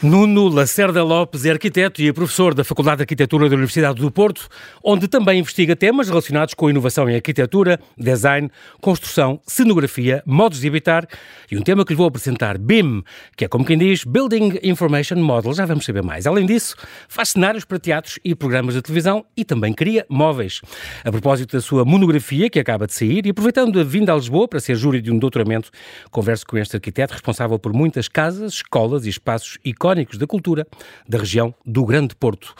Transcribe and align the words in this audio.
Nuno 0.00 0.48
Lacerda 0.48 1.02
Lopes 1.02 1.44
é 1.44 1.50
arquiteto 1.50 2.00
e 2.00 2.06
é 2.06 2.12
professor 2.12 2.54
da 2.54 2.62
Faculdade 2.62 2.98
de 2.98 3.02
Arquitetura 3.02 3.48
da 3.48 3.56
Universidade 3.56 4.00
do 4.00 4.12
Porto, 4.12 4.46
onde 4.80 5.08
também 5.08 5.40
investiga 5.40 5.74
temas 5.74 6.08
relacionados 6.08 6.54
com 6.54 6.70
inovação 6.70 7.10
em 7.10 7.16
arquitetura, 7.16 7.80
design, 7.98 8.48
construção, 8.80 9.40
cenografia, 9.44 10.22
modos 10.24 10.60
de 10.60 10.68
habitar 10.68 11.04
e 11.50 11.58
um 11.58 11.62
tema 11.62 11.84
que 11.84 11.94
lhe 11.94 11.96
vou 11.96 12.06
apresentar, 12.06 12.58
BIM, 12.58 13.02
que 13.36 13.44
é 13.44 13.48
como 13.48 13.64
quem 13.64 13.76
diz 13.76 14.04
Building 14.04 14.60
Information 14.62 15.16
Model, 15.16 15.52
já 15.52 15.66
vamos 15.66 15.84
saber 15.84 16.04
mais. 16.04 16.28
Além 16.28 16.46
disso, 16.46 16.76
faz 17.08 17.30
cenários 17.30 17.64
para 17.64 17.80
teatros 17.80 18.20
e 18.24 18.36
programas 18.36 18.74
de 18.74 18.82
televisão 18.82 19.26
e 19.36 19.44
também 19.44 19.72
cria 19.72 20.06
móveis. 20.08 20.60
A 21.04 21.10
propósito 21.10 21.56
da 21.56 21.60
sua 21.60 21.84
monografia, 21.84 22.48
que 22.48 22.60
acaba 22.60 22.86
de 22.86 22.94
sair, 22.94 23.26
e 23.26 23.30
aproveitando 23.30 23.80
a 23.80 23.82
vinda 23.82 24.12
a 24.12 24.14
Lisboa 24.14 24.46
para 24.46 24.60
ser 24.60 24.76
júri 24.76 25.00
de 25.00 25.10
um 25.10 25.18
doutoramento, 25.18 25.70
converso 26.08 26.46
com 26.46 26.56
este 26.56 26.76
arquiteto 26.76 27.14
responsável 27.14 27.58
por 27.58 27.72
muitas 27.72 28.06
casas, 28.06 28.52
escolas 28.52 29.04
e 29.04 29.08
espaços 29.08 29.58
icónicos 29.64 29.87
icónicos 29.88 30.18
da 30.18 30.26
cultura 30.26 30.66
da 31.08 31.18
região 31.18 31.54
do 31.64 31.84
Grande 31.84 32.14
Porto. 32.14 32.54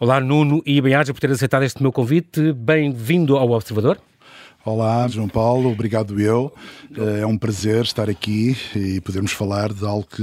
Olá, 0.00 0.20
Nuno, 0.20 0.62
e 0.66 0.80
bem-aja 0.80 1.14
por 1.14 1.20
ter 1.20 1.30
aceitado 1.30 1.62
este 1.62 1.80
meu 1.80 1.92
convite. 1.92 2.52
Bem-vindo 2.52 3.36
ao 3.36 3.50
Observador. 3.50 3.98
Olá, 4.64 5.06
João 5.08 5.28
Paulo, 5.28 5.70
obrigado 5.70 6.20
eu. 6.20 6.52
É 7.20 7.26
um 7.26 7.36
prazer 7.36 7.82
estar 7.82 8.08
aqui 8.08 8.56
e 8.74 9.00
podermos 9.00 9.32
falar 9.32 9.72
de 9.72 9.84
algo 9.84 10.06
que, 10.06 10.22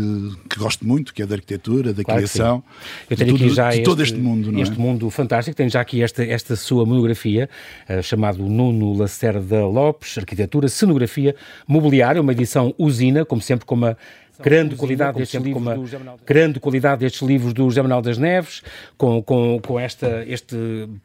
que 0.49 0.59
gosto 0.59 0.85
muito, 0.85 1.13
que 1.13 1.21
é 1.21 1.25
da 1.25 1.35
arquitetura, 1.35 1.93
da 1.93 2.03
claro 2.03 2.19
criação, 2.19 2.63
eu 3.09 3.17
tenho 3.17 3.37
de, 3.37 3.43
aqui 3.45 3.53
já 3.53 3.69
de 3.69 3.75
este, 3.75 3.83
todo 3.83 4.01
este 4.01 4.17
mundo. 4.17 4.51
Não 4.51 4.61
este 4.61 4.75
é? 4.75 4.81
mundo 4.81 5.09
fantástico. 5.09 5.55
Tenho 5.55 5.69
já 5.69 5.81
aqui 5.81 6.01
esta, 6.01 6.23
esta 6.23 6.55
sua 6.55 6.85
monografia, 6.85 7.49
uh, 7.89 8.01
chamado 8.01 8.43
Nuno 8.43 8.97
Lacerda 8.97 9.65
Lopes, 9.65 10.17
Arquitetura, 10.17 10.69
Cenografia, 10.69 11.35
Mobiliário, 11.67 12.21
uma 12.21 12.31
edição 12.31 12.73
usina, 12.77 13.25
como 13.25 13.41
sempre 13.41 13.65
com 13.65 13.75
uma 13.75 13.97
grande 14.41 14.75
qualidade, 14.75 15.17
destes 15.17 15.41
livros 15.41 15.91
grande 16.25 16.59
qualidade 16.59 16.99
destes 17.01 17.21
livros 17.21 17.53
do 17.53 17.63
José 17.63 17.81
Manuel 17.81 18.01
das 18.01 18.17
Neves, 18.17 18.61
com, 18.97 19.21
com, 19.21 19.59
com 19.59 19.79
esta, 19.79 20.23
este 20.27 20.55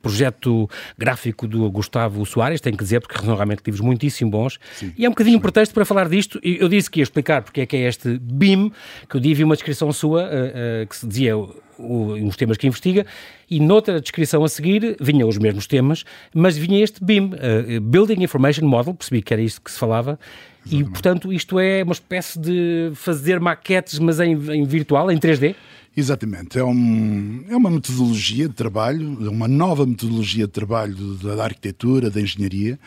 projeto 0.03 0.69
gráfico 0.97 1.47
do 1.47 1.71
Gustavo 1.71 2.25
Soares, 2.25 2.61
tenho 2.61 2.77
que 2.77 2.85
dizer, 2.85 3.01
porque 3.01 3.17
são 3.19 3.35
realmente 3.35 3.63
livros 3.65 3.81
muitíssimo 3.81 4.31
bons. 4.31 4.59
Sim, 4.75 4.93
e 4.97 5.05
é 5.05 5.09
um 5.09 5.13
bocadinho 5.13 5.39
um 5.39 5.41
pretexto 5.41 5.75
para 5.75 5.85
falar 5.85 6.09
disto. 6.09 6.41
Eu 6.43 6.69
disse 6.69 6.91
que 6.91 7.01
ia 7.01 7.05
explicar 7.05 7.43
porque 7.43 7.63
é 7.63 7.67
que 7.67 7.77
é 7.77 7.89
este 7.89 8.19
BIM, 8.19 8.73
que 9.09 9.17
eu 9.17 9.21
vi 9.21 9.43
uma 9.43 9.55
descrição 9.55 9.93
sua 9.93 10.23
uh, 10.23 10.27
uh, 10.27 10.87
que 10.87 10.97
se 10.97 11.07
dizia 11.07 11.35
os 11.37 12.37
temas 12.37 12.57
que 12.57 12.67
investiga, 12.67 13.05
e 13.51 13.61
noutra 13.61 14.01
descrição 14.01 14.45
a 14.45 14.49
seguir 14.49 14.97
vinham 15.01 15.29
os 15.29 15.39
mesmos 15.39 15.67
temas, 15.67 16.05
mas 16.33 16.57
vinha 16.57 16.83
este 16.83 17.05
BIM, 17.05 17.33
uh, 17.35 17.81
Building 17.81 18.23
Information 18.23 18.67
Model, 18.67 18.95
percebi 18.95 19.23
que 19.23 19.33
era 19.33 19.43
isto 19.43 19.61
que 19.61 19.71
se 19.71 19.79
falava, 19.79 20.19
e 20.67 20.85
portanto 20.85 21.33
isto 21.33 21.59
é 21.59 21.83
uma 21.83 21.93
espécie 21.93 22.39
de 22.39 22.93
fazer 22.95 23.41
maquetes, 23.41 23.99
mas 23.99 24.21
em, 24.21 24.33
em 24.33 24.65
virtual, 24.65 25.11
em 25.11 25.19
3D? 25.19 25.55
Exatamente, 25.97 26.59
é, 26.59 26.65
um, 26.65 27.45
é 27.49 27.57
uma 27.57 27.71
metodologia 27.71 28.49
de 28.49 28.55
trabalho, 28.55 29.17
é 29.25 29.29
uma 29.29 29.47
nova 29.47 29.87
metodologia 29.87 30.47
de 30.47 30.53
trabalho 30.53 30.97
da 31.15 31.45
arquitetura, 31.45 32.11
da 32.11 32.21
engenharia. 32.21 32.79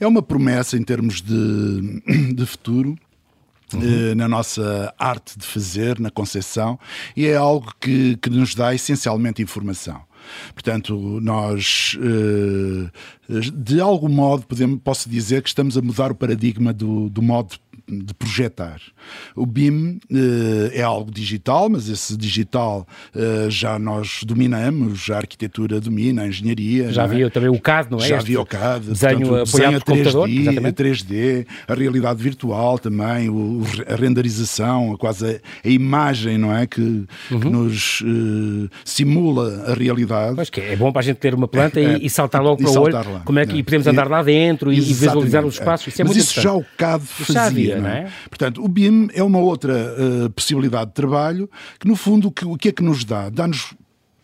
É 0.00 0.06
uma 0.06 0.22
promessa 0.22 0.76
em 0.78 0.82
termos 0.82 1.20
de, 1.20 2.02
de 2.34 2.46
futuro 2.46 2.96
Uhum. 3.72 4.14
na 4.14 4.28
nossa 4.28 4.94
arte 4.98 5.38
de 5.38 5.44
fazer, 5.44 5.98
na 5.98 6.10
concepção, 6.10 6.78
e 7.16 7.26
é 7.26 7.34
algo 7.34 7.72
que, 7.80 8.16
que 8.18 8.30
nos 8.30 8.54
dá 8.54 8.74
essencialmente 8.74 9.42
informação. 9.42 10.00
Portanto, 10.52 11.20
nós, 11.20 11.96
eh, 12.00 13.40
de 13.54 13.80
algum 13.80 14.08
modo, 14.08 14.46
podemos, 14.46 14.80
posso 14.82 15.08
dizer 15.08 15.42
que 15.42 15.48
estamos 15.48 15.76
a 15.76 15.82
mudar 15.82 16.12
o 16.12 16.14
paradigma 16.14 16.72
do, 16.72 17.08
do 17.08 17.22
modo 17.22 17.56
de 17.86 18.14
projetar. 18.14 18.80
O 19.36 19.44
BIM 19.44 20.00
uh, 20.10 20.70
é 20.72 20.82
algo 20.82 21.10
digital, 21.10 21.68
mas 21.68 21.88
esse 21.88 22.16
digital 22.16 22.86
uh, 23.14 23.50
já 23.50 23.78
nós 23.78 24.20
dominamos, 24.24 25.10
a 25.10 25.18
arquitetura 25.18 25.80
domina, 25.80 26.22
a 26.22 26.28
engenharia. 26.28 26.90
Já 26.92 27.04
havia 27.04 27.26
é? 27.26 27.30
também 27.30 27.50
o 27.50 27.60
CAD, 27.60 27.90
não 27.90 27.98
é? 27.98 28.08
Já 28.08 28.18
havia 28.18 28.40
o 28.40 28.46
CAD, 28.46 28.86
desenho 28.86 29.28
portanto, 29.28 29.48
apoiado 29.48 29.84
por 29.84 29.94
3D, 29.94 30.04
computador, 30.04 30.28
a 30.66 30.72
3D, 30.72 31.46
a 31.68 31.74
realidade 31.74 32.22
virtual 32.22 32.78
também, 32.78 33.28
o, 33.28 33.62
a 33.86 33.96
renderização, 33.96 34.92
a 34.94 34.98
quase 34.98 35.26
a, 35.26 35.68
a, 35.68 35.70
imagem, 35.70 36.38
não 36.38 36.56
é? 36.56 36.66
Que, 36.66 36.80
uhum. 36.80 37.40
que 37.40 37.48
nos 37.50 38.00
uh, 38.00 38.70
simula 38.84 39.64
a 39.66 39.74
realidade. 39.74 40.36
Pois 40.36 40.48
que 40.48 40.60
é 40.60 40.74
bom 40.76 40.90
para 40.90 41.00
a 41.00 41.04
gente 41.04 41.18
ter 41.18 41.34
uma 41.34 41.48
planta 41.48 41.78
é, 41.80 41.98
e, 41.98 42.06
e, 42.06 42.10
saltar 42.10 42.42
logo 42.42 42.62
para 42.62 42.70
o 42.70 42.82
olho, 42.82 42.94
lá, 42.94 43.22
como 43.24 43.38
é 43.38 43.46
que, 43.46 43.56
e 43.56 43.62
podemos 43.62 43.86
andar 43.86 44.08
lá 44.08 44.22
dentro 44.22 44.72
e, 44.72 44.78
e 44.78 44.80
visualizar 44.80 45.44
os 45.44 45.54
espaços. 45.54 45.88
Isso 45.88 46.00
é 46.00 46.04
mas 46.04 46.14
muito 46.14 46.24
isso 46.24 46.40
já 46.40 46.54
o 46.54 46.64
CAD 46.78 47.04
fazia 47.04 47.73
não 47.80 47.88
é? 47.88 48.12
Portanto, 48.28 48.64
o 48.64 48.68
BIM 48.68 49.08
é 49.12 49.22
uma 49.22 49.38
outra 49.38 49.74
uh, 49.74 50.30
possibilidade 50.30 50.90
de 50.90 50.94
trabalho 50.94 51.50
que, 51.78 51.86
no 51.86 51.96
fundo, 51.96 52.28
o 52.28 52.30
que, 52.30 52.44
o 52.44 52.56
que 52.56 52.68
é 52.68 52.72
que 52.72 52.82
nos 52.82 53.04
dá? 53.04 53.28
Dá-nos 53.28 53.74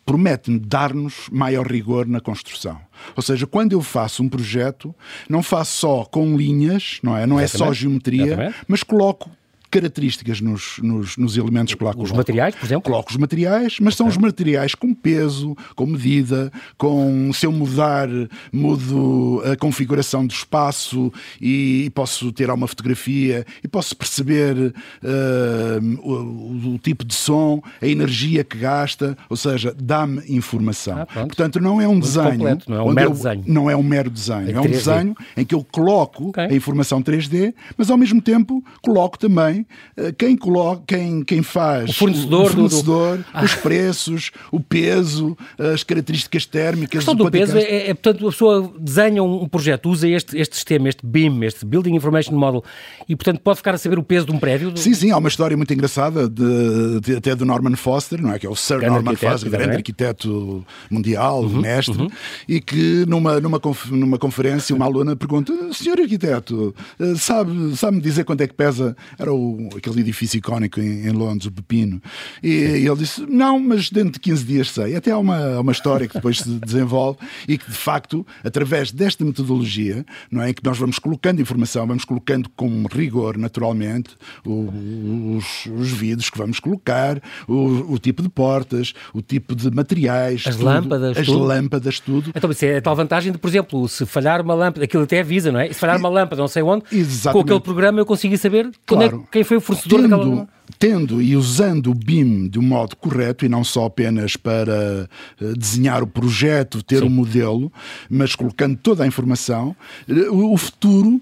promete 0.05 0.59
dar-nos 0.59 1.29
maior 1.31 1.67
rigor 1.67 2.05
na 2.05 2.21
construção. 2.21 2.81
Ou 3.15 3.23
seja, 3.23 3.47
quando 3.47 3.73
eu 3.73 3.81
faço 3.81 4.25
um 4.25 4.29
projeto, 4.29 4.93
não 5.29 5.41
faço 5.41 5.79
só 5.79 6.05
com 6.05 6.37
linhas, 6.37 6.99
não 7.01 7.17
é? 7.17 7.27
Não 7.27 7.41
Exatamente. 7.41 7.55
é 7.55 7.67
só 7.67 7.73
geometria, 7.73 8.27
Exatamente. 8.27 8.57
mas 8.67 8.83
coloco 8.83 9.31
características 9.71 10.41
nos, 10.41 10.79
nos, 10.83 11.17
nos 11.17 11.37
elementos 11.37 11.75
que 11.75 11.85
lá 11.85 11.93
Os 11.97 12.11
materiais, 12.11 12.55
por 12.55 12.67
exemplo? 12.67 12.83
Coloco 12.83 13.11
os 13.11 13.17
materiais, 13.17 13.77
mas 13.81 13.95
okay. 13.95 13.97
são 13.97 14.07
os 14.09 14.17
materiais 14.17 14.75
com 14.75 14.93
peso, 14.93 15.57
com 15.77 15.87
medida, 15.87 16.53
com 16.77 17.33
se 17.33 17.47
eu 17.47 17.53
mudar, 17.53 18.09
mudo 18.53 19.43
a 19.51 19.57
configuração 19.57 20.27
do 20.27 20.33
espaço 20.33 21.13
e, 21.41 21.85
e 21.87 21.91
posso 21.91 22.33
ter 22.33 22.51
uma 22.51 22.67
fotografia 22.67 23.47
e 23.63 23.69
posso 23.69 23.97
perceber 23.97 24.57
uh, 24.57 26.01
o, 26.03 26.75
o, 26.75 26.79
tipo 26.79 27.05
de 27.05 27.15
som, 27.15 27.63
a 27.81 27.87
energia 27.87 28.43
que 28.43 28.59
gasta, 28.59 29.17
ou 29.29 29.37
seja, 29.37 29.75
dá-me 29.79 30.23
informação. 30.29 30.99
Ah, 31.01 31.07
Portanto, 31.07 31.61
não 31.61 31.81
é 31.81 31.87
um 31.87 32.01
desenho. 32.01 32.31
Completo, 32.31 32.71
não 32.71 32.77
é 32.77 32.83
um 32.83 32.93
mero 32.93 33.11
eu, 33.11 33.15
desenho. 33.15 33.45
Não 33.47 33.71
é 33.71 33.77
um 33.77 33.83
mero 33.83 34.11
desenho. 34.11 34.49
É, 34.49 34.53
é 34.53 34.61
um 34.61 34.67
desenho 34.67 35.15
em 35.37 35.45
que 35.45 35.55
eu 35.55 35.65
coloco 35.71 36.31
okay. 36.31 36.45
a 36.45 36.55
informação 36.55 37.03
3D, 37.03 37.55
mas 37.77 37.91
ao 37.91 37.97
mesmo 37.97 38.21
tempo 38.21 38.65
coloco 38.83 39.19
também 39.19 39.60
eh, 39.97 40.13
quem 40.13 40.37
coloca, 40.37 40.83
quem, 40.87 41.23
quem 41.23 41.43
faz 41.43 41.91
o 41.91 41.95
fornecedor, 41.95 42.47
o 42.47 42.51
fornecedor 42.51 43.19
do, 43.19 43.25
do... 43.25 43.45
os 43.45 43.55
preços, 43.55 44.31
o 44.51 44.61
peso, 44.61 45.37
as 45.59 45.83
características 45.83 46.47
térmicas. 46.47 46.97
A 46.97 46.99
questão 46.99 47.15
do 47.15 47.31
peso 47.31 47.57
é, 47.57 47.63
é, 47.63 47.91
é, 47.91 47.95
portanto, 47.95 48.27
a 48.27 48.31
pessoa 48.31 48.73
desenha 48.79 49.23
um 49.23 49.49
projeto, 49.49 49.89
usa 49.91 50.09
este, 50.09 50.39
este 50.39 50.55
sistema, 50.55 50.89
este 50.89 51.05
BIM, 51.05 51.45
este 51.45 51.65
Building 51.65 51.95
Information 51.95 52.35
Model, 52.35 52.65
e 53.09 53.17
portanto 53.17 53.41
pode 53.41 53.59
ficar 53.59 53.75
a 53.75 53.79
saber 53.79 53.99
o 53.99 54.03
peso 54.03 54.27
de 54.27 54.33
um 54.33 54.39
prédio? 54.39 54.77
Sim, 54.77 54.95
sim, 54.95 55.11
há 55.11 55.19
uma 55.19 55.29
história 55.29 55.57
muito 55.57 55.73
engraçada 55.73 56.29
de, 56.29 57.01
de, 57.01 57.17
até 57.17 57.35
do 57.35 57.45
Norman 57.45 57.77
Foster, 57.77 58.21
não 58.21 58.33
é? 58.33 58.39
Que 58.39 58.47
é 58.47 58.51
o 58.51 58.57
Sir 58.57 58.79
grande 58.79 58.95
Norman 58.95 59.17
Foster, 59.17 59.51
grande 59.51 59.77
arquiteto 59.77 60.65
mundial, 60.91 61.43
uhum, 61.43 61.61
mestre, 61.61 62.01
uhum. 62.01 62.09
e 62.49 62.61
que 62.61 63.05
numa, 63.07 63.41
numa, 63.41 63.61
numa 63.91 64.19
conferência 64.19 64.75
uma 64.75 64.85
aluna 64.85 65.17
pergunta: 65.17 65.53
Senhor 65.73 65.99
arquiteto, 66.01 66.75
eh, 66.99 67.15
sabe, 67.17 67.77
sabe-me 67.77 68.03
dizer 68.03 68.25
quanto 68.25 68.41
é 68.43 68.47
que 68.47 68.55
pesa? 68.55 68.97
Era 69.19 69.33
o 69.33 69.50
aquele 69.77 70.01
edifício 70.01 70.39
icónico 70.39 70.81
em, 70.81 71.07
em 71.07 71.11
Londres, 71.11 71.47
o 71.47 71.53
Pepino. 71.53 72.01
E, 72.43 72.49
e, 72.49 72.87
ele 72.87 72.97
disse: 72.97 73.25
Não, 73.27 73.59
mas 73.59 73.91
dentro 73.91 74.13
de 74.13 74.21
15 74.21 74.45
dias 74.45 74.71
sei. 74.71 74.97
Até 74.97 75.11
há 75.11 75.19
uma, 75.19 75.61
uma 75.61 75.73
história 75.73 76.09
que 76.09 76.15
depois 76.15 76.39
se 76.39 76.49
desenvolve 76.49 77.19
e 77.49 77.57
que, 77.59 77.71
de 77.71 77.77
facto, 77.77 78.27
através 78.45 78.91
desta 78.93 79.25
metodologia, 79.25 80.05
não 80.31 80.43
é, 80.43 80.51
em 80.51 80.55
que 80.55 80.65
nós 80.65 80.79
vamos 80.79 80.99
colocando 80.99 81.41
informação, 81.41 81.87
vamos 81.87 82.05
colocando 82.05 82.49
com 82.57 82.85
rigor, 82.91 83.37
naturalmente, 83.37 84.17
os, 84.45 85.67
os 85.67 85.91
vidros 85.91 86.31
que 86.31 86.39
vamos 86.39 86.61
colocar, 86.61 87.21
o, 87.49 87.93
o, 87.93 87.99
tipo 87.99 88.23
de 88.23 88.29
portas, 88.29 88.93
o 89.13 89.23
tipo 89.23 89.55
de 89.55 89.71
materiais, 89.71 90.45
as 90.47 90.57
tudo, 90.57 90.65
lâmpadas, 90.65 91.17
as 91.17 91.27
tudo. 91.27 91.45
lâmpadas, 91.45 92.01
tudo. 92.01 92.33
Então, 92.35 92.51
isso 92.51 92.65
é 92.65 92.77
a 92.79 92.83
tal 92.83 92.97
vantagem 92.97 93.33
de, 93.33 93.39
por 93.39 93.49
exemplo, 93.49 93.89
se 93.89 94.07
falhar 94.07 94.41
uma 94.41 94.55
lâmpada, 94.55 94.85
aquilo 94.85 95.03
até 95.03 95.21
avisa, 95.21 95.53
não 95.53 95.61
é? 95.61 95.73
Se 95.73 95.79
falhar 95.79 95.99
uma 95.99 96.09
lâmpada, 96.09 96.41
não 96.41 96.49
sei 96.49 96.63
onde, 96.63 96.85
Exatamente. 96.93 97.33
com 97.33 97.41
aquele 97.41 97.61
programa 97.61 98.01
eu 98.01 98.07
consegui 98.07 98.37
saber 98.39 98.71
claro. 98.87 99.27
é, 99.33 99.39
quem 99.41 99.45
foi 99.45 99.57
o 99.57 99.61
fornecedor 99.61 100.01
tendo, 100.01 100.11
daquela... 100.11 100.49
Tendo 100.79 101.23
e 101.23 101.37
usando 101.37 101.91
o 101.91 101.95
BIM 101.95 102.49
de 102.49 102.59
um 102.59 102.63
modo 102.63 102.95
correto 102.97 103.45
e 103.45 103.49
não 103.49 103.65
só 103.65 103.87
apenas 103.87 104.37
para 104.37 105.09
uh, 105.41 105.57
desenhar 105.57 106.03
o 106.03 106.07
projeto, 106.07 106.83
ter 106.83 107.03
o 107.03 107.07
um 107.07 107.11
modelo, 107.11 107.73
mas 108.09 108.35
colocando 108.35 108.77
toda 108.77 109.03
a 109.03 109.07
informação, 109.07 109.75
uh, 110.09 110.53
o 110.53 110.57
futuro 110.57 111.21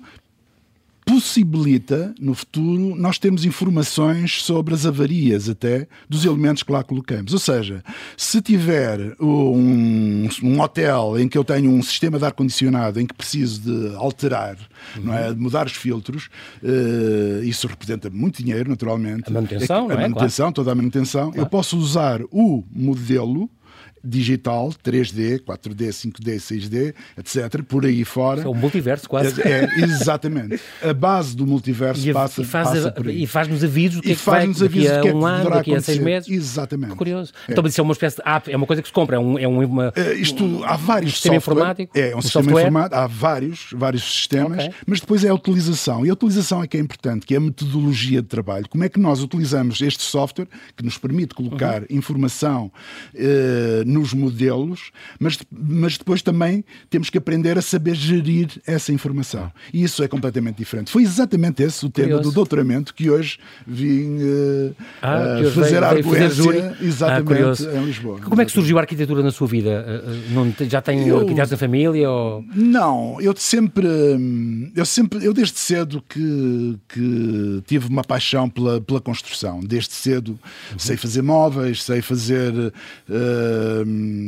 possibilita, 1.09 2.15
no 2.21 2.35
futuro, 2.35 2.95
nós 2.95 3.19
termos 3.19 3.47
informações 3.47 4.43
sobre 4.43 4.75
as 4.75 4.85
avarias 4.85 5.49
até 5.49 5.87
dos 6.07 6.27
elementos 6.27 6.63
que 6.63 6.71
lá 6.71 6.85
colocamos. 6.85 7.33
Ou 7.33 7.39
seja, 7.39 7.83
se 8.15 8.43
tiver 8.43 9.17
um, 9.19 10.08
um 10.43 10.61
hotel 10.61 11.19
em 11.19 11.29
que 11.29 11.37
eu 11.37 11.45
tenho 11.45 11.71
um 11.71 11.83
sistema 11.83 12.19
de 12.19 12.25
ar-condicionado 12.25 13.01
em 13.01 13.07
que 13.07 13.15
preciso 13.15 13.61
de 13.61 13.95
alterar, 13.97 14.57
uhum. 14.97 15.05
não 15.05 15.15
é, 15.15 15.33
de 15.33 15.39
mudar 15.39 15.67
os 15.67 15.73
filtros, 15.73 16.29
uh, 16.63 17.43
isso 17.45 17.67
representa 17.67 18.11
muito 18.11 18.43
dinheiro, 18.43 18.71
naturalmente. 18.71 19.29
A 19.29 19.33
manutenção, 19.33 19.91
é, 19.91 19.95
a, 19.95 19.97
a 19.97 20.01
manutenção, 20.01 20.45
claro. 20.45 20.55
toda 20.55 20.73
a 20.73 20.75
manutenção. 20.75 21.31
Claro. 21.31 21.41
Eu 21.41 21.47
posso 21.47 21.77
usar 21.79 22.21
o 22.31 22.65
modelo 22.71 23.51
digital, 24.05 24.71
3D, 24.85 25.41
4D, 25.41 25.89
5D, 25.89 26.37
6D, 26.37 26.95
etc., 27.17 27.63
por 27.63 27.85
aí 27.85 28.05
fora. 28.05 28.43
É 28.43 28.49
o 28.49 28.55
multiverso, 28.55 29.09
quase. 29.09 29.41
É, 29.43 29.65
é 29.65 29.81
exatamente. 29.85 30.61
A 30.83 30.93
base 30.95 31.37
do 31.37 31.47
multiverso 31.47 32.01
e, 32.09 32.13
passa, 32.13 32.43
e 32.43 32.45
faz, 32.45 32.69
passa 32.69 32.93
por 32.93 33.09
aí. 33.09 33.23
E 33.23 33.27
faz-nos 33.27 33.63
avisos 33.65 33.97
do 33.97 34.03
que 34.03 34.09
e 34.09 34.13
é 34.13 34.15
que 34.17 34.25
vai 34.25 34.43
avisos 34.45 34.61
daqui 34.63 34.87
a 34.89 35.01
que 35.01 35.09
é 35.09 35.11
que 35.11 35.17
um 35.17 35.27
ano, 35.27 35.51
daqui 35.51 35.75
a 35.75 35.81
seis 35.81 35.99
acontecer. 35.99 36.05
meses. 36.05 36.29
Exatamente. 36.31 36.93
Que 36.93 36.97
curioso. 36.99 37.33
Então, 37.49 37.63
mas 37.63 37.73
isso 37.73 37.81
é 37.81 37.85
uma 37.85 37.93
espécie 37.93 38.17
de 38.17 38.23
app, 38.25 38.53
é 38.53 38.57
uma 38.57 38.67
coisa 38.67 38.83
que 38.83 38.89
se 38.89 38.95
compra, 38.95 39.17
é, 39.17 39.19
um, 39.19 39.39
é 39.39 39.47
um, 39.49 39.65
uma, 39.65 39.89
Uh, 39.89 40.13
isto, 40.21 40.63
há 40.65 40.77
vários 40.77 41.13
um 41.13 41.15
sistema 41.15 41.35
software, 41.41 41.55
informático, 41.55 41.99
É, 41.99 42.15
um, 42.15 42.19
um 42.19 42.23
sistema 42.23 42.51
informático, 42.53 42.95
há 42.97 43.07
vários, 43.07 43.67
vários 43.73 44.03
sistemas, 44.05 44.59
Ok. 44.65 44.75
mas 44.87 45.01
depois 45.01 45.25
é 45.25 45.29
a 45.29 45.35
utilização. 45.35 46.05
E 46.07 46.11
a 46.11 46.13
utilização 46.13 46.63
é 46.63 46.67
que 46.67 46.77
é 46.77 46.81
importante, 46.81 47.27
que 47.27 47.35
é 47.35 47.37
a 47.37 47.41
metodologia 47.41 48.23
de 48.23 48.29
trabalho. 48.29 48.67
Como 48.69 48.85
é 48.85 48.89
que 48.89 48.99
nós 49.01 49.23
utilizamos 49.23 49.81
este 49.81 50.03
software 50.03 50.47
que 50.77 50.85
nos 50.85 50.99
permite 50.99 51.35
colocar 51.35 51.81
Uhum. 51.83 51.87
informação 51.91 52.73
eh, 53.15 53.83
nos 53.99 54.15
modelos, 54.15 54.91
mas, 55.19 55.39
mas 55.51 55.99
depois 55.99 56.23
também 56.23 56.65
temos 56.89 57.11
que 57.11 57.19
aprender 57.19 57.59
a 57.59 57.63
saber 57.63 57.95
gerir 57.95 58.49
essa 58.67 58.93
informação. 58.93 59.51
E 59.73 59.83
isso 59.83 60.03
é 60.03 60.09
completamente 60.09 60.57
diferente. 60.57 60.91
Foi 60.91 61.03
exatamente 61.03 61.63
esse 61.63 61.85
o 61.85 61.91
tema 61.91 62.09
Curioso. 62.09 62.31
do 62.31 62.35
doutoramento 62.35 62.95
que 62.95 63.11
hoje 63.11 63.39
vim 63.67 64.19
eh, 64.21 64.71
Ah, 65.03 65.19
eh, 65.19 65.41
hoje 65.41 65.51
fazer 65.55 65.83
a 65.83 65.89
arguência. 65.91 66.75
Ah, 66.79 66.85
exatamente 66.85 67.27
curioso. 67.27 67.71
em 67.71 67.85
Lisboa. 67.85 68.21
Como 68.21 68.41
é 68.41 68.45
que 68.45 68.53
surgiu 68.53 68.79
a 68.79 68.81
arquitetura 68.83 69.23
na 69.23 69.31
sua 69.31 69.47
vida? 69.47 69.69
Uh, 70.05 70.11
uh, 70.11 70.35
não 70.35 70.69
já 70.69 70.81
tem 70.81 71.07
Eu- 71.09 71.19
arquitetos 71.19 71.51
na 71.51 71.57
família? 71.57 72.09
Ou... 72.11 72.45
Não, 72.55 73.21
eu 73.21 73.35
sempre, 73.37 73.87
hum, 73.87 74.71
eu 74.75 74.87
sempre, 74.87 75.25
eu 75.25 75.33
desde 75.33 75.59
cedo 75.59 76.03
que, 76.09 76.79
que 76.89 77.63
tive 77.67 77.89
uma 77.89 78.05
paixão 78.05 78.49
pela, 78.49 78.81
pela 78.81 79.01
construção. 79.01 79.61
Desde 79.61 79.93
cedo 79.93 80.39
sei 80.77 80.97
fazer 80.97 81.23
móveis, 81.23 81.83
sei 81.83 82.01
fazer, 82.03 82.53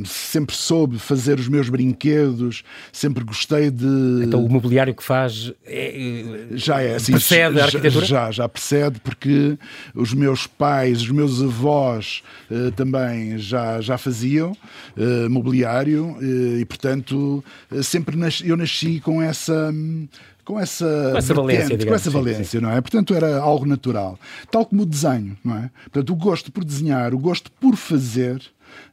sempre 0.06 0.55
soube 0.55 0.99
fazer 0.99 1.38
os 1.38 1.49
meus 1.49 1.69
brinquedos, 1.69 2.62
sempre 2.93 3.25
gostei 3.25 3.70
de. 3.70 3.87
Então 4.25 4.44
o 4.44 4.49
mobiliário 4.49 4.94
que 4.94 5.02
faz 5.02 5.52
é, 5.67 6.49
uh, 6.52 6.56
já 6.56 6.81
é 6.81 6.97
assim, 6.97 7.12
precede 7.12 7.56
a 7.56 7.61
já- 7.61 7.64
arquitetura? 7.67 8.06
Já, 8.06 8.31
já 8.31 8.49
precede, 8.49 9.00
porque 9.00 9.56
os 9.94 10.12
meus 10.14 10.47
pais, 10.47 11.02
os 11.02 11.11
meus 11.11 11.43
avós 11.43 12.23
eh, 12.50 12.70
também 12.76 13.38
já, 13.38 13.81
já 13.81 13.97
faziam 13.99 14.56
eh, 14.97 15.29
mobiliário 15.29 16.17
eh, 16.20 16.61
e, 16.61 16.64
portanto, 16.64 17.44
sempre 17.82 18.17
nas- 18.17 18.43
eu 18.44 18.56
nasci 18.56 19.00
com 19.00 19.20
essa. 19.23 19.70
hum, 19.73 20.06
Com 20.50 20.58
essa, 20.58 21.11
Com 21.12 21.19
essa 21.19 21.32
valência, 21.32 21.61
vertente, 21.61 21.70
com 21.70 21.79
digamos, 21.79 22.00
essa 22.00 22.11
sim, 22.11 22.17
valência, 22.17 22.61
não 22.61 22.73
é? 22.73 22.81
Portanto, 22.81 23.14
era 23.14 23.38
algo 23.38 23.64
natural. 23.64 24.19
Tal 24.50 24.67
como 24.67 24.82
o 24.82 24.87
desenho, 24.87 25.38
não 25.44 25.56
é? 25.56 25.70
Portanto, 25.85 26.12
o 26.12 26.17
gosto 26.17 26.50
por 26.50 26.64
desenhar, 26.64 27.14
o 27.14 27.19
gosto 27.20 27.52
por 27.52 27.76
fazer, 27.76 28.43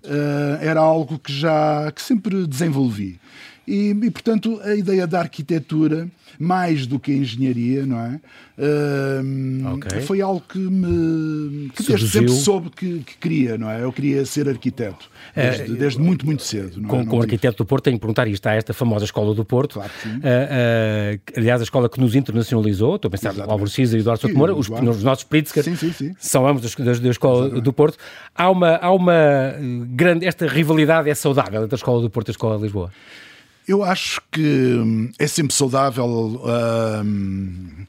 eh, 0.04 0.59
era 0.62 0.80
algo 0.80 1.18
que 1.18 1.33
já 1.33 1.92
que 1.92 2.00
sempre 2.00 2.45
desenvolvi. 2.45 3.19
E, 3.68 3.90
e, 3.90 4.12
portanto, 4.12 4.62
a 4.64 4.74
ideia 4.75 5.06
da 5.06 5.19
arquitetura, 5.19 6.08
mais 6.40 6.88
do 6.88 7.00
que 7.00 7.12
a 7.12 7.16
engenharia, 7.16 7.86
não 7.86 8.00
é? 8.00 8.19
Ahm, 8.58 9.74
Ok. 9.74 10.02
Foi 10.02 10.22
algo 10.22 10.42
que 10.48 10.58
me 10.58 11.69
que 11.69 11.84
desde 11.84 12.08
sempre 12.08 12.31
soube 12.31 12.69
que, 12.69 13.00
que 13.00 13.18
queria, 13.18 13.58
não 13.58 13.69
é? 13.69 13.84
Eu 13.84 13.92
queria 13.92 14.25
ser 14.25 14.48
arquiteto, 14.48 15.10
desde, 15.36 15.75
desde 15.75 16.00
muito, 16.00 16.25
muito 16.25 16.44
cedo. 16.44 16.80
Não 16.80 16.88
é? 16.88 16.90
Com, 16.90 16.98
Não 17.00 17.06
com 17.06 17.18
o 17.18 17.22
arquiteto 17.22 17.58
do 17.58 17.66
Porto, 17.66 17.84
tenho 17.84 17.98
que 17.98 18.02
perguntar 18.02 18.28
isto. 18.28 18.48
Há 18.48 18.54
esta 18.54 18.74
famosa 18.74 19.04
Escola 19.04 19.36
do 19.36 19.44
Porto. 19.44 19.74
Claro 19.74 19.92
que 19.92 20.10
sim. 20.10 20.22
Ah, 20.24 21.19
aliás, 21.36 21.60
a 21.60 21.64
escola 21.64 21.90
que 21.90 22.00
nos 22.00 22.16
internacionalizou. 22.16 22.96
Estou 22.96 23.10
a 23.10 23.12
pensar 23.12 23.30
no 23.30 23.34
Exatamente. 23.34 23.52
Álvaro 23.52 23.69
Cisa 23.69 23.98
e 23.98 24.00
Eduardo 24.00 24.22
Souto 24.22 24.34
Sim, 24.34 24.38
Moura, 24.38 24.56
o 24.56 24.60
os, 24.60 24.69
os 24.69 25.04
nossos 25.04 25.24
Pritzker. 25.25 25.64
Sim, 25.64 25.75
sim, 25.75 25.92
sim. 25.92 26.16
São 26.18 26.48
ambos 26.48 26.74
da, 26.74 26.94
da, 26.94 27.10
Escola 27.10 27.50
do 27.62 27.74
Porto. 27.74 27.98
Há 28.34 28.50
uma, 28.50 28.78
há 28.78 28.92
uma 28.92 29.56
grande. 29.90 30.25
Esta 30.25 30.48
rivalidade 30.48 31.10
é 31.10 31.16
saudável 31.16 31.64
entre 31.64 31.75
a 31.75 31.78
Escola 31.78 32.02
do 32.02 32.10
Porto 32.10 32.30
e 32.30 32.31
a 32.31 32.34
Escola 32.34 32.58
de 32.58 32.64
Lisboa. 32.64 32.92
Eu 33.68 33.84
acho 33.84 34.22
que 34.31 34.42
hum, 34.42 35.12
é 35.19 35.28
sempre 35.28 35.54
saudável 35.54 36.42
hum, 37.04 37.86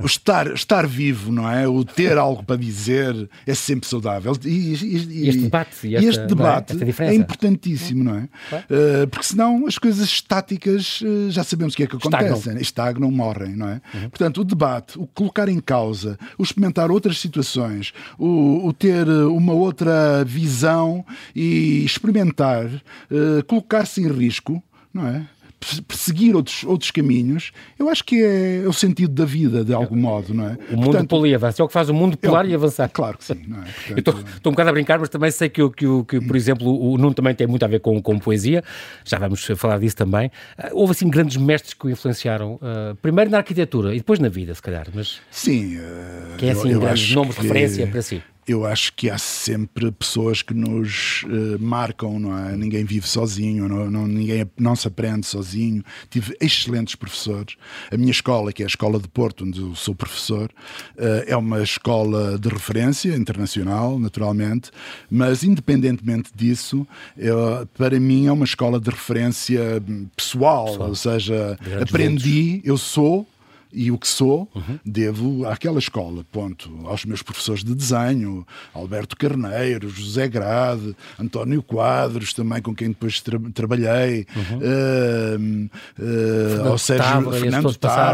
o 0.00 0.06
estar, 0.06 0.46
estar 0.52 0.86
vivo, 0.86 1.30
não 1.32 1.48
é? 1.50 1.66
O 1.68 1.84
ter 1.84 2.16
algo 2.18 2.42
para 2.44 2.56
dizer 2.56 3.28
é 3.46 3.54
sempre 3.54 3.88
saudável. 3.88 4.36
E, 4.44 4.48
e- 4.48 5.24
e- 5.24 5.28
Este 5.28 5.42
debate 5.42 5.86
e 5.86 5.96
esta- 5.96 6.08
este 6.08 6.22
é? 6.22 6.26
debate 6.26 6.72
é, 6.82 6.84
diferença. 6.84 7.14
importantíssimo, 7.14 8.04
não 8.04 8.14
é? 8.16 8.28
Ah, 8.52 9.06
porque 9.10 9.26
senão 9.26 9.66
as 9.66 9.78
coisas 9.78 10.04
estáticas 10.08 11.00
ah, 11.04 11.30
já 11.30 11.44
sabemos 11.44 11.74
o 11.74 11.76
que 11.76 11.82
é 11.84 11.86
que 11.86 11.96
acontecem. 11.96 12.56
Estagnam, 12.60 13.10
morrem, 13.10 13.54
não 13.56 13.68
é? 13.68 13.80
Portanto, 14.10 14.40
o 14.40 14.44
debate, 14.44 14.98
o 14.98 15.06
colocar 15.06 15.48
em 15.48 15.60
causa, 15.60 16.18
o 16.38 16.42
experimentar 16.42 16.90
outras 16.90 17.18
situações, 17.18 17.92
o, 18.18 18.66
o 18.66 18.72
ter 18.72 19.06
uma 19.08 19.52
outra 19.52 20.24
visão 20.24 21.04
e 21.34 21.84
experimentar, 21.84 22.66
eh, 22.66 23.42
colocar-se 23.46 24.00
em 24.02 24.08
risco, 24.10 24.62
não 24.92 25.06
é? 25.06 25.26
Perse- 25.64 25.82
Perseguir 25.82 26.36
outros, 26.36 26.62
outros 26.64 26.90
caminhos, 26.90 27.50
eu 27.78 27.88
acho 27.88 28.04
que 28.04 28.22
é, 28.22 28.64
o 28.68 28.72
sentido 28.72 29.12
da 29.14 29.24
vida, 29.24 29.64
de 29.64 29.72
algum 29.72 29.96
modo, 29.96 30.34
não 30.34 30.48
é? 30.48 30.58
O 30.70 30.76
mundo 30.76 31.06
polar 31.06 31.26
e 31.28 31.34
avançar. 31.34 31.62
É 31.62 31.64
o 31.64 31.66
que 31.68 31.72
faz 31.72 31.88
o 31.88 31.94
mundo 31.94 32.16
polar 32.18 32.44
eu- 32.44 32.50
e 32.50 32.54
avançar. 32.54 32.88
Claro 32.90 33.16
que 33.18 33.24
sim, 33.24 33.42
não 33.48 33.58
é? 33.62 33.64
Eu 33.90 33.98
estou 33.98 34.14
Portanto, 34.14 34.46
um 34.46 34.50
bocado 34.50 34.68
a 34.70 34.72
brincar, 34.72 34.98
mas 34.98 35.08
também 35.08 35.30
sei 35.30 35.48
que, 35.48 35.62
o- 35.62 35.70
que, 35.70 35.86
que, 36.08 36.20
por 36.20 36.36
exemplo, 36.36 36.68
o 36.68 36.98
Nuno 36.98 37.14
também 37.14 37.34
tem 37.34 37.46
muito 37.46 37.64
a 37.64 37.68
ver 37.68 37.80
com, 37.80 38.00
com 38.02 38.18
poesia, 38.18 38.62
já 39.04 39.18
vamos 39.18 39.42
falar 39.56 39.78
disso 39.78 39.96
também. 39.96 40.30
Ah, 40.58 40.68
Houve 40.72 40.92
assim 40.92 41.08
grandes 41.08 41.36
mestres 41.36 41.72
que 41.74 41.86
o 41.86 41.90
influenciaram, 41.90 42.58
ah, 42.62 42.94
primeiro 43.00 43.30
na 43.30 43.38
arquitetura 43.38 43.94
e 43.94 43.98
depois 43.98 44.18
na 44.18 44.28
vida, 44.28 44.54
se 44.54 44.62
calhar, 44.62 44.86
mas 44.94 45.20
Sim. 45.30 45.78
eh, 45.78 46.36
que 46.38 46.46
é 46.46 46.48
eu- 46.48 46.52
assim 46.58 46.70
eu 46.72 46.80
grandes 46.80 47.04
acho 47.04 47.14
nomes 47.14 47.34
de 47.36 47.40
referência 47.42 47.86
para 47.86 48.02
si. 48.02 48.22
Eu 48.46 48.66
acho 48.66 48.92
que 48.94 49.08
há 49.08 49.16
sempre 49.18 49.90
pessoas 49.92 50.42
que 50.42 50.52
nos 50.52 51.24
eh, 51.24 51.56
marcam, 51.58 52.18
não 52.20 52.38
é? 52.38 52.56
Ninguém 52.56 52.84
vive 52.84 53.06
sozinho, 53.08 53.68
não, 53.68 53.90
não- 53.90 54.06
ninguém 54.06 54.44
não 54.58 54.76
se 54.76 54.86
aprende 54.86 55.26
sozinho. 55.26 55.82
Tive 56.10 56.36
excelentes 56.40 56.94
professores. 56.94 57.56
A 57.90 57.96
minha 57.96 58.10
escola, 58.10 58.52
que 58.52 58.62
é 58.62 58.66
a 58.66 58.68
Escola 58.68 58.98
de 58.98 59.08
Porto, 59.08 59.44
onde 59.44 59.60
eu 59.60 59.74
sou 59.74 59.94
professor, 59.94 60.50
eh, 60.96 61.24
é 61.28 61.36
uma 61.36 61.62
escola 61.62 62.38
de 62.38 62.48
referência 62.48 63.14
internacional, 63.16 63.98
naturalmente, 63.98 64.70
mas 65.10 65.42
independentemente 65.42 66.30
disso, 66.34 66.86
eu- 67.16 67.66
para 67.78 67.98
mim 67.98 68.26
é 68.26 68.32
uma 68.32 68.44
escola 68.44 68.78
de 68.78 68.90
referência 68.90 69.82
hum, 69.88 70.06
pessoal, 70.16 70.66
ou 70.88 70.94
seja, 70.94 71.58
aprendi, 71.82 72.60
eu 72.64 72.76
sou 72.76 73.26
e 73.74 73.90
o 73.90 73.98
que 73.98 74.06
sou, 74.06 74.48
devo 74.84 75.46
àquela 75.46 75.78
escola, 75.78 76.24
ponto. 76.30 76.70
Aos 76.84 77.04
meus 77.04 77.22
professores 77.22 77.64
de 77.64 77.74
desenho, 77.74 78.46
Alberto 78.72 79.16
Carneiro, 79.16 79.88
José 79.88 80.28
Grade, 80.28 80.94
António 81.18 81.62
Quadros, 81.62 82.32
também 82.32 82.62
com 82.62 82.74
quem 82.74 82.88
depois 82.88 83.20
tra- 83.20 83.40
trabalhei, 83.52 84.26
ehm, 84.62 85.68
eh, 85.98 86.68
ao 86.68 86.78
Sérgio 86.78 87.04
Távora, 87.04 87.36
Fernando. 87.40 87.62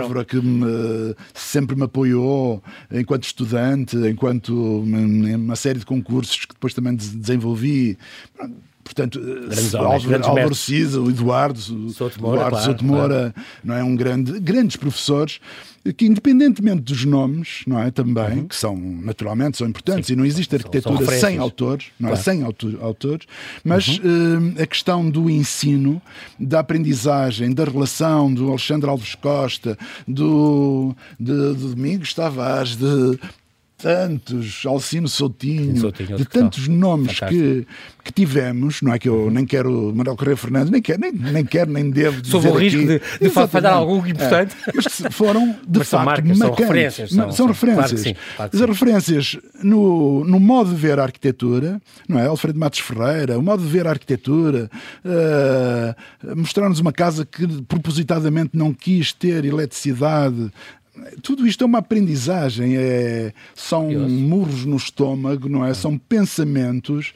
Távora, 0.01 0.25
que 0.25 0.41
me- 0.41 1.15
sempre 1.35 1.77
me 1.77 1.83
apoiou 1.85 2.63
enquanto 2.91 3.25
estudante, 3.25 3.97
enquanto 3.97 4.53
uma, 4.83 5.57
série 5.57 5.79
de 5.79 5.87
concursos 5.87 6.45
que 6.47 6.55
depois 6.55 6.73
também 6.75 6.95
des- 6.95 7.15
desenvolvi. 7.15 7.99
Portanto, 8.93 9.21
Grandes 9.21 9.73
eh, 9.73 9.77
homens, 9.79 9.93
Álvaro, 9.93 10.09
grandes 10.09 10.29
Álvaro. 10.29 10.55
Cisa, 10.57 11.01
o 11.01 11.09
Eduardo, 11.09 11.61
Souto 11.93 12.21
Moura, 12.21 12.37
Eduardo 12.39 12.51
claro, 12.51 12.65
Souto 12.65 12.85
Moura, 12.85 13.35
não 13.63 13.75
é? 13.77 13.85
Um 13.85 13.95
grande, 13.95 14.41
grandes 14.41 14.75
professores 14.77 15.39
que 15.97 16.05
independentemente 16.05 16.83
dos 16.83 17.05
nomes, 17.07 17.63
não 17.67 17.81
é? 17.81 17.91
Também, 17.91 18.47
que 18.47 18.55
são 18.55 18.77
naturalmente 18.77 19.57
são 19.57 19.67
importantes 19.67 20.09
Sim, 20.09 20.13
e 20.13 20.17
não 20.17 20.27
existe 20.27 20.51
são- 20.51 20.59
arquitetura 20.59 20.95
são 20.97 20.99
referências. 21.01 21.31
sem 21.31 21.39
autores, 21.39 21.87
não 21.99 22.09
é? 22.09 22.13
Claro. 22.13 22.25
sem 22.25 22.43
auto- 22.43 22.79
autores, 22.83 23.27
mas 23.65 23.99
eh, 24.59 24.63
a 24.63 24.67
questão 24.67 25.09
do 25.09 25.31
ensino, 25.31 26.03
da 26.39 26.61
aprendizagem, 26.61 27.53
da 27.55 27.65
relação 27.65 28.33
do 28.35 28.49
Alexandre 28.51 28.91
Alves 28.91 29.15
Costa, 29.15 29.79
do 30.07 30.95
de, 31.19 31.55
de 31.55 31.69
Domingos 31.69 32.13
Tavares, 32.13 32.77
de 32.77 33.19
tantos, 33.83 34.63
Alcino 34.67 35.09
Soutinho, 35.09 35.77
Soutinho, 35.81 36.17
de 36.17 36.25
tantos 36.25 36.69
nomes 36.69 37.19
Fantástico. 37.19 37.43
que, 37.43 37.67
que 38.05 38.13
tivemos, 38.13 38.81
não 38.83 38.93
é 38.93 38.99
que 38.99 39.09
eu 39.09 39.31
nem 39.31 39.45
quero 39.45 39.93
Manuel 39.95 40.17
Correia 40.17 40.37
Fernandes, 40.37 40.71
nem 40.71 40.81
quero, 40.83 41.01
nem, 41.01 41.13
nem 41.13 41.45
quero, 41.45 41.71
nem 41.73 41.91
devo 41.91 42.21
dizer 42.23 42.31
Sob 42.33 42.49
o 42.49 42.53
risco 42.55 42.79
aqui. 42.79 42.87
de- 42.89 43.25
de 43.25 43.31
fa- 43.31 43.49
falhar 43.49 43.73
algo 43.75 44.07
importante. 44.07 44.55
É, 44.67 44.73
mas 44.75 44.87
que 44.87 45.11
foram, 45.11 45.57
de 45.67 45.79
Mas 45.79 45.89
facto, 45.89 46.05
marcas, 46.05 46.39
são 46.39 46.55
referências, 46.55 47.11
são- 47.11 47.33
são 47.33 47.33
são- 47.33 47.47
claro 47.55 47.81
referências. 47.81 48.01
sim, 48.01 48.15
claro 48.37 48.51
As 48.55 48.61
referências 48.61 49.37
no, 49.63 50.25
no 50.25 50.41
modo 50.41 50.71
de 50.71 50.77
ver 50.77 50.99
a 50.99 51.03
arquitetura, 51.03 51.81
não 52.09 52.19
é? 52.19 52.27
Alfredo 52.27 52.59
Matos 52.59 52.81
Ferreira, 52.81 53.39
o 53.39 53.43
modo 53.43 53.63
de 53.63 53.69
ver 53.69 53.87
a 53.87 53.91
arquitetura, 53.91 54.71
eh, 55.05 55.95
mostrar-nos 56.37 56.81
uma 56.81 56.93
casa 56.93 57.25
que 57.25 57.47
propositadamente 57.63 58.51
não 58.55 58.73
quis 58.73 59.13
ter 59.13 59.45
eletricidade. 59.45 60.51
Tudo 61.23 61.47
isto 61.47 61.63
é 61.65 61.67
uma 61.67 61.79
aprendizagem, 61.79 62.77
é, 62.77 63.33
são 63.55 63.85
Curioso. 63.85 64.09
murros 64.15 64.65
no 64.65 64.77
estômago, 64.77 65.49
não 65.49 65.65
é? 65.65 65.73
São 65.75 65.97
pensamentos 65.99 67.13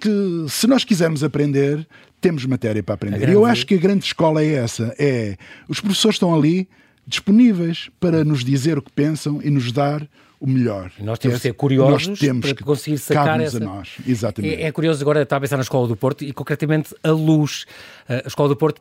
que, 0.00 0.10
se 0.48 0.66
nós 0.66 0.84
quisermos 0.84 1.22
aprender, 1.24 1.86
temos 2.20 2.44
matéria 2.46 2.82
para 2.82 2.94
aprender. 2.94 3.18
grande- 3.18 3.32
Eu 3.34 3.44
acho 3.44 3.66
que 3.66 3.74
a 3.74 3.78
grande 3.78 4.04
escola 4.04 4.42
é 4.42 4.54
essa: 4.54 4.94
é 4.98 5.36
os 5.68 5.80
professores 5.80 6.16
estão 6.16 6.34
ali 6.34 6.68
disponíveis 7.06 7.90
para 7.98 8.24
nos 8.24 8.44
dizer 8.44 8.76
o 8.78 8.82
que 8.82 8.92
pensam 8.92 9.40
e 9.42 9.50
nos 9.50 9.72
dar 9.72 10.06
o 10.40 10.46
melhor. 10.46 10.92
E 10.98 11.02
nós 11.02 11.18
temos 11.18 11.38
que 11.38 11.42
ser 11.42 11.52
curiosos 11.54 12.18
para 12.40 12.54
que 12.54 12.62
conseguir 12.62 12.98
sacar 12.98 13.40
essa... 13.40 13.56
a 13.56 13.60
nós. 13.60 13.88
Exatamente. 14.06 14.54
É, 14.62 14.66
é, 14.66 14.72
curioso 14.72 15.02
agora, 15.02 15.22
estar 15.22 15.36
a 15.36 15.40
pensar 15.40 15.56
na 15.56 15.62
Escola 15.62 15.88
do 15.88 15.96
Porto 15.96 16.22
e 16.24 16.32
concretamente 16.32 16.94
a 17.02 17.10
luz. 17.10 17.64
A 18.08 18.26
Escola 18.28 18.48
do 18.48 18.56
Porto 18.56 18.80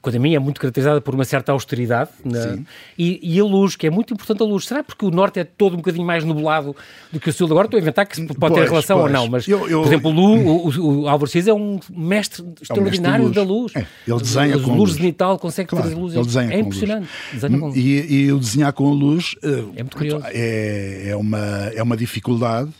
quando 0.00 0.16
a 0.16 0.18
mim 0.18 0.34
é 0.34 0.38
muito 0.38 0.60
caracterizada 0.60 1.00
por 1.00 1.14
uma 1.14 1.24
certa 1.24 1.52
austeridade 1.52 2.10
na, 2.24 2.58
e, 2.98 3.20
e, 3.22 3.40
a 3.40 3.44
luz, 3.44 3.76
que 3.76 3.86
é 3.86 3.90
muito 3.90 4.14
importante 4.14 4.42
a 4.42 4.46
luz. 4.46 4.66
Será 4.66 4.82
porque 4.82 5.04
o 5.04 5.10
norte 5.10 5.40
é 5.40 5.44
todo 5.44 5.74
um 5.74 5.76
bocadinho 5.76 6.06
mais 6.06 6.24
nublado 6.24 6.74
do 7.12 7.18
que 7.18 7.30
o 7.30 7.32
sul? 7.32 7.46
Agora 7.46 7.66
estou 7.66 7.78
a 7.78 7.80
inventar 7.80 8.06
que 8.06 8.20
pode 8.26 8.38
pois, 8.38 8.54
ter 8.54 8.68
relação 8.68 8.98
pois. 8.98 9.12
ou 9.12 9.20
não, 9.20 9.28
mas, 9.28 9.48
eu, 9.48 9.68
eu, 9.68 9.82
por 9.82 9.88
exemplo, 9.88 10.10
o, 10.10 10.14
Lu, 10.14 10.36
o, 10.36 11.02
o 11.02 11.08
Álvaro 11.08 11.30
Cis 11.30 11.46
é 11.46 11.54
um 11.54 11.78
mestre 11.90 12.44
extraordinário 12.60 13.24
é 13.24 13.26
um 13.26 13.28
mestre 13.28 13.44
da 13.44 13.50
luz. 13.50 13.72
É, 13.76 13.86
ele 14.06 14.18
desenha 14.18 14.58
com 14.58 14.74
luz. 14.74 14.92
zenital, 14.92 15.38
consegue 15.38 15.68
claro, 15.68 15.86
trazer 15.86 16.00
luz. 16.00 16.14
Ele 16.14 16.24
desenha 16.24 16.52
é 16.52 16.58
impressionante. 16.58 17.08
Luz. 17.50 17.76
E, 17.76 18.14
e 18.14 18.32
o 18.32 18.38
desenhar 18.38 18.72
com 18.72 18.88
a 18.88 18.92
luz 18.92 19.34
eh, 19.42 19.64
é, 19.76 19.82
muito 19.82 19.96
curioso. 19.96 20.24
É, 20.28 21.08
é, 21.08 21.16
uma, 21.16 21.38
é 21.74 21.82
uma 21.82 21.96
dificuldade. 21.96 22.70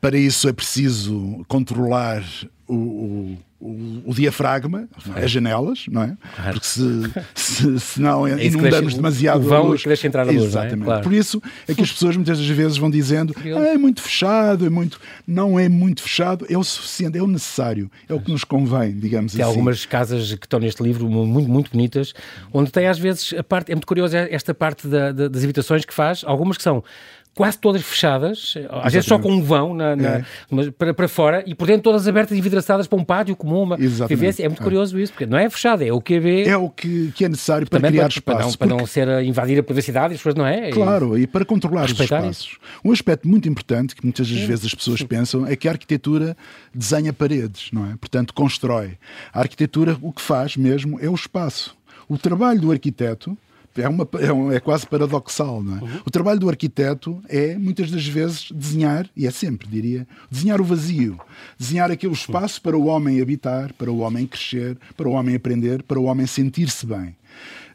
Para 0.00 0.16
isso 0.16 0.48
é 0.48 0.52
preciso 0.52 1.44
controlar 1.48 2.22
o, 2.66 2.74
o 2.74 3.38
o, 3.64 4.12
diafragma, 4.12 4.86
é. 5.16 5.24
as 5.24 5.30
janelas, 5.30 5.86
não 5.90 6.02
é? 6.02 6.16
Claro. 6.36 6.52
Porque 6.52 6.66
se, 6.66 6.82
se, 7.34 7.80
se 7.80 8.00
não 8.00 8.26
é 8.26 8.44
inundamos 8.44 8.94
demasiado 8.94 9.40
o 9.40 9.48
vão 9.48 9.68
luz. 9.68 9.82
que 9.82 9.88
deixa 9.88 10.06
entrar 10.06 10.28
a 10.28 10.30
luz, 10.30 10.44
Exatamente. 10.44 10.82
É? 10.82 10.84
Claro. 10.84 11.02
Por 11.02 11.12
isso 11.14 11.42
é 11.66 11.74
que 11.74 11.80
as 11.80 11.90
pessoas 11.90 12.14
muitas 12.14 12.38
das 12.38 12.46
vezes 12.46 12.76
vão 12.76 12.90
dizendo 12.90 13.34
ah, 13.38 13.60
é 13.60 13.78
muito 13.78 14.02
fechado, 14.02 14.66
é 14.66 14.70
muito... 14.70 15.00
Não 15.26 15.58
é 15.58 15.68
muito 15.68 16.02
fechado, 16.02 16.46
é 16.50 16.58
o 16.58 16.62
suficiente, 16.62 17.16
é 17.16 17.22
o 17.22 17.26
necessário, 17.26 17.90
é 18.06 18.12
o 18.12 18.20
que 18.20 18.30
nos 18.30 18.44
convém, 18.44 18.92
digamos 18.92 19.32
tem 19.32 19.40
assim. 19.40 19.50
Tem 19.50 19.58
algumas 19.58 19.86
casas 19.86 20.34
que 20.34 20.46
estão 20.46 20.60
neste 20.60 20.82
livro 20.82 21.08
muito, 21.08 21.48
muito 21.48 21.70
bonitas, 21.70 22.12
onde 22.52 22.70
tem 22.70 22.86
às 22.86 22.98
vezes 22.98 23.32
a 23.32 23.42
parte, 23.42 23.72
é 23.72 23.74
muito 23.74 23.86
curioso 23.86 24.14
esta 24.14 24.52
parte 24.52 24.86
da, 24.86 25.10
da, 25.10 25.28
das 25.28 25.42
habitações 25.42 25.86
que 25.86 25.94
faz, 25.94 26.22
algumas 26.26 26.58
que 26.58 26.62
são 26.62 26.84
quase 27.34 27.58
todas 27.58 27.82
fechadas, 27.82 28.54
às 28.82 28.92
vezes 28.92 29.08
só 29.08 29.18
com 29.18 29.32
um 29.32 29.42
vão 29.42 29.74
na, 29.74 29.96
na, 29.96 30.08
é. 30.08 30.24
para, 30.78 30.94
para 30.94 31.08
fora 31.08 31.42
e 31.46 31.54
por 31.54 31.66
dentro 31.66 31.82
todas 31.82 32.06
abertas 32.06 32.36
e 32.36 32.40
vidraçadas 32.40 32.86
para 32.86 32.98
um 32.98 33.04
pátio 33.04 33.34
comum, 33.34 33.62
uma 33.62 33.76
vivência. 33.76 34.44
É 34.44 34.48
muito 34.48 34.60
é. 34.60 34.64
curioso 34.64 34.98
isso, 34.98 35.12
porque 35.12 35.26
não 35.26 35.38
é 35.38 35.48
fechado, 35.50 35.82
é 35.82 35.92
o 35.92 36.00
que 36.00 36.14
é, 36.14 36.48
é 36.48 36.56
o 36.56 36.70
que, 36.70 37.12
que 37.12 37.24
é 37.24 37.28
necessário 37.28 37.68
para 37.68 37.80
criar 37.80 38.02
para, 38.02 38.08
espaço. 38.08 38.58
Para 38.58 38.68
não, 38.68 38.76
para 38.76 38.82
não 38.82 38.86
ser 38.86 39.08
a 39.08 39.22
invadir 39.22 39.58
a 39.58 39.62
privacidade, 39.62 40.14
as 40.14 40.22
coisas 40.22 40.38
não 40.38 40.46
é? 40.46 40.70
Claro, 40.70 41.18
e 41.18 41.26
para 41.26 41.44
controlar 41.44 41.84
os 41.86 41.98
espaços. 41.98 42.46
Isso. 42.46 42.58
Um 42.84 42.92
aspecto 42.92 43.28
muito 43.28 43.48
importante 43.48 43.94
que 43.94 44.04
muitas 44.04 44.30
das 44.30 44.40
vezes 44.40 44.66
as 44.66 44.74
pessoas 44.74 45.00
Sim. 45.00 45.06
pensam 45.06 45.46
é 45.46 45.56
que 45.56 45.68
a 45.68 45.72
arquitetura 45.72 46.36
desenha 46.74 47.12
paredes, 47.12 47.70
não 47.72 47.90
é? 47.90 47.96
Portanto, 47.96 48.32
constrói. 48.32 48.96
A 49.32 49.40
arquitetura 49.40 49.96
o 50.00 50.12
que 50.12 50.22
faz 50.22 50.56
mesmo 50.56 50.98
é 51.00 51.08
o 51.08 51.14
espaço. 51.14 51.76
O 52.08 52.18
trabalho 52.18 52.60
do 52.60 52.70
arquiteto 52.70 53.36
é, 53.76 53.88
uma, 53.88 54.08
é, 54.20 54.32
um, 54.32 54.52
é, 54.52 54.60
quase 54.60 54.86
paradoxal. 54.86 55.62
Não 55.62 55.78
é? 55.78 55.80
Uhum. 55.82 56.00
O 56.06 56.10
trabalho 56.10 56.40
do 56.40 56.48
arquiteto 56.48 57.20
é, 57.28 57.56
muitas 57.56 57.90
das 57.90 58.06
vezes, 58.06 58.50
desenhar, 58.52 59.08
e 59.16 59.26
é 59.26 59.30
sempre, 59.30 59.68
diria, 59.68 60.06
desenhar 60.30 60.60
o 60.60 60.64
vazio. 60.64 61.18
Desenhar 61.58 61.90
aquele 61.90 62.12
espaço 62.12 62.60
para 62.60 62.76
o 62.76 62.86
homem 62.86 63.20
habitar, 63.20 63.72
para 63.74 63.90
o 63.90 63.98
homem 63.98 64.26
crescer, 64.26 64.76
para 64.96 65.08
o 65.08 65.12
homem 65.12 65.34
aprender, 65.34 65.82
para 65.82 65.98
o 65.98 66.04
homem 66.04 66.26
sentir-se 66.26 66.86
bem. 66.86 67.16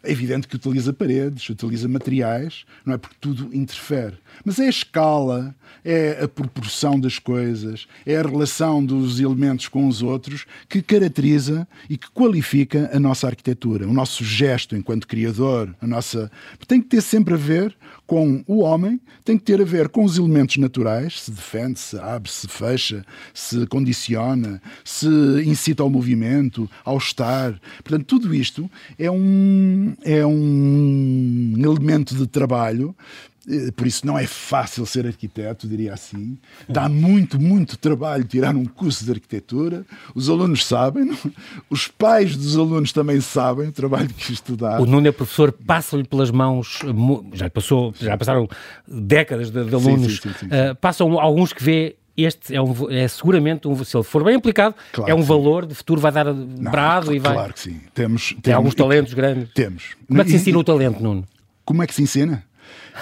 É 0.03 0.11
evidente 0.11 0.47
que 0.47 0.55
utiliza 0.55 0.93
paredes, 0.93 1.49
utiliza 1.49 1.87
materiais, 1.87 2.65
não 2.85 2.93
é? 2.93 2.97
Porque 2.97 3.15
tudo 3.19 3.53
interfere. 3.53 4.17
Mas 4.45 4.59
é 4.59 4.67
a 4.67 4.69
escala, 4.69 5.55
é 5.83 6.23
a 6.23 6.27
proporção 6.27 6.99
das 6.99 7.19
coisas, 7.19 7.87
é 8.05 8.17
a 8.17 8.21
relação 8.21 8.83
dos 8.83 9.19
elementos 9.19 9.67
com 9.67 9.87
os 9.87 10.01
outros 10.01 10.45
que 10.67 10.81
caracteriza 10.81 11.67
e 11.89 11.97
que 11.97 12.09
qualifica 12.11 12.89
a 12.93 12.99
nossa 12.99 13.27
arquitetura, 13.27 13.87
o 13.87 13.93
nosso 13.93 14.23
gesto 14.23 14.75
enquanto 14.75 15.07
criador, 15.07 15.75
a 15.81 15.87
nossa. 15.87 16.31
Tem 16.67 16.81
que 16.81 16.87
ter 16.87 17.01
sempre 17.01 17.33
a 17.33 17.37
ver 17.37 17.75
com 18.05 18.43
o 18.47 18.59
homem, 18.59 18.99
tem 19.23 19.37
que 19.37 19.43
ter 19.43 19.61
a 19.61 19.65
ver 19.65 19.89
com 19.89 20.03
os 20.03 20.17
elementos 20.17 20.57
naturais, 20.57 21.21
se 21.21 21.31
defende, 21.31 21.79
se 21.79 21.97
abre, 21.99 22.31
se 22.31 22.47
fecha, 22.47 23.05
se 23.33 23.67
condiciona, 23.67 24.61
se 24.83 25.07
incita 25.45 25.83
ao 25.83 25.89
movimento, 25.89 26.69
ao 26.83 26.97
estar. 26.97 27.59
Portanto, 27.83 28.05
tudo 28.05 28.33
isto 28.33 28.69
é 28.97 29.11
um, 29.11 29.88
é 30.03 30.25
um 30.25 31.53
elemento 31.57 32.15
de 32.15 32.27
trabalho 32.27 32.95
eh, 33.49 33.71
por 33.75 33.87
isso 33.87 34.05
não 34.05 34.17
é 34.17 34.27
fácil 34.27 34.85
ser 34.85 35.07
arquiteto, 35.07 35.67
diria 35.67 35.93
assim. 35.93 36.37
Dá 36.67 36.87
muito, 36.87 37.41
muito 37.41 37.77
trabalho 37.77 38.23
tirar 38.23 38.55
um 38.55 38.65
curso 38.65 39.03
de 39.03 39.11
arquitetura. 39.11 39.85
Os 40.13 40.29
alunos 40.29 40.65
sabem, 40.65 41.11
os 41.69 41.87
pais 41.87 42.35
dos 42.37 42.55
alunos 42.55 42.91
também 42.91 43.19
sabem 43.19 43.69
o 43.69 43.71
trabalho 43.71 44.09
que 44.09 44.33
dá. 44.55 44.79
O 44.79 44.85
Nuno 44.85 45.07
é 45.07 45.11
professor, 45.11 45.51
passa-lhe 45.51 46.03
pelas 46.03 46.29
mãos, 46.29 46.79
já, 47.33 47.49
passou, 47.49 47.93
já 47.99 48.15
passaram 48.15 48.47
décadas 48.87 49.49
de, 49.49 49.65
de 49.65 49.73
alunos, 49.73 50.17
sim, 50.17 50.29
sim, 50.29 50.35
sim, 50.39 50.45
uh, 50.45 50.75
passam 50.75 51.19
alguns 51.19 51.51
que 51.51 51.63
vê 51.63 51.95
este 52.25 52.55
é, 52.55 52.61
um, 52.61 52.89
é 52.89 53.07
seguramente, 53.07 53.67
um, 53.67 53.83
se 53.83 53.95
ele 53.95 54.03
for 54.03 54.23
bem 54.23 54.35
aplicado, 54.35 54.75
claro 54.91 55.11
é 55.11 55.15
um 55.15 55.21
valor 55.21 55.65
de 55.65 55.75
futuro, 55.75 56.01
vai 56.01 56.11
dar 56.11 56.25
não, 56.25 56.71
brado 56.71 57.13
e 57.13 57.19
vai... 57.19 57.33
Claro 57.33 57.53
que 57.53 57.59
sim. 57.59 57.81
Temos, 57.93 58.35
Tem 58.41 58.53
alguns 58.53 58.75
talentos 58.75 59.13
grandes. 59.13 59.51
Temos. 59.53 59.95
Como 60.07 60.21
é 60.21 60.23
que 60.23 60.31
se 60.31 60.37
ensina 60.37 60.57
e, 60.57 60.61
o 60.61 60.63
talento, 60.63 61.01
Nuno? 61.01 61.25
Como 61.65 61.83
é 61.83 61.87
que 61.87 61.93
se 61.93 62.01
ensina? 62.01 62.43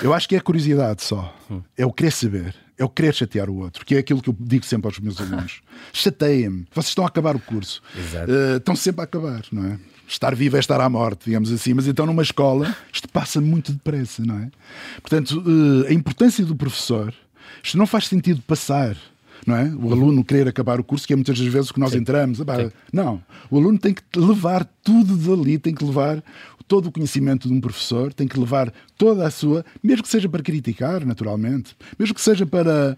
Eu 0.02 0.14
acho 0.14 0.28
que 0.28 0.36
é 0.36 0.40
curiosidade 0.40 1.04
só. 1.04 1.34
É 1.78 1.86
o 1.86 1.92
querer 1.92 2.12
saber. 2.12 2.56
É 2.78 2.86
o 2.86 2.90
querer 2.90 3.14
chatear 3.14 3.50
o 3.50 3.56
outro, 3.56 3.84
que 3.84 3.96
é 3.96 3.98
aquilo 3.98 4.22
que 4.22 4.30
eu 4.30 4.36
digo 4.40 4.64
sempre 4.64 4.88
aos 4.88 5.00
meus 5.00 5.20
alunos. 5.20 5.62
Chateiem-me. 5.92 6.68
Vocês 6.72 6.90
estão 6.90 7.04
a 7.04 7.08
acabar 7.08 7.36
o 7.36 7.40
curso. 7.40 7.82
Uh, 7.96 8.58
estão 8.58 8.76
sempre 8.76 9.02
a 9.02 9.04
acabar, 9.06 9.42
não 9.52 9.66
é? 9.66 9.80
Estar 10.08 10.36
vivo 10.36 10.56
é 10.56 10.60
estar 10.60 10.80
à 10.80 10.88
morte, 10.88 11.26
digamos 11.26 11.52
assim. 11.52 11.74
Mas 11.74 11.88
então 11.88 12.06
numa 12.06 12.22
escola 12.22 12.76
isto 12.94 13.10
passa 13.10 13.42
muito 13.42 13.74
depressa, 13.74 14.24
não 14.24 14.38
é? 14.38 14.52
Portanto, 15.02 15.42
uh, 15.42 15.88
a 15.88 15.94
importância 15.94 16.46
do 16.46 16.56
professor, 16.56 17.12
isto 17.64 17.78
não 17.78 17.88
faz 17.88 18.08
sentido 18.08 18.42
passar. 18.42 18.98
Não 19.46 19.56
é? 19.56 19.72
O 19.76 19.94
aluno 19.94 20.26
querer 20.26 20.48
acabar 20.48 20.80
o 20.80 20.84
curso, 20.84 21.06
que 21.06 21.14
é 21.14 21.16
muitas 21.16 21.38
das 21.38 21.48
vezes 21.48 21.70
o 21.70 21.74
que 21.74 21.80
nós 21.80 21.92
Sim. 21.92 22.00
entramos. 22.00 22.40
Não. 22.92 23.22
O 23.50 23.58
aluno 23.58 23.78
tem 23.78 23.94
que 23.94 24.02
levar 24.16 24.66
tudo 24.84 25.16
dali, 25.16 25.58
tem 25.60 25.74
que 25.74 25.86
levar 25.86 26.24
todo 26.68 26.88
o 26.88 26.92
conhecimento 26.92 27.48
de 27.48 27.54
um 27.54 27.62
professor, 27.62 28.12
tem 28.12 28.28
que 28.28 28.38
levar 28.38 28.74
toda 28.98 29.26
a 29.26 29.32
sua, 29.32 29.64
mesmo 29.82 30.04
que 30.04 30.10
seja 30.10 30.28
para 30.28 30.44
criticar, 30.44 31.06
naturalmente, 31.06 31.76
mesmo 31.98 32.14
que 32.14 32.22
seja 32.22 32.46
para 32.46 32.98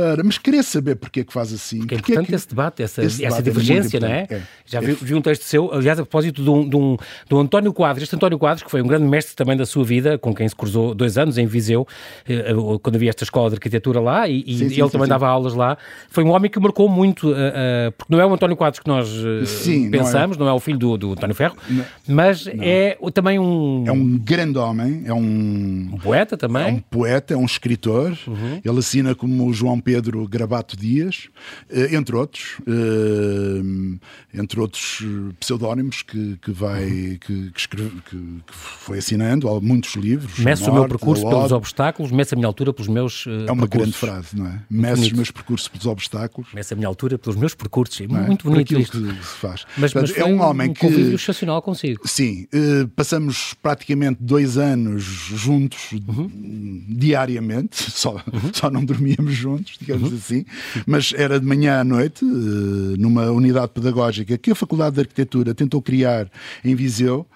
para. 0.00 0.24
Mas 0.24 0.38
querer 0.38 0.62
saber 0.62 0.96
porque 0.96 1.20
é 1.20 1.24
que 1.24 1.32
faz 1.32 1.52
assim. 1.52 1.80
Porque 1.80 1.94
é 1.94 1.98
importante 1.98 2.26
que... 2.26 2.34
esse 2.34 2.48
debate, 2.48 2.82
essa, 2.82 3.02
esse 3.02 3.24
essa 3.24 3.36
debate 3.36 3.40
é 3.40 3.42
divergência, 3.42 3.96
é 3.98 4.00
não 4.00 4.08
é? 4.08 4.26
é. 4.30 4.42
Já 4.64 4.80
vi, 4.80 4.92
vi, 4.92 5.14
um 5.14 5.20
texto 5.20 5.42
seu, 5.42 5.72
aliás, 5.72 5.98
a 5.98 6.02
propósito 6.02 6.42
de 6.42 6.50
um, 6.50 6.68
de, 6.68 6.76
um, 6.76 6.96
de 7.28 7.34
um 7.34 7.38
António 7.38 7.72
Quadros. 7.72 8.02
Este 8.02 8.16
António 8.16 8.38
Quadros, 8.38 8.62
que 8.62 8.70
foi 8.70 8.82
um 8.82 8.86
grande 8.86 9.04
mestre 9.04 9.34
também 9.34 9.56
da 9.56 9.66
sua 9.66 9.84
vida, 9.84 10.18
com 10.18 10.34
quem 10.34 10.48
se 10.48 10.56
cruzou 10.56 10.94
dois 10.94 11.18
anos 11.18 11.38
em 11.38 11.46
Viseu, 11.46 11.86
eh, 12.28 12.50
eh, 12.50 12.54
quando 12.82 12.96
havia 12.96 13.10
esta 13.10 13.24
escola 13.24 13.50
de 13.50 13.56
arquitetura 13.56 14.00
lá, 14.00 14.28
e, 14.28 14.42
e 14.46 14.58
sim, 14.58 14.64
ele 14.64 14.74
sim, 14.74 14.88
também 14.88 15.06
sim, 15.06 15.10
dava 15.10 15.28
aulas 15.28 15.54
lá. 15.54 15.76
Foi 16.08 16.24
um 16.24 16.30
homem 16.30 16.50
que 16.50 16.58
marcou 16.58 16.88
muito, 16.88 17.30
uh, 17.30 17.32
uh, 17.32 17.92
porque 17.96 18.12
não 18.12 18.20
é 18.20 18.26
o 18.26 18.32
António 18.32 18.56
Quadros 18.56 18.80
que 18.80 18.88
nós 18.88 19.08
uh, 19.08 19.90
pensamos, 19.90 20.36
não 20.36 20.46
é. 20.46 20.48
não 20.48 20.54
é. 20.54 20.56
o 20.56 20.60
filho 20.60 20.78
do, 20.78 20.96
do 20.96 21.12
António 21.12 21.34
Ferro, 21.34 21.56
não. 21.68 21.84
mas 22.08 22.46
não. 22.46 22.54
é 22.60 22.96
também 23.12 23.38
um. 23.38 23.84
É 23.86 23.92
um 23.92 24.18
grande 24.18 24.58
homem, 24.58 25.02
é 25.04 25.12
um. 25.12 25.90
Um 25.92 25.98
poeta 25.98 26.36
também. 26.36 26.62
É 26.62 26.72
um 26.72 26.78
poeta, 26.78 27.34
é 27.34 27.36
um 27.36 27.44
escritor. 27.44 28.16
Uhum. 28.26 28.60
Ele 28.64 28.78
assina 28.78 29.14
como 29.14 29.52
João 29.52 29.80
Pedro 29.80 29.89
Gravado 30.28 30.60
Pato 30.60 30.76
Dias, 30.76 31.28
eh, 31.70 31.96
entre 31.96 32.14
outros, 32.14 32.58
eh, 32.66 34.38
entre 34.38 34.60
outros 34.60 35.02
pseudónimos 35.38 36.02
que, 36.02 36.36
que 36.36 36.52
vai 36.52 37.18
que, 37.20 37.50
que, 37.50 37.58
escreve, 37.60 38.00
que, 38.02 38.16
que 38.16 38.52
foi 38.52 38.98
assinando 38.98 39.48
muitos 39.62 39.94
livros. 39.96 40.38
Meço 40.38 40.70
o 40.70 40.74
meu 40.74 40.86
percurso 40.86 41.26
pelos 41.26 41.50
obstáculos, 41.50 42.12
meço 42.12 42.34
a 42.34 42.36
minha 42.36 42.46
altura 42.46 42.74
pelos 42.74 42.88
meus 42.88 43.24
uh, 43.24 43.46
É 43.48 43.52
uma 43.52 43.66
percursos. 43.66 43.70
grande 43.70 43.92
frase, 43.92 44.36
não 44.36 44.46
é? 44.46 44.60
Meço 44.68 45.02
os 45.02 45.12
meus 45.12 45.30
percursos 45.30 45.68
pelos 45.68 45.86
obstáculos. 45.86 46.52
Meço 46.52 46.74
a 46.74 46.76
minha 46.76 46.88
altura 46.88 47.16
pelos 47.16 47.36
meus 47.36 47.54
percursos. 47.54 48.00
É? 48.00 48.06
Muito 48.06 48.48
bonito 48.48 48.78
isto. 48.78 49.00
que 49.00 49.14
se 49.14 49.36
faz. 49.36 49.64
Mas, 49.78 49.92
Portanto, 49.92 50.14
mas 50.16 50.26
é 50.26 50.30
um 50.30 50.42
homem 50.42 50.70
um 50.70 50.74
que 50.74 50.80
convívio 50.80 51.14
excepcional 51.14 51.62
consigo. 51.62 52.06
Sim, 52.06 52.46
uh, 52.54 52.86
passamos 52.88 53.54
praticamente 53.62 54.18
dois 54.20 54.58
anos 54.58 55.02
juntos 55.02 55.92
uhum. 55.92 56.84
diariamente, 56.88 57.76
só, 57.90 58.14
uhum. 58.14 58.52
só 58.52 58.70
não 58.70 58.84
dormíamos 58.84 59.32
juntos, 59.32 59.69
digamos 59.78 60.10
uhum. 60.10 60.16
assim 60.16 60.44
mas 60.86 61.12
era 61.16 61.38
de 61.38 61.46
manhã 61.46 61.80
à 61.80 61.84
noite, 61.84 62.24
eh, 62.24 62.96
numa 62.98 63.30
unidade 63.30 63.72
pedagógica 63.72 64.36
que 64.38 64.50
a 64.50 64.54
Faculdade 64.54 64.94
de 64.94 65.00
Arquitetura 65.02 65.54
tentou 65.54 65.80
criar 65.82 66.28
em 66.64 66.74
Viseu, 66.74 67.26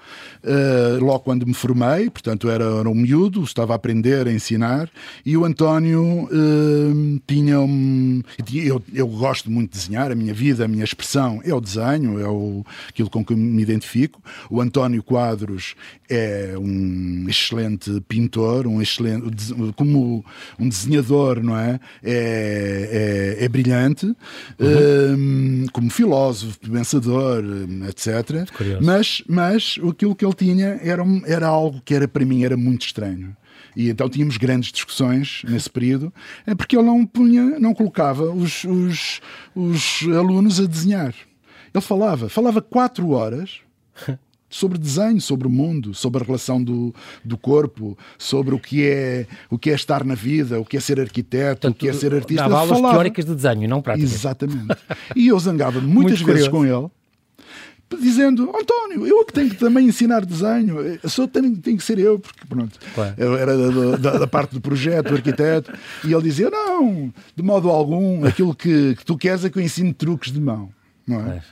eh, 0.42 0.98
logo 1.00 1.20
quando 1.20 1.46
me 1.46 1.54
formei, 1.54 2.10
portanto 2.10 2.50
era, 2.50 2.64
era 2.64 2.88
um 2.88 2.94
miúdo, 2.94 3.42
estava 3.42 3.72
a 3.72 3.76
aprender, 3.76 4.26
a 4.26 4.32
ensinar, 4.32 4.90
e 5.24 5.36
o 5.36 5.44
António 5.44 6.28
eh, 6.30 7.20
tinha 7.26 7.60
um. 7.60 8.22
Eu, 8.52 8.82
eu 8.92 9.06
gosto 9.06 9.50
muito 9.50 9.72
de 9.72 9.78
desenhar, 9.78 10.10
a 10.10 10.14
minha 10.14 10.34
vida, 10.34 10.64
a 10.64 10.68
minha 10.68 10.84
expressão 10.84 11.40
é 11.44 11.54
o 11.54 11.60
desenho, 11.60 12.20
é 12.20 12.28
o, 12.28 12.64
aquilo 12.88 13.10
com 13.10 13.24
que 13.24 13.34
me 13.34 13.62
identifico. 13.62 14.22
O 14.50 14.60
António 14.60 15.02
Quadros 15.02 15.74
é 16.08 16.54
um 16.58 17.26
excelente 17.28 18.00
pintor, 18.06 18.66
um 18.66 18.82
excelente. 18.82 19.24
como 19.76 20.24
um 20.58 20.68
desenhador, 20.68 21.42
não 21.42 21.58
é? 21.58 21.80
É, 22.02 22.23
é 22.24 23.34
é, 23.40 23.44
é 23.44 23.48
brilhante, 23.48 24.06
uhum. 24.06 24.14
um, 25.16 25.66
como 25.72 25.90
filósofo, 25.90 26.58
pensador, 26.70 27.42
etc. 27.88 28.48
Mas, 28.80 29.22
mas 29.28 29.78
aquilo 29.88 30.14
que 30.14 30.24
ele 30.24 30.34
tinha 30.34 30.80
era, 30.82 31.02
era 31.26 31.46
algo 31.46 31.80
que 31.84 31.94
era 31.94 32.08
para 32.08 32.24
mim 32.24 32.44
era 32.44 32.56
muito 32.56 32.86
estranho 32.86 33.36
E 33.76 33.88
então 33.88 34.08
tínhamos 34.08 34.36
grandes 34.36 34.72
discussões 34.72 35.42
nesse 35.48 35.68
período, 35.68 36.12
é 36.46 36.54
porque 36.54 36.76
ele 36.76 36.86
não 36.86 37.04
punha, 37.04 37.58
não 37.58 37.74
colocava 37.74 38.30
os, 38.30 38.64
os, 38.64 39.20
os 39.54 40.02
alunos 40.16 40.60
a 40.60 40.66
desenhar. 40.66 41.14
Ele 41.74 41.82
falava, 41.82 42.28
falava 42.28 42.62
quatro 42.62 43.10
horas 43.10 43.60
sobre 44.54 44.78
desenho, 44.78 45.20
sobre 45.20 45.48
o 45.48 45.50
mundo, 45.50 45.92
sobre 45.94 46.22
a 46.22 46.24
relação 46.24 46.62
do, 46.62 46.94
do 47.24 47.36
corpo, 47.36 47.98
sobre 48.16 48.54
o 48.54 48.58
que 48.58 48.86
é 48.86 49.26
o 49.50 49.58
que 49.58 49.68
é 49.68 49.74
estar 49.74 50.04
na 50.04 50.14
vida, 50.14 50.60
o 50.60 50.64
que 50.64 50.76
é 50.76 50.80
ser 50.80 51.00
arquiteto, 51.00 51.62
Portanto, 51.62 51.74
o 51.74 51.78
que 51.80 51.88
é 51.88 51.92
ser 51.92 52.14
artista. 52.14 52.44
Dava 52.44 52.60
aulas 52.60 52.80
teóricas 52.80 53.24
de 53.24 53.34
desenho, 53.34 53.68
não 53.68 53.82
práticas. 53.82 54.14
Exatamente. 54.14 54.76
E 55.16 55.26
eu 55.26 55.38
zangava 55.40 55.80
muitas 55.82 56.20
vezes 56.20 56.46
com 56.46 56.64
ele 56.64 56.88
dizendo 58.00 58.50
António, 58.56 59.06
eu 59.06 59.20
é 59.20 59.24
que 59.24 59.32
tenho 59.32 59.50
que 59.50 59.56
também 59.56 59.86
ensinar 59.86 60.24
desenho, 60.24 60.76
só 61.04 61.28
tenho, 61.28 61.56
tenho 61.58 61.76
que 61.76 61.84
ser 61.84 61.98
eu, 61.98 62.18
porque 62.18 62.44
pronto, 62.48 62.76
claro. 62.92 63.14
eu 63.16 63.36
era 63.36 63.56
da, 63.56 63.96
da, 63.96 64.18
da, 64.18 64.26
parte 64.26 64.52
do 64.52 64.60
projeto, 64.60 65.10
do 65.10 65.14
arquiteto, 65.14 65.72
e 66.04 66.12
ele 66.12 66.22
dizia: 66.22 66.50
Não, 66.50 67.12
de 67.36 67.42
modo 67.42 67.68
algum, 67.68 68.24
aquilo 68.24 68.54
que, 68.54 68.96
que 68.96 69.04
tu 69.04 69.16
queres 69.16 69.44
é 69.44 69.50
que 69.50 69.58
eu 69.58 69.62
ensine 69.62 69.92
truques 69.92 70.32
de 70.32 70.40
mão, 70.40 70.70
não 71.06 71.20
é? 71.20 71.36
é. 71.36 71.42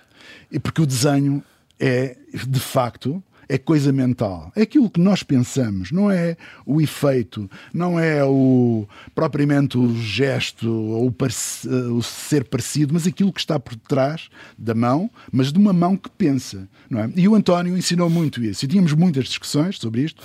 E 0.51 0.59
porque 0.59 0.83
o 0.83 0.87
desenho 0.87 1.45
é, 1.83 2.17
de 2.33 2.61
facto, 2.61 3.21
é 3.53 3.59
coisa 3.59 3.93
mental. 3.93 4.51
É 4.57 4.63
aquilo 4.63 4.89
que 4.89 4.99
nós 4.99 5.23
pensamos, 5.23 5.93
não 5.93 6.11
é 6.11 6.39
o 6.65 6.81
efeito, 6.81 7.51
não 7.73 8.01
é 8.01 8.25
o 8.25 8.89
propriamente 9.15 9.77
o 9.77 9.95
gesto 9.95 10.73
ou 10.73 11.15
o, 11.15 12.03
ser 12.03 12.45
parecido, 12.45 12.95
mas 12.95 13.07
aquilo 13.07 13.31
que 13.31 13.41
está 13.41 13.61
por 13.61 13.77
trás 13.77 14.31
da 14.57 14.75
mão, 14.75 15.11
mas 15.31 15.53
de 15.53 15.59
uma 15.59 15.75
mão 15.75 15.99
que 15.99 16.09
pensa. 16.09 16.67
Não 16.89 17.01
é? 17.01 17.11
E 17.15 17.29
o 17.29 17.35
António 17.35 17.77
ensinou 17.77 18.09
muito 18.09 18.43
isso. 18.43 18.65
E 18.65 18.69
tínhamos 18.69 18.95
muitas 18.95 19.25
discussões 19.25 19.79
sobre 19.79 20.03
isto. 20.03 20.23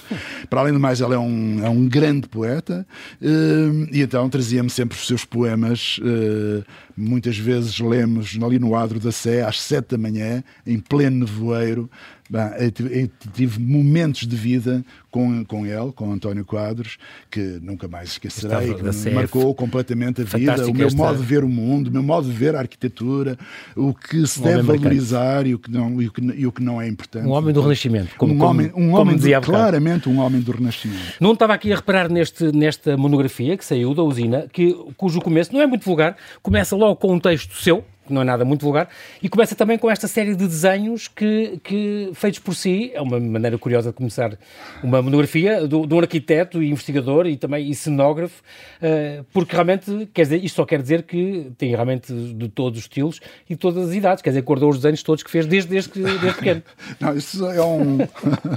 Para 0.49 0.61
além 0.61 0.73
do 0.73 0.79
mais, 0.79 1.01
ele 1.01 1.13
é 1.13 1.19
um, 1.19 1.65
é 1.65 1.69
um 1.69 1.87
grande 1.87 2.29
poeta 2.29 2.87
eh, 3.21 3.87
e 3.91 4.01
então 4.01 4.29
trazia-me 4.29 4.69
sempre 4.69 4.97
os 4.97 5.05
seus 5.05 5.25
poemas. 5.25 5.99
Eh, 6.01 6.63
muitas 6.95 7.37
vezes 7.37 7.79
lemos 7.79 8.37
ali 8.41 8.57
no 8.57 8.75
adro 8.75 8.99
da 8.99 9.11
Sé 9.11 9.43
às 9.43 9.61
sete 9.61 9.91
da 9.91 9.97
manhã, 9.97 10.43
em 10.65 10.79
pleno 10.79 11.19
nevoeiro, 11.19 11.89
Bem, 12.29 12.43
eu 12.91 13.09
tive 13.33 13.59
momentos 13.59 14.27
de 14.27 14.35
vida 14.35 14.83
com, 15.09 15.45
com 15.45 15.65
ele, 15.65 15.91
com 15.93 16.11
António 16.11 16.45
Quadros, 16.45 16.97
que 17.31 17.59
nunca 17.61 17.87
mais 17.87 18.09
esquecerei, 18.09 18.73
que 18.73 18.83
me 18.83 19.11
marcou 19.11 19.55
completamente 19.55 20.21
a 20.21 20.25
vida, 20.25 20.67
o 20.67 20.73
meu 20.73 20.87
esta... 20.87 20.97
modo 20.97 21.17
de 21.17 21.25
ver 21.25 21.43
o 21.43 21.49
mundo, 21.49 21.87
o 21.87 21.91
meu 21.91 22.03
modo 22.03 22.27
de 22.27 22.33
ver 22.33 22.55
a 22.55 22.59
arquitetura, 22.59 23.37
o 23.75 23.93
que 23.93 24.27
se 24.27 24.39
um 24.39 24.43
deve 24.43 24.61
valorizar 24.61 25.47
e 25.47 25.55
o, 25.55 25.59
que 25.59 25.71
não, 25.71 26.01
e, 26.01 26.07
o 26.07 26.11
que, 26.11 26.21
e 26.21 26.45
o 26.45 26.51
que 26.51 26.61
não 26.61 26.81
é 26.81 26.87
importante. 26.87 27.25
Um 27.25 27.31
homem 27.31 27.53
do 27.53 27.61
Renascimento, 27.61 28.15
como, 28.17 28.33
um 28.33 28.43
homem, 28.43 28.71
um 28.75 28.93
homem 28.93 29.17
do, 29.17 29.41
claramente 29.41 30.09
um 30.09 30.19
homem 30.19 30.41
do 30.41 30.51
Renascimento. 30.51 31.13
Não 31.19 31.33
estava 31.33 31.53
aqui 31.53 31.71
a 31.71 31.77
reparar 31.77 32.09
neste, 32.09 32.51
nesta 32.51 32.97
monografia 32.97 33.57
que 33.57 33.65
saiu 33.65 33.93
da 33.93 34.03
usina, 34.03 34.47
que, 34.51 34.73
cujo 34.97 35.21
começo 35.21 35.53
não 35.53 35.61
é 35.61 35.65
muito 35.65 35.85
vulgar, 35.85 36.17
começa 36.41 36.75
logo 36.75 36.97
com 36.97 37.13
um 37.13 37.19
texto 37.19 37.55
seu, 37.55 37.83
que 38.07 38.13
não 38.13 38.21
é 38.21 38.25
nada 38.25 38.43
muito 38.43 38.63
vulgar, 38.63 38.89
e 39.21 39.29
começa 39.29 39.55
também 39.55 39.77
com 39.77 39.89
esta 39.91 40.07
série 40.07 40.35
de 40.35 40.47
desenhos 40.47 41.07
que, 41.07 41.59
que 41.63 42.09
feitos 42.13 42.39
por 42.39 42.55
si, 42.55 42.91
é 42.93 43.01
uma 43.01 43.19
maneira 43.19 43.57
curiosa 43.57 43.89
de 43.89 43.95
começar 43.95 44.37
uma 44.83 45.01
monografia 45.01 45.67
de 45.67 45.75
um 45.75 45.99
arquiteto 45.99 46.63
e 46.63 46.71
investigador 46.71 47.27
e 47.27 47.37
também 47.37 47.69
e 47.69 47.75
cenógrafo, 47.75 48.41
uh, 48.81 49.23
porque 49.31 49.53
realmente, 49.53 50.09
quer 50.13 50.23
dizer, 50.23 50.43
isto 50.43 50.55
só 50.55 50.65
quer 50.65 50.81
dizer 50.81 51.03
que 51.03 51.51
tem 51.57 51.69
realmente 51.69 52.11
de 52.13 52.49
todos 52.49 52.79
os 52.79 52.85
estilos 52.85 53.19
e 53.49 53.53
de 53.53 53.59
todas 53.59 53.89
as 53.89 53.95
idades, 53.95 54.21
quer 54.21 54.29
dizer, 54.29 54.41
guardou 54.41 54.69
os 54.69 54.77
desenhos 54.77 55.03
todos 55.03 55.23
que 55.23 55.29
fez 55.29 55.45
desde, 55.45 55.69
desde, 55.69 55.91
desde 56.01 56.33
pequeno. 56.33 56.63
não, 56.99 57.15
isso 57.15 57.45
é 57.45 57.63
um... 57.63 57.97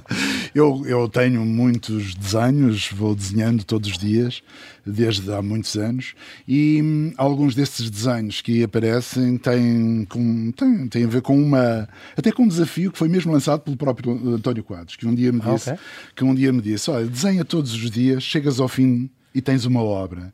eu, 0.55 0.83
eu 0.87 1.09
tenho 1.09 1.45
muitos 1.45 2.15
desenhos, 2.15 2.91
vou 2.93 3.15
desenhando 3.15 3.65
todos 3.65 3.91
os 3.91 3.99
dias, 3.99 4.43
desde 4.91 5.33
há 5.33 5.41
muitos 5.41 5.77
anos, 5.77 6.15
e 6.47 6.81
hum, 6.83 7.13
alguns 7.17 7.55
desses 7.55 7.89
desenhos 7.91 8.41
que 8.41 8.63
aparecem 8.63 9.39
têm, 9.39 10.07
com, 10.09 10.53
têm, 10.53 10.89
têm 10.89 11.05
a 11.05 11.09
ver 11.09 11.23
com 11.23 11.41
uma. 11.41 11.89
até 12.17 12.33
com 12.33 12.43
um 12.43 12.49
desafio 12.49 12.93
que 12.93 12.99
foi 12.99 13.09
mesmo 13.09 13.33
lançado 13.33 13.61
pelo 13.61 13.77
próprio 13.77 14.13
António 14.35 14.65
Quadros, 14.65 14.97
que 14.97 15.07
um 15.07 15.15
dia 15.15 15.33
me 15.33 15.41
ah, 15.45 15.55
disse: 15.55 15.71
okay. 15.71 15.85
que 16.15 16.25
um 16.25 16.35
dia 16.35 16.53
me 16.53 16.61
disse, 16.61 16.91
olha, 16.91 17.07
desenha 17.07 17.45
todos 17.45 17.73
os 17.73 17.91
dias, 17.91 18.23
chegas 18.23 18.61
ao 18.61 18.69
fim 18.69 19.11
e 19.35 19.41
tens 19.41 19.65
uma 19.65 19.83
obra. 19.83 20.33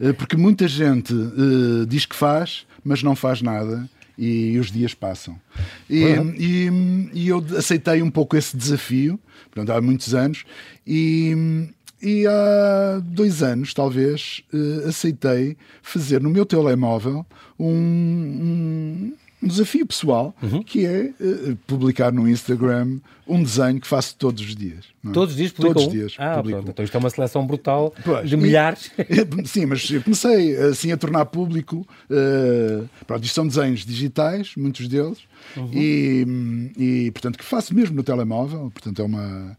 Eh, 0.00 0.12
porque 0.12 0.36
muita 0.36 0.68
gente 0.68 1.12
uh, 1.12 1.86
diz 1.86 2.06
que 2.06 2.14
faz, 2.14 2.66
mas 2.84 3.02
não 3.02 3.16
faz 3.16 3.42
nada 3.42 3.88
e 4.16 4.58
os 4.58 4.70
dias 4.72 4.94
passam. 4.94 5.38
E, 5.88 6.04
uhum. 6.04 6.34
e, 6.36 7.10
e, 7.12 7.28
eu 7.28 7.44
aceitei 7.56 8.02
um 8.02 8.10
pouco 8.10 8.36
esse 8.36 8.56
desafio, 8.56 9.18
portanto, 9.44 9.76
há 9.76 9.80
muitos 9.80 10.12
anos, 10.12 10.44
e, 10.84 11.68
e 12.00 12.26
há 12.26 13.00
dois 13.02 13.42
anos, 13.42 13.74
talvez, 13.74 14.42
uh, 14.52 14.88
aceitei 14.88 15.56
fazer 15.82 16.20
no 16.20 16.30
meu 16.30 16.46
telemóvel 16.46 17.26
um, 17.58 19.12
um 19.42 19.46
desafio 19.46 19.86
pessoal, 19.86 20.34
uhum. 20.42 20.62
que 20.62 20.84
é 20.84 21.12
uh, 21.20 21.56
publicar 21.66 22.12
no 22.12 22.28
Instagram 22.28 22.98
um 23.26 23.42
desenho 23.42 23.80
que 23.80 23.86
faço 23.86 24.16
todos 24.16 24.42
os 24.42 24.56
dias. 24.56 24.86
É? 25.06 25.12
Todos 25.12 25.32
os 25.32 25.36
dias 25.36 25.52
publico 25.52 25.74
Todos 25.74 25.86
os 25.88 25.92
dias 25.92 26.14
ah, 26.18 26.36
publico. 26.36 26.58
Pronto, 26.58 26.70
então 26.70 26.84
isto 26.84 26.96
é 26.96 26.98
uma 26.98 27.10
seleção 27.10 27.46
brutal 27.46 27.94
pois, 28.04 28.28
de 28.28 28.36
milhares. 28.36 28.90
E, 28.98 29.46
sim, 29.46 29.66
mas 29.66 29.88
eu 29.90 30.02
comecei 30.02 30.56
assim 30.56 30.92
a 30.92 30.96
tornar 30.96 31.26
público. 31.26 31.86
Uh, 32.10 32.88
pronto, 33.06 33.24
isto 33.24 33.34
são 33.34 33.46
desenhos 33.46 33.84
digitais, 33.84 34.52
muitos 34.56 34.88
deles, 34.88 35.18
Uhum. 35.56 35.70
E, 35.72 36.26
e, 36.76 37.10
portanto, 37.10 37.38
que 37.38 37.44
faço 37.44 37.74
mesmo 37.74 37.96
no 37.96 38.02
telemóvel, 38.02 38.70
portanto, 38.70 39.00
é 39.00 39.04
uma. 39.04 39.56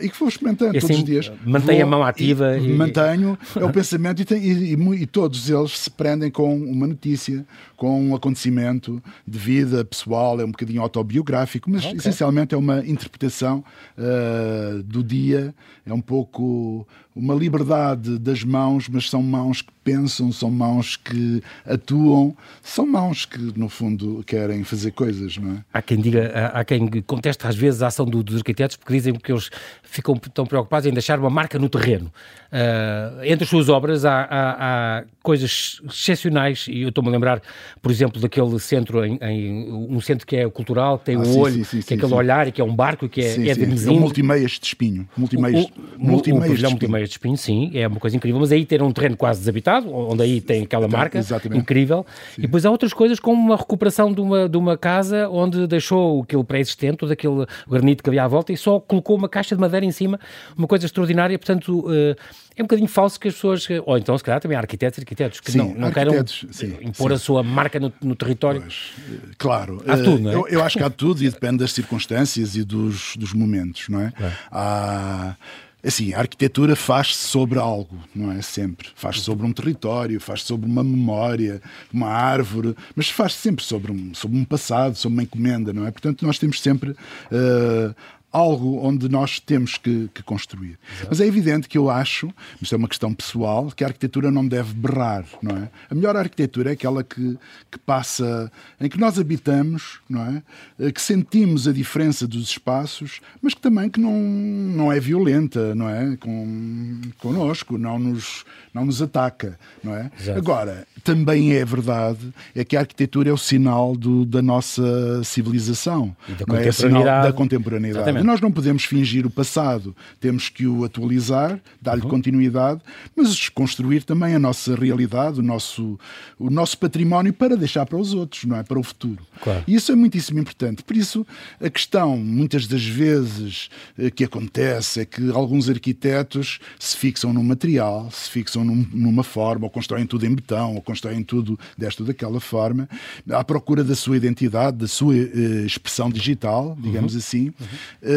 E 0.00 0.08
que 0.08 0.18
vou 0.18 0.28
experimentando 0.28 0.76
assim, 0.76 0.86
todos 0.86 0.98
os 0.98 1.04
dias. 1.04 1.32
Mantém 1.44 1.76
vou, 1.76 1.86
a 1.86 1.90
mão 1.90 2.04
ativa. 2.04 2.56
E, 2.56 2.70
e... 2.70 2.72
Mantenho, 2.74 3.38
é 3.56 3.64
o 3.64 3.72
pensamento, 3.72 4.22
e, 4.22 4.24
tem, 4.24 4.42
e, 4.44 5.06
todos 5.06 5.50
eles 5.50 5.78
se 5.78 5.90
prendem 5.90 6.30
com 6.30 6.54
uma 6.56 6.86
notícia, 6.86 7.44
com 7.76 8.00
um 8.00 8.14
acontecimento 8.14 9.02
de 9.26 9.38
vida 9.38 9.84
pessoal, 9.84 10.40
é 10.40 10.44
um 10.44 10.50
bocadinho 10.50 10.82
autobiográfico, 10.82 11.70
mas 11.70 11.84
okay. 11.84 11.96
essencialmente 11.96 12.54
é 12.54 12.58
uma 12.58 12.84
interpretação 12.86 13.64
uh, 13.96 14.82
do 14.82 15.02
dia, 15.02 15.54
é 15.86 15.92
um 15.92 16.00
pouco 16.00 16.86
uma 17.14 17.34
liberdade 17.34 18.18
das 18.18 18.42
mãos, 18.42 18.88
mas 18.88 19.08
são 19.10 19.22
mãos 19.22 19.62
que 19.62 19.72
pensam, 19.84 20.32
são 20.32 20.50
mãos 20.50 20.96
que 20.96 21.42
atuam, 21.66 22.36
são 22.62 22.86
mãos 22.86 23.24
que, 23.24 23.38
no 23.38 23.68
fundo, 23.68 24.22
querem 24.26 24.64
fazer 24.64 24.92
coisas, 24.92 25.36
não 25.36 25.56
é? 25.56 25.64
Há 25.72 25.82
quem 25.82 25.98
diga, 25.98 26.50
há 26.54 26.64
quem 26.64 26.88
conteste 27.02 27.46
às 27.46 27.56
vezes 27.56 27.82
a 27.82 27.88
ação 27.88 28.06
do, 28.06 28.22
dos 28.22 28.36
arquitetos 28.36 28.76
porque 28.76 28.92
dizem 28.92 29.14
que 29.14 29.32
eles 29.32 29.50
ficam 29.82 30.14
tão 30.14 30.46
preocupados 30.46 30.86
em 30.86 30.92
deixar 30.92 31.18
uma 31.18 31.30
marca 31.30 31.58
no 31.58 31.68
terreno. 31.68 32.12
Uh, 32.52 33.24
entre 33.24 33.44
as 33.44 33.50
suas 33.50 33.68
obras 33.68 34.04
há, 34.04 34.22
há, 34.22 34.98
há 34.98 35.04
coisas 35.22 35.80
excepcionais 35.88 36.66
e 36.68 36.82
eu 36.82 36.90
estou-me 36.90 37.08
a 37.08 37.12
lembrar, 37.12 37.40
por 37.80 37.90
exemplo, 37.90 38.20
daquele 38.20 38.58
centro, 38.58 39.04
em, 39.04 39.18
em, 39.22 39.72
um 39.72 40.00
centro 40.00 40.26
que 40.26 40.36
é 40.36 40.48
cultural, 40.50 40.98
que 40.98 41.06
tem 41.06 41.16
ah, 41.16 41.20
um 41.20 41.24
sim, 41.24 41.38
olho, 41.38 41.64
sim, 41.64 41.80
sim, 41.80 41.82
que 41.82 41.94
é 41.94 41.96
aquele 41.96 42.14
olhar 42.14 42.48
e 42.48 42.52
que 42.52 42.60
é 42.60 42.64
um 42.64 42.74
barco 42.74 43.08
que 43.08 43.20
é, 43.20 43.48
é 43.48 43.54
de 43.54 43.66
mesinho. 43.66 43.94
É 43.94 43.96
um 43.96 44.00
multimeias 44.00 44.52
de 44.52 44.66
espinho. 44.66 45.08
Multimeias, 45.16 45.64
o, 45.64 45.70
multimeias, 45.96 46.50
o, 46.50 46.52
o, 46.52 46.56
de, 46.56 46.66
espinho. 46.66 47.01
De 47.08 47.14
espinho, 47.14 47.36
sim, 47.36 47.70
é 47.74 47.86
uma 47.86 48.00
coisa 48.00 48.16
incrível, 48.16 48.40
mas 48.40 48.52
aí 48.52 48.64
ter 48.64 48.82
um 48.82 48.92
terreno 48.92 49.16
quase 49.16 49.40
desabitado, 49.40 49.92
onde 49.94 50.22
aí 50.22 50.40
tem 50.40 50.62
aquela 50.62 50.88
marca 50.88 51.18
Exatamente. 51.18 51.60
incrível, 51.60 52.04
e 52.36 52.42
depois 52.42 52.64
há 52.66 52.70
outras 52.70 52.92
coisas 52.92 53.18
como 53.18 53.40
uma 53.40 53.56
recuperação 53.56 54.12
de 54.12 54.20
uma, 54.20 54.48
de 54.48 54.56
uma 54.56 54.76
casa 54.76 55.28
onde 55.28 55.66
deixou 55.66 56.22
aquele 56.22 56.44
pré-existente, 56.44 57.06
daquele 57.06 57.46
granito 57.68 58.02
que 58.02 58.10
havia 58.10 58.24
à 58.24 58.28
volta 58.28 58.52
e 58.52 58.56
só 58.56 58.80
colocou 58.80 59.16
uma 59.16 59.28
caixa 59.28 59.54
de 59.54 59.60
madeira 59.60 59.84
em 59.84 59.92
cima, 59.92 60.18
uma 60.56 60.66
coisa 60.66 60.86
extraordinária, 60.86 61.38
portanto... 61.38 61.80
Uh, 61.80 62.16
é 62.56 62.62
um 62.62 62.66
bocadinho 62.66 62.88
falso 62.88 63.18
que 63.18 63.28
as 63.28 63.34
pessoas, 63.34 63.66
ou 63.86 63.96
então 63.96 64.16
se 64.16 64.24
calhar 64.24 64.40
também 64.40 64.56
há 64.56 64.60
arquitetos 64.60 64.98
e 64.98 65.00
arquitetos 65.00 65.40
que 65.40 65.52
sim, 65.52 65.58
não, 65.58 65.74
não 65.74 65.90
queiram 65.90 66.12
sim, 66.26 66.76
impor 66.82 67.10
sim. 67.10 67.14
a 67.14 67.18
sua 67.18 67.42
marca 67.42 67.80
no, 67.80 67.92
no 68.02 68.14
território. 68.14 68.60
Pois, 68.60 68.92
claro, 69.38 69.82
há 69.86 69.96
tudo, 69.96 70.18
não 70.18 70.30
é? 70.30 70.34
eu, 70.34 70.48
eu, 70.48 70.62
acho 70.62 70.76
que 70.76 70.84
há 70.84 70.90
tudo 70.90 71.22
e 71.24 71.30
depende 71.30 71.58
das 71.58 71.72
circunstâncias 71.72 72.54
e 72.54 72.62
dos, 72.62 73.16
dos 73.16 73.32
momentos, 73.32 73.88
não 73.88 74.00
é? 74.00 74.12
é. 74.20 74.32
Há, 74.50 75.36
assim, 75.84 76.14
a 76.14 76.20
arquitetura 76.20 76.76
faz-se 76.76 77.26
sobre 77.26 77.58
algo, 77.58 77.98
não 78.14 78.30
é? 78.30 78.40
Sempre. 78.40 78.88
Faz-se 78.94 79.22
sobre 79.22 79.46
um 79.46 79.52
território, 79.52 80.20
faz-se 80.20 80.46
sobre 80.46 80.66
uma 80.66 80.84
memória, 80.84 81.60
uma 81.92 82.08
árvore, 82.08 82.76
mas 82.94 83.08
faz-se 83.08 83.38
sempre 83.38 83.64
sobre 83.64 83.90
um, 83.90 84.14
sobre 84.14 84.38
um 84.38 84.44
passado, 84.44 84.96
sobre 84.96 85.14
uma 85.14 85.22
encomenda, 85.22 85.72
não 85.72 85.86
é? 85.86 85.90
Portanto, 85.90 86.24
nós 86.24 86.38
temos 86.38 86.60
sempre 86.60 86.90
uh, 86.90 87.94
algo 88.32 88.80
onde 88.82 89.08
nós 89.08 89.38
temos 89.38 89.76
que, 89.76 90.08
que 90.14 90.22
construir. 90.22 90.78
Exato. 90.90 91.08
Mas 91.10 91.20
é 91.20 91.26
evidente 91.26 91.68
que 91.68 91.76
eu 91.76 91.90
acho, 91.90 92.32
isto 92.60 92.74
é 92.74 92.78
uma 92.78 92.88
questão 92.88 93.12
pessoal, 93.12 93.70
que 93.70 93.84
a 93.84 93.88
arquitetura 93.88 94.30
não 94.30 94.46
deve 94.46 94.72
berrar, 94.72 95.24
não 95.42 95.56
é? 95.56 95.68
A 95.90 95.94
melhor 95.94 96.16
arquitetura 96.16 96.70
é 96.70 96.72
aquela 96.72 97.04
que, 97.04 97.38
que 97.70 97.78
passa, 97.78 98.50
em 98.80 98.88
que 98.88 98.98
nós 98.98 99.18
habitamos, 99.18 100.00
não 100.08 100.22
é? 100.22 100.42
Eh, 100.80 100.90
que 100.90 101.02
sentimos 101.02 101.68
a 101.68 101.72
diferença 101.72 102.26
dos 102.26 102.48
espaços, 102.48 103.20
mas 103.42 103.52
que 103.52 103.60
também 103.60 103.90
que 103.90 104.00
não, 104.00 104.18
não 104.18 104.90
é 104.90 104.98
violenta, 104.98 105.74
não 105.74 105.88
é? 105.88 106.16
Com, 106.16 107.00
connosco, 107.18 107.76
não 107.76 107.98
nos, 107.98 108.44
não 108.72 108.86
nos 108.86 109.02
ataca, 109.02 109.58
não 109.84 109.94
é? 109.94 110.10
Exato. 110.18 110.38
Agora, 110.38 110.86
também 111.04 111.52
é 111.52 111.64
verdade 111.64 112.32
é 112.54 112.64
que 112.64 112.76
a 112.76 112.80
arquitetura 112.80 113.28
é 113.28 113.32
o 113.32 113.38
sinal 113.38 113.94
do, 113.94 114.24
da 114.24 114.40
nossa 114.40 115.22
civilização, 115.22 116.16
e 116.28 116.32
da 116.32 116.46
contemporaneidade. 116.46 117.08
É? 117.08 117.18
É 117.18 117.22
da 117.22 117.32
contemporaneidade 117.32 118.21
Nós 118.22 118.40
não 118.40 118.50
podemos 118.50 118.84
fingir 118.84 119.26
o 119.26 119.30
passado, 119.30 119.94
temos 120.20 120.48
que 120.48 120.66
o 120.66 120.84
atualizar, 120.84 121.60
dar-lhe 121.80 122.02
uhum. 122.02 122.08
continuidade, 122.08 122.80
mas 123.16 123.48
construir 123.48 124.02
também 124.04 124.34
a 124.34 124.38
nossa 124.38 124.74
realidade, 124.74 125.40
o 125.40 125.42
nosso, 125.42 125.98
o 126.38 126.50
nosso 126.50 126.78
património 126.78 127.32
para 127.32 127.56
deixar 127.56 127.86
para 127.86 127.98
os 127.98 128.14
outros, 128.14 128.44
não 128.44 128.56
é? 128.56 128.62
Para 128.62 128.78
o 128.78 128.82
futuro. 128.82 129.24
Claro. 129.40 129.64
E 129.66 129.74
isso 129.74 129.92
é 129.92 129.94
muitíssimo 129.94 130.38
importante. 130.38 130.82
Por 130.82 130.96
isso, 130.96 131.26
a 131.60 131.68
questão, 131.68 132.16
muitas 132.16 132.66
das 132.66 132.84
vezes, 132.84 133.68
eh, 133.98 134.10
que 134.10 134.24
acontece 134.24 135.00
é 135.00 135.04
que 135.04 135.30
alguns 135.30 135.68
arquitetos 135.68 136.58
se 136.78 136.96
fixam 136.96 137.32
num 137.32 137.42
material, 137.42 138.10
se 138.10 138.30
fixam 138.30 138.64
num, 138.64 138.86
numa 138.92 139.22
forma, 139.22 139.66
ou 139.66 139.70
constroem 139.70 140.06
tudo 140.06 140.26
em 140.26 140.34
betão, 140.34 140.74
ou 140.74 140.82
constroem 140.82 141.22
tudo 141.22 141.58
desta 141.76 142.02
ou 142.02 142.06
daquela 142.06 142.40
forma, 142.40 142.88
à 143.30 143.42
procura 143.44 143.82
da 143.82 143.94
sua 143.94 144.16
identidade, 144.16 144.76
da 144.76 144.88
sua 144.88 145.14
uh, 145.14 145.66
expressão 145.66 146.10
digital, 146.10 146.76
digamos 146.80 147.12
uhum. 147.12 147.18
assim. 147.18 147.46
Uhum. 147.46 148.11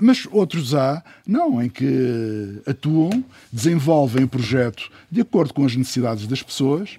Mas 0.00 0.26
outros 0.30 0.74
há, 0.74 1.02
não, 1.26 1.62
em 1.62 1.68
que 1.68 2.60
atuam, 2.66 3.24
desenvolvem 3.52 4.24
o 4.24 4.28
projeto 4.28 4.90
de 5.10 5.20
acordo 5.20 5.54
com 5.54 5.64
as 5.64 5.76
necessidades 5.76 6.26
das 6.26 6.42
pessoas 6.42 6.98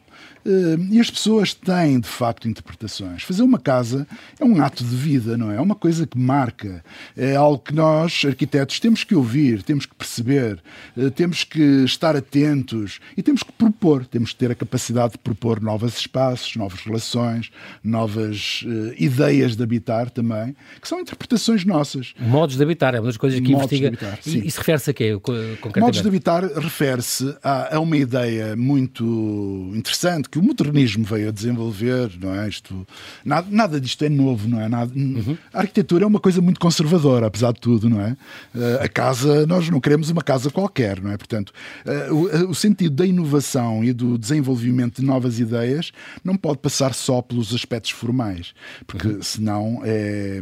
e 0.89 0.99
as 0.99 1.09
pessoas 1.09 1.53
têm, 1.53 1.99
de 1.99 2.07
facto, 2.07 2.47
interpretações. 2.47 3.23
Fazer 3.23 3.43
uma 3.43 3.59
casa 3.59 4.07
é 4.39 4.45
um 4.45 4.61
ato 4.61 4.83
de 4.83 4.95
vida, 4.95 5.37
não 5.37 5.51
é? 5.51 5.57
É 5.57 5.61
uma 5.61 5.75
coisa 5.75 6.07
que 6.07 6.17
marca. 6.17 6.83
É 7.15 7.35
algo 7.35 7.59
que 7.59 7.73
nós, 7.73 8.23
arquitetos, 8.25 8.79
temos 8.79 9.03
que 9.03 9.13
ouvir, 9.13 9.61
temos 9.61 9.85
que 9.85 9.93
perceber, 9.93 10.59
eh, 10.97 11.09
temos 11.11 11.43
que 11.43 11.61
estar 11.83 12.15
atentos 12.15 12.99
e 13.15 13.21
temos 13.21 13.43
que 13.43 13.51
propor. 13.51 14.05
Temos 14.05 14.31
que 14.31 14.37
ter 14.37 14.51
a 14.51 14.55
capacidade 14.55 15.13
de 15.13 15.19
propor 15.19 15.61
novos 15.61 15.97
espaços, 15.97 16.55
novas 16.55 16.79
relações, 16.81 17.51
novas 17.83 18.63
uh, 18.65 18.93
ideias 18.97 19.55
de 19.55 19.63
habitar 19.63 20.09
também, 20.09 20.55
que 20.81 20.87
são 20.87 20.99
interpretações 20.99 21.63
nossas. 21.65 22.13
Modos 22.19 22.57
de 22.57 22.63
habitar, 22.63 22.95
é 22.95 22.99
uma 22.99 23.07
das 23.07 23.17
coisas 23.17 23.39
que 23.39 23.51
Modos 23.51 23.71
investiga. 23.71 23.87
Habitar, 23.89 24.19
e 24.25 24.47
isso 24.47 24.57
refere-se 24.59 24.89
a 24.89 24.93
quê, 24.93 25.13
concretamente? 25.19 25.79
Modos 25.79 26.01
de 26.01 26.07
habitar 26.07 26.43
refere-se 26.43 27.35
a, 27.43 27.75
a 27.75 27.79
uma 27.79 27.97
ideia 27.97 28.55
muito 28.55 29.71
interessante 29.75 30.10
que 30.29 30.39
o 30.39 30.43
modernismo 30.43 31.03
veio 31.03 31.29
a 31.29 31.31
desenvolver, 31.31 32.11
não 32.19 32.33
é? 32.35 32.47
Isto, 32.47 32.87
nada, 33.23 33.47
nada 33.49 33.79
disto 33.79 34.03
é 34.03 34.09
novo, 34.09 34.47
não 34.47 34.59
é? 34.59 34.67
Nada, 34.67 34.91
uhum. 34.95 35.37
A 35.53 35.59
arquitetura 35.59 36.03
é 36.03 36.07
uma 36.07 36.19
coisa 36.19 36.41
muito 36.41 36.59
conservadora, 36.59 37.27
apesar 37.27 37.53
de 37.53 37.59
tudo, 37.59 37.89
não 37.89 38.01
é? 38.01 38.11
Uh, 38.55 38.83
a 38.83 38.87
casa, 38.87 39.45
nós 39.45 39.69
não 39.69 39.79
queremos 39.79 40.09
uma 40.09 40.21
casa 40.21 40.49
qualquer, 40.49 41.01
não 41.01 41.11
é? 41.11 41.17
Portanto, 41.17 41.53
uh, 41.85 42.13
o, 42.13 42.25
uh, 42.25 42.49
o, 42.49 42.55
sentido 42.55 42.95
da 42.95 43.05
inovação 43.05 43.83
e 43.83 43.93
do 43.93 44.17
desenvolvimento 44.17 45.01
de 45.01 45.07
novas 45.07 45.39
ideias 45.39 45.91
não 46.23 46.35
pode 46.35 46.59
passar 46.59 46.93
só 46.93 47.21
pelos 47.21 47.53
aspectos 47.53 47.91
formais, 47.91 48.53
porque 48.87 49.07
uhum. 49.07 49.21
senão 49.21 49.81
é 49.83 50.41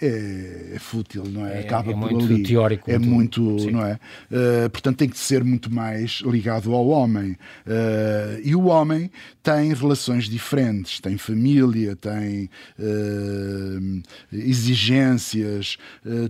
é, 0.00 0.72
é, 0.74 0.78
fútil, 0.78 1.24
não 1.24 1.46
é? 1.46 1.58
é 1.58 1.60
Acaba 1.60 1.92
é 1.92 1.94
por 1.94 2.10
ali. 2.10 2.42
teórico. 2.42 2.90
É 2.90 2.98
muito, 2.98 3.40
muito 3.40 3.70
não 3.70 3.84
é? 3.84 3.94
Uh, 4.30 4.68
portanto, 4.70 4.96
tem 4.98 5.08
que 5.08 5.18
ser 5.18 5.44
muito 5.44 5.72
mais 5.72 6.20
ligado 6.24 6.74
ao 6.74 6.88
homem. 6.88 7.32
Uh, 7.66 8.40
e 8.42 8.54
o 8.54 8.64
homem 8.64 9.10
tem 9.42 9.72
relações 9.72 10.24
diferentes, 10.24 11.00
tem 11.00 11.16
família, 11.16 11.94
tem 11.94 12.50
uh, 12.78 14.02
exigências, 14.32 15.76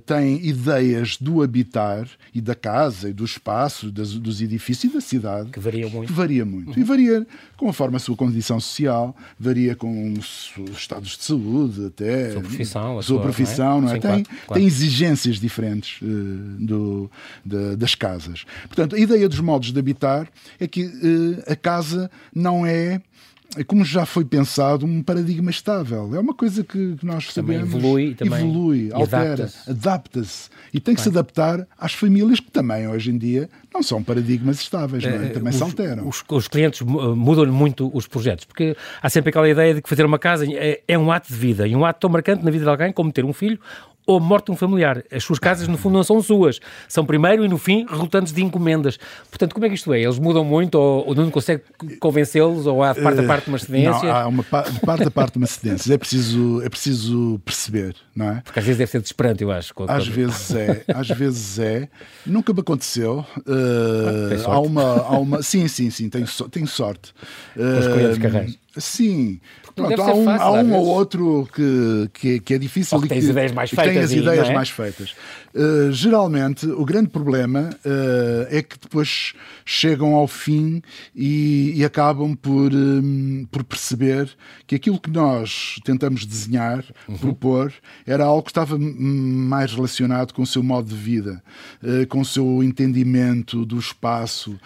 tem 0.04 0.44
ideias 0.44 1.16
do 1.16 1.42
habitar 1.42 2.08
e 2.34 2.40
da 2.40 2.54
casa 2.54 3.08
e 3.08 3.12
do 3.12 3.24
espaço, 3.24 3.90
das, 3.90 4.12
dos 4.14 4.42
edifícios 4.42 4.92
e 4.92 4.94
da 4.94 5.00
cidade. 5.00 5.50
Que 5.50 5.60
varia 5.60 5.88
muito. 5.88 6.06
Que 6.08 6.12
varia 6.12 6.44
muito. 6.44 6.76
Uhum. 6.76 6.78
E 6.78 6.84
varia 6.84 7.26
conforme 7.56 7.96
a 7.96 7.98
sua 7.98 8.16
condição 8.16 8.60
social, 8.60 9.16
varia 9.38 9.74
com 9.74 10.12
os 10.12 10.52
estados 10.76 11.16
de 11.16 11.24
saúde, 11.24 11.86
até. 11.86 12.32
Sua 12.32 12.42
profissão, 12.42 12.98
a 12.98 13.02
sua, 13.02 13.16
sua 13.16 13.22
profissão 13.54 13.80
não 13.80 13.88
é? 13.88 13.94
Sim, 13.94 14.00
tem, 14.00 14.10
claro, 14.10 14.24
claro. 14.24 14.54
tem 14.54 14.66
exigências 14.66 15.40
diferentes 15.40 16.00
uh, 16.02 16.06
do, 16.06 17.10
de, 17.44 17.76
das 17.76 17.94
casas. 17.94 18.44
Portanto, 18.66 18.96
a 18.96 18.98
ideia 18.98 19.28
dos 19.28 19.40
modos 19.40 19.72
de 19.72 19.78
habitar 19.78 20.28
é 20.58 20.66
que 20.66 20.84
uh, 20.84 21.52
a 21.52 21.56
casa 21.56 22.10
não 22.34 22.66
é 22.66 23.00
como 23.62 23.84
já 23.84 24.04
foi 24.04 24.24
pensado, 24.24 24.84
um 24.86 25.02
paradigma 25.02 25.50
estável. 25.50 26.14
É 26.14 26.18
uma 26.18 26.34
coisa 26.34 26.64
que, 26.64 26.96
nós 27.02 27.32
também 27.32 27.58
sabemos. 27.58 27.84
Evolui, 27.84 28.14
também 28.14 28.40
evolui 28.40 28.90
altera, 28.92 29.32
adapta-se. 29.32 29.70
Adapta 29.70 30.22
e 30.72 30.80
tem 30.80 30.94
que 30.94 31.00
se 31.00 31.08
adaptar 31.08 31.66
às 31.78 31.92
famílias 31.92 32.40
que 32.40 32.50
também, 32.50 32.88
hoje 32.88 33.10
em 33.10 33.18
dia, 33.18 33.48
não 33.72 33.82
são 33.82 34.02
paradigmas 34.02 34.60
estáveis, 34.60 35.04
é? 35.04 35.08
Eh, 35.08 35.28
também 35.28 35.50
os, 35.50 35.56
se 35.56 35.62
alteram. 35.62 36.08
Os, 36.08 36.24
os 36.28 36.48
clientes 36.48 36.80
mudam 36.80 37.46
muito 37.46 37.90
os 37.94 38.06
projetos, 38.06 38.44
porque 38.44 38.76
há 39.02 39.08
sempre 39.08 39.30
aquela 39.30 39.48
ideia 39.48 39.74
de 39.74 39.82
que 39.82 39.88
fazer 39.88 40.04
uma 40.04 40.18
casa 40.18 40.46
é, 40.50 40.80
é 40.86 40.98
um 40.98 41.12
ato 41.12 41.28
de 41.28 41.38
vida, 41.38 41.66
e 41.66 41.76
um 41.76 41.84
ato 41.84 42.00
tão 42.00 42.10
marcante 42.10 42.44
na 42.44 42.50
vida 42.50 42.64
de 42.64 42.70
alguém 42.70 42.92
como 42.92 43.12
ter 43.12 43.24
um 43.24 43.32
filho 43.32 43.58
ou 44.06 44.20
morte 44.20 44.46
de 44.46 44.52
um 44.52 44.56
familiar. 44.56 45.02
As 45.10 45.24
suas 45.24 45.38
casas, 45.38 45.66
no 45.68 45.78
fundo, 45.78 45.94
não 45.94 46.04
são 46.04 46.20
suas. 46.22 46.60
São 46.88 47.04
primeiro 47.04 47.44
e, 47.44 47.48
no 47.48 47.58
fim, 47.58 47.86
resultantes 47.88 48.32
de 48.32 48.42
encomendas. 48.42 48.98
Portanto, 49.30 49.54
como 49.54 49.64
é 49.64 49.68
que 49.68 49.74
isto 49.74 49.92
é? 49.92 50.00
Eles 50.00 50.18
mudam 50.18 50.44
muito 50.44 50.74
ou, 50.76 51.08
ou 51.08 51.14
não 51.14 51.30
consegue 51.30 51.62
convencê-los 52.00 52.66
ou 52.66 52.82
há 52.82 52.92
de 52.92 53.00
parte 53.00 53.20
a 53.20 53.22
parte 53.24 53.48
uma 53.48 53.58
cedência? 53.58 54.08
Não, 54.08 54.16
há 54.16 54.26
uma 54.26 54.42
de 54.42 54.80
parte 54.80 55.04
a 55.04 55.10
parte 55.10 55.36
uma 55.38 55.46
cedência. 55.46 55.94
É 55.94 55.98
preciso, 55.98 56.62
é 56.62 56.68
preciso 56.68 57.40
perceber, 57.44 57.96
não 58.14 58.30
é? 58.30 58.42
Porque 58.44 58.58
às 58.58 58.64
vezes 58.64 58.78
deve 58.78 58.90
ser 58.90 59.00
desesperante, 59.00 59.42
eu 59.42 59.50
acho. 59.50 59.74
Quando... 59.74 59.90
Às 59.90 60.06
vezes 60.06 60.54
é. 60.54 60.84
Às 60.88 61.08
vezes 61.08 61.58
é. 61.58 61.88
Nunca 62.26 62.52
me 62.52 62.60
aconteceu. 62.60 63.24
Uh, 63.38 64.46
ah, 64.46 64.52
há 64.52 64.60
uma, 64.60 64.82
há 64.82 65.18
uma... 65.18 65.42
Sim, 65.42 65.66
sim, 65.68 65.90
sim. 65.90 66.08
Tenho, 66.08 66.26
so... 66.26 66.48
tenho 66.48 66.66
sorte. 66.66 67.12
Uh, 67.56 68.10
Os 68.10 68.18
carreiros. 68.18 68.58
Sim, 68.76 69.40
Pronto, 69.74 70.02
há 70.02 70.14
um, 70.14 70.24
fácil, 70.24 70.46
há 70.46 70.52
um 70.52 70.72
ou 70.74 70.86
outro 70.86 71.48
que, 71.52 72.10
que, 72.12 72.40
que 72.40 72.54
é 72.54 72.58
difícil 72.58 72.98
e 72.98 73.02
que, 73.02 73.08
tem 73.08 73.18
as 73.18 73.24
ideias 73.24 73.52
mais 73.52 73.70
feitas. 73.70 73.92
Tem 73.92 74.02
as 74.02 74.12
ideias 74.12 74.48
é? 74.48 74.54
mais 74.54 74.70
feitas. 74.70 75.14
Uh, 75.54 75.92
geralmente, 75.92 76.66
o 76.66 76.84
grande 76.84 77.10
problema 77.10 77.70
uh, 77.84 78.46
é 78.50 78.60
que 78.60 78.76
depois 78.76 79.34
chegam 79.64 80.14
ao 80.14 80.26
fim 80.26 80.82
e, 81.14 81.72
e 81.76 81.84
acabam 81.84 82.34
por, 82.34 82.74
um, 82.74 83.46
por 83.52 83.62
perceber 83.62 84.28
que 84.66 84.74
aquilo 84.74 84.98
que 84.98 85.08
nós 85.08 85.76
tentamos 85.84 86.26
desenhar, 86.26 86.84
uhum. 87.08 87.18
propor, 87.18 87.72
era 88.04 88.24
algo 88.24 88.42
que 88.42 88.50
estava 88.50 88.76
mais 88.76 89.72
relacionado 89.72 90.32
com 90.32 90.42
o 90.42 90.46
seu 90.46 90.60
modo 90.60 90.88
de 90.88 90.96
vida, 90.96 91.40
uh, 91.82 92.04
com 92.08 92.20
o 92.20 92.24
seu 92.24 92.60
entendimento 92.60 93.64
do 93.64 93.78
espaço, 93.78 94.58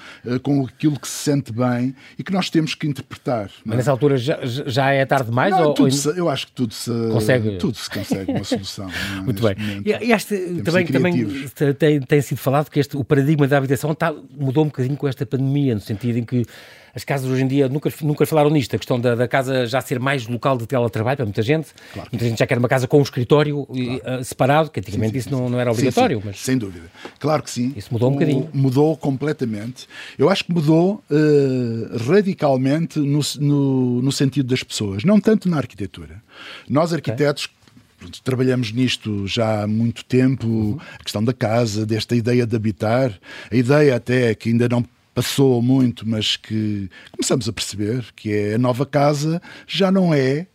com 0.42 0.64
aquilo 0.64 0.98
que 0.98 1.06
se 1.06 1.24
sente 1.24 1.52
bem 1.52 1.94
e 2.18 2.24
que 2.24 2.32
nós 2.32 2.48
temos 2.48 2.74
que 2.74 2.86
interpretar. 2.86 3.50
Mas 3.64 3.74
é? 3.74 3.76
nessa 3.76 3.90
altura 3.90 4.16
já, 4.16 4.38
já 4.42 4.90
é 4.90 5.04
tarde 5.04 5.28
demais? 5.28 5.50
Não, 5.50 5.68
ou, 5.68 5.74
tudo 5.74 5.92
se, 5.92 6.08
eu 6.18 6.30
acho 6.30 6.46
que 6.46 6.52
tudo 6.52 6.72
se 6.72 6.90
consegue, 7.12 7.56
tudo 7.58 7.76
se 7.76 7.90
consegue 7.90 8.32
uma 8.32 8.44
solução. 8.44 8.88
É? 8.88 9.20
Muito 9.20 9.42
bem. 9.42 9.54
E, 9.84 10.06
e 10.06 10.12
este, 10.12 10.62
também, 10.64 10.77
também 10.86 11.48
tem, 11.78 12.00
tem 12.00 12.20
sido 12.20 12.38
falado 12.38 12.70
que 12.70 12.80
este, 12.80 12.96
o 12.96 13.04
paradigma 13.04 13.46
da 13.46 13.58
habitação 13.58 13.92
está, 13.92 14.14
mudou 14.36 14.64
um 14.64 14.68
bocadinho 14.68 14.96
com 14.96 15.08
esta 15.08 15.24
pandemia, 15.26 15.74
no 15.74 15.80
sentido 15.80 16.18
em 16.18 16.24
que 16.24 16.44
as 16.94 17.04
casas 17.04 17.30
hoje 17.30 17.42
em 17.42 17.46
dia 17.46 17.68
nunca, 17.68 17.92
nunca 18.02 18.26
falaram 18.26 18.50
nisto, 18.50 18.74
a 18.74 18.78
questão 18.78 18.98
da, 18.98 19.14
da 19.14 19.28
casa 19.28 19.66
já 19.66 19.80
ser 19.80 20.00
mais 20.00 20.26
local 20.26 20.56
de 20.56 20.66
teletrabalho 20.66 21.16
para 21.16 21.26
muita 21.26 21.42
gente. 21.42 21.68
Claro. 21.92 22.08
Muita 22.10 22.28
gente 22.28 22.38
já 22.38 22.46
quer 22.46 22.58
uma 22.58 22.68
casa 22.68 22.88
com 22.88 22.98
um 22.98 23.02
escritório 23.02 23.66
claro. 23.66 24.20
uh, 24.20 24.24
separado, 24.24 24.70
que 24.70 24.80
antigamente 24.80 25.12
sim, 25.12 25.20
sim, 25.20 25.28
isso 25.28 25.30
não, 25.30 25.48
não 25.48 25.60
era 25.60 25.70
obrigatório. 25.70 26.20
Mas... 26.24 26.40
Sem 26.40 26.58
dúvida. 26.58 26.86
Claro 27.20 27.42
que 27.42 27.50
sim. 27.50 27.72
Isso 27.76 27.88
mudou 27.92 28.10
um 28.10 28.14
bocadinho. 28.14 28.48
Mudou 28.52 28.96
completamente. 28.96 29.86
Eu 30.18 30.28
acho 30.28 30.44
que 30.44 30.52
mudou 30.52 31.02
uh, 31.10 31.98
radicalmente 32.08 32.98
no, 32.98 33.20
no, 33.38 34.02
no, 34.02 34.12
sentido 34.12 34.48
das 34.48 34.62
pessoas, 34.62 35.04
não 35.04 35.20
tanto 35.20 35.48
na 35.48 35.58
arquitetura. 35.58 36.20
Nós, 36.68 36.92
arquitetos, 36.92 37.44
okay 37.44 37.57
trabalhamos 38.22 38.72
nisto 38.72 39.26
já 39.26 39.62
há 39.62 39.66
muito 39.66 40.04
tempo, 40.04 40.46
uhum. 40.46 40.78
a 40.98 41.02
questão 41.02 41.22
da 41.24 41.32
casa, 41.32 41.84
desta 41.84 42.14
ideia 42.14 42.46
de 42.46 42.56
habitar, 42.56 43.18
a 43.50 43.56
ideia 43.56 43.96
até 43.96 44.34
que 44.34 44.48
ainda 44.50 44.68
não 44.68 44.84
passou 45.14 45.60
muito, 45.60 46.08
mas 46.08 46.36
que 46.36 46.88
começamos 47.10 47.48
a 47.48 47.52
perceber 47.52 48.04
que 48.14 48.32
é 48.32 48.54
a 48.54 48.58
nova 48.58 48.86
casa 48.86 49.42
já 49.66 49.90
não 49.90 50.14
é 50.14 50.46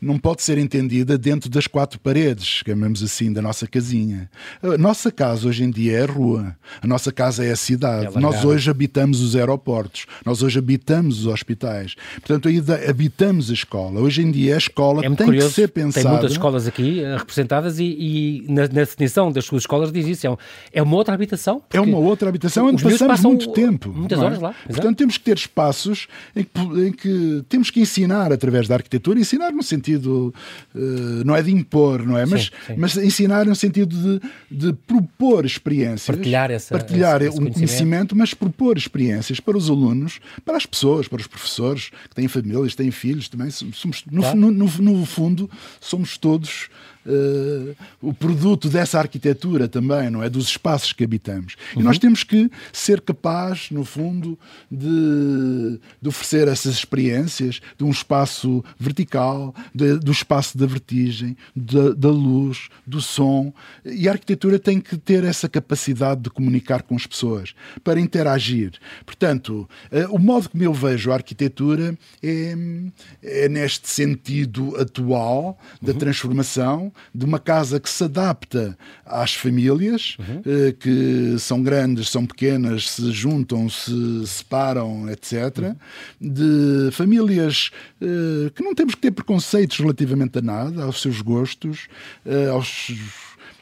não 0.00 0.18
pode 0.18 0.42
ser 0.42 0.56
entendida 0.56 1.18
dentro 1.18 1.50
das 1.50 1.66
quatro 1.66 2.00
paredes, 2.00 2.62
chamamos 2.66 3.02
assim, 3.02 3.32
da 3.32 3.42
nossa 3.42 3.66
casinha. 3.66 4.30
A 4.62 4.78
nossa 4.78 5.10
casa 5.10 5.46
hoje 5.46 5.64
em 5.64 5.70
dia 5.70 5.98
é 5.98 6.02
a 6.04 6.06
rua, 6.06 6.56
a 6.80 6.86
nossa 6.86 7.12
casa 7.12 7.44
é 7.44 7.50
a 7.50 7.56
cidade. 7.56 8.16
É 8.16 8.20
nós 8.20 8.44
hoje 8.44 8.70
habitamos 8.70 9.20
os 9.20 9.36
aeroportos, 9.36 10.06
nós 10.24 10.42
hoje 10.42 10.58
habitamos 10.58 11.20
os 11.20 11.26
hospitais. 11.26 11.94
Portanto, 12.14 12.48
habitamos 12.88 13.50
a 13.50 13.52
escola. 13.52 14.00
Hoje 14.00 14.22
em 14.22 14.30
dia 14.30 14.54
a 14.54 14.58
escola 14.58 15.04
é 15.04 15.10
tem 15.10 15.26
curioso, 15.26 15.48
que 15.48 15.54
ser 15.54 15.68
pensada. 15.68 16.02
Tem 16.02 16.12
muitas 16.12 16.32
escolas 16.32 16.66
aqui 16.66 17.02
uh, 17.02 17.18
representadas 17.18 17.78
e, 17.78 17.84
e 17.84 18.44
na, 18.48 18.62
na, 18.62 18.66
definição 18.68 19.30
das 19.30 19.44
suas 19.44 19.62
escolas 19.62 19.92
diz 19.92 20.06
isso. 20.06 20.26
É, 20.26 20.30
um, 20.30 20.36
é 20.72 20.82
uma 20.82 20.96
outra 20.96 21.14
habitação. 21.14 21.62
É 21.72 21.80
uma 21.80 21.98
outra 21.98 22.28
habitação 22.28 22.66
onde 22.66 22.82
passamos 22.82 23.20
muito 23.20 23.52
tempo. 23.52 23.90
Muitas 23.90 24.18
é? 24.18 24.22
horas 24.22 24.40
lá. 24.40 24.54
Portanto, 24.66 24.96
temos 24.96 25.18
que 25.18 25.24
ter 25.24 25.36
espaços 25.36 26.08
em 26.34 26.44
que, 26.44 26.60
em 26.86 26.92
que 26.92 27.44
temos 27.48 27.70
que 27.70 27.80
ensinar 27.80 28.32
através 28.32 28.66
da 28.66 28.76
arquitetura, 28.76 29.20
ensinar 29.20 29.52
no 29.52 29.62
sentido 29.62 29.89
sentido, 29.90 30.34
uh, 30.74 31.24
não 31.24 31.34
é 31.34 31.42
de 31.42 31.50
impor, 31.50 32.06
não 32.06 32.16
é? 32.16 32.24
Mas, 32.26 32.44
sim, 32.44 32.50
sim. 32.66 32.74
mas 32.76 32.96
ensinar 32.96 33.46
no 33.46 33.54
sentido 33.54 33.96
de, 33.96 34.20
de 34.50 34.72
propor 34.72 35.44
experiências. 35.44 36.16
Partilhar, 36.16 36.50
essa, 36.50 36.76
partilhar 36.76 37.22
esse, 37.22 37.28
esse 37.28 37.36
um 37.36 37.44
conhecimento. 37.44 37.54
conhecimento, 37.54 38.16
mas 38.16 38.34
propor 38.34 38.76
experiências 38.76 39.40
para 39.40 39.56
os 39.56 39.68
alunos, 39.68 40.20
para 40.44 40.56
as 40.56 40.66
pessoas, 40.66 41.08
para 41.08 41.20
os 41.20 41.26
professores 41.26 41.90
que 42.08 42.14
têm 42.14 42.28
famílias, 42.28 42.74
têm 42.74 42.90
filhos 42.90 43.28
também. 43.28 43.50
Somos, 43.50 44.04
no, 44.10 44.22
claro. 44.22 44.38
no, 44.38 44.50
no, 44.50 44.66
no 44.66 45.06
fundo, 45.06 45.50
somos 45.80 46.16
todos 46.16 46.68
uh, 47.06 47.76
o 48.00 48.12
produto 48.12 48.68
dessa 48.68 48.98
arquitetura 48.98 49.68
também, 49.68 50.10
não 50.10 50.22
é? 50.22 50.28
Dos 50.28 50.46
espaços 50.48 50.92
que 50.92 51.04
habitamos. 51.04 51.56
Uhum. 51.74 51.82
E 51.82 51.84
nós 51.84 51.98
temos 51.98 52.24
que 52.24 52.50
ser 52.72 53.00
capazes, 53.00 53.70
no 53.70 53.84
fundo, 53.84 54.38
de, 54.70 55.78
de 56.00 56.08
oferecer 56.08 56.48
essas 56.48 56.74
experiências 56.74 57.60
de 57.76 57.84
um 57.84 57.90
espaço 57.90 58.64
vertical, 58.78 59.54
de, 59.74 59.98
do 59.98 60.12
espaço 60.12 60.56
da 60.56 60.66
vertigem, 60.66 61.36
da, 61.54 61.90
da 61.90 62.10
luz, 62.10 62.68
do 62.86 63.00
som. 63.00 63.52
E 63.84 64.08
a 64.08 64.12
arquitetura 64.12 64.58
tem 64.58 64.80
que 64.80 64.96
ter 64.96 65.24
essa 65.24 65.48
capacidade 65.48 66.22
de 66.22 66.30
comunicar 66.30 66.82
com 66.82 66.96
as 66.96 67.06
pessoas, 67.06 67.54
para 67.82 68.00
interagir. 68.00 68.72
Portanto, 69.04 69.68
uh, 69.92 70.14
o 70.14 70.18
modo 70.18 70.48
como 70.48 70.62
eu 70.62 70.72
vejo 70.72 71.10
a 71.10 71.14
arquitetura 71.14 71.96
é, 72.22 72.54
é 73.22 73.48
neste 73.48 73.88
sentido 73.88 74.76
atual 74.76 75.58
da 75.80 75.92
uhum. 75.92 75.98
transformação 75.98 76.89
de 77.14 77.24
uma 77.24 77.38
casa 77.38 77.80
que 77.80 77.88
se 77.88 78.04
adapta 78.04 78.76
às 79.04 79.34
famílias, 79.34 80.16
uhum. 80.18 80.42
eh, 80.46 80.72
que 80.78 81.36
são 81.38 81.62
grandes, 81.62 82.08
são 82.08 82.26
pequenas, 82.26 82.90
se 82.90 83.10
juntam, 83.12 83.68
se 83.68 84.26
separam, 84.26 85.08
etc. 85.10 85.58
Uhum. 85.58 85.76
De 86.20 86.90
famílias 86.92 87.70
eh, 88.00 88.50
que 88.54 88.62
não 88.62 88.74
temos 88.74 88.94
que 88.94 89.00
ter 89.00 89.10
preconceitos 89.10 89.78
relativamente 89.78 90.38
a 90.38 90.42
nada, 90.42 90.84
aos 90.84 91.00
seus 91.00 91.20
gostos, 91.20 91.88
eh, 92.24 92.48
aos 92.48 92.90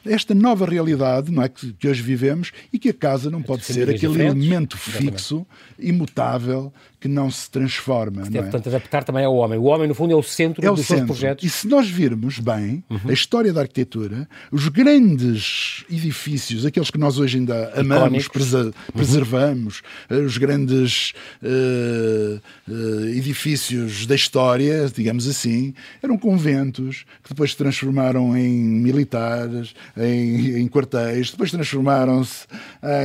esta 0.05 0.33
nova 0.33 0.65
realidade 0.65 1.31
não 1.31 1.43
é, 1.43 1.49
que, 1.49 1.73
que 1.73 1.87
hoje 1.87 2.01
vivemos 2.01 2.51
e 2.71 2.79
que 2.79 2.89
a 2.89 2.93
casa 2.93 3.29
não 3.29 3.41
pode 3.41 3.65
ser 3.65 3.89
aquele 3.89 4.23
elemento 4.23 4.77
fixo, 4.77 5.45
imutável, 5.77 6.73
que 6.99 7.07
não 7.07 7.31
se 7.31 7.49
transforma. 7.49 8.25
Se 8.25 8.29
deve, 8.29 8.47
é? 8.47 8.51
portanto, 8.51 8.67
adaptar 8.67 9.03
também 9.03 9.23
ao 9.23 9.33
homem. 9.35 9.57
O 9.57 9.63
homem, 9.63 9.87
no 9.87 9.95
fundo, 9.95 10.11
é 10.11 10.15
o 10.15 10.21
centro 10.21 10.65
é 10.65 10.69
o 10.69 10.75
dos 10.75 10.85
centro. 10.85 11.07
seus 11.07 11.19
projetos. 11.19 11.45
E 11.45 11.49
se 11.49 11.67
nós 11.67 11.89
virmos 11.89 12.39
bem 12.39 12.83
uhum. 12.89 12.99
a 13.07 13.13
história 13.13 13.53
da 13.53 13.61
arquitetura, 13.61 14.27
os 14.51 14.67
grandes 14.67 15.85
edifícios, 15.89 16.65
aqueles 16.65 16.91
que 16.91 16.97
nós 16.97 17.17
hoje 17.17 17.37
ainda 17.37 17.71
amamos, 17.75 18.25
uhum. 18.25 18.71
preservamos, 18.93 19.81
uhum. 20.09 20.25
os 20.25 20.37
grandes 20.37 21.13
uh, 21.41 22.41
uh, 22.67 23.05
edifícios 23.15 24.05
da 24.05 24.15
história, 24.15 24.89
digamos 24.93 25.27
assim, 25.27 25.73
eram 26.03 26.17
conventos 26.17 27.05
que 27.23 27.29
depois 27.29 27.51
se 27.51 27.57
transformaram 27.57 28.35
em 28.35 28.49
militares, 28.49 29.73
em, 29.95 30.57
em 30.57 30.67
quartéis, 30.67 31.31
depois 31.31 31.49
transformaram-se 31.51 32.45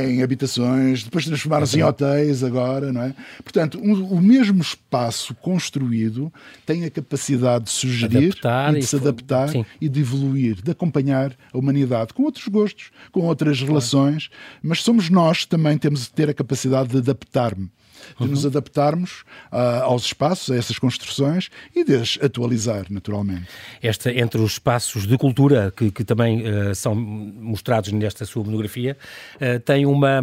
em 0.05 0.21
habitações, 0.21 1.03
depois 1.03 1.25
transformaram-se 1.25 1.79
em 1.79 1.83
hotéis 1.83 2.43
agora, 2.43 2.91
não 2.91 3.01
é? 3.01 3.15
Portanto, 3.43 3.84
um, 3.85 4.03
o 4.05 4.21
mesmo 4.21 4.61
espaço 4.61 5.35
construído 5.35 6.33
tem 6.65 6.85
a 6.85 6.89
capacidade 6.89 7.65
de 7.65 7.71
sugerir 7.71 8.29
adaptar 8.29 8.75
e 8.75 8.79
de 8.79 8.87
se 8.87 8.95
adaptar 8.95 9.49
sim. 9.49 9.65
e 9.79 9.87
de 9.87 9.99
evoluir, 9.99 10.61
de 10.61 10.71
acompanhar 10.71 11.35
a 11.53 11.57
humanidade 11.57 12.13
com 12.13 12.23
outros 12.23 12.47
gostos, 12.47 12.91
com 13.11 13.21
outras 13.21 13.57
claro. 13.57 13.73
relações, 13.73 14.29
mas 14.61 14.81
somos 14.81 15.09
nós 15.09 15.43
que 15.43 15.49
também 15.49 15.77
temos 15.77 16.01
de 16.01 16.09
ter 16.09 16.29
a 16.29 16.33
capacidade 16.33 16.89
de 16.89 16.97
adaptar-me 16.97 17.69
de 18.17 18.23
uhum. 18.23 18.29
nos 18.29 18.45
adaptarmos 18.45 19.23
uh, 19.51 19.83
aos 19.83 20.05
espaços, 20.05 20.51
a 20.51 20.57
essas 20.57 20.77
construções 20.79 21.49
e 21.75 21.83
de 21.83 21.95
as 21.95 22.17
atualizar, 22.21 22.85
naturalmente. 22.89 23.45
Esta, 23.81 24.11
entre 24.11 24.41
os 24.41 24.53
espaços 24.53 25.05
de 25.05 25.17
cultura 25.17 25.71
que, 25.75 25.91
que 25.91 26.03
também 26.03 26.41
uh, 26.41 26.75
são 26.75 26.95
mostrados 26.95 27.91
nesta 27.91 28.25
sua 28.25 28.43
monografia, 28.43 28.97
uh, 29.35 29.59
tem, 29.59 29.85
uma, 29.85 30.21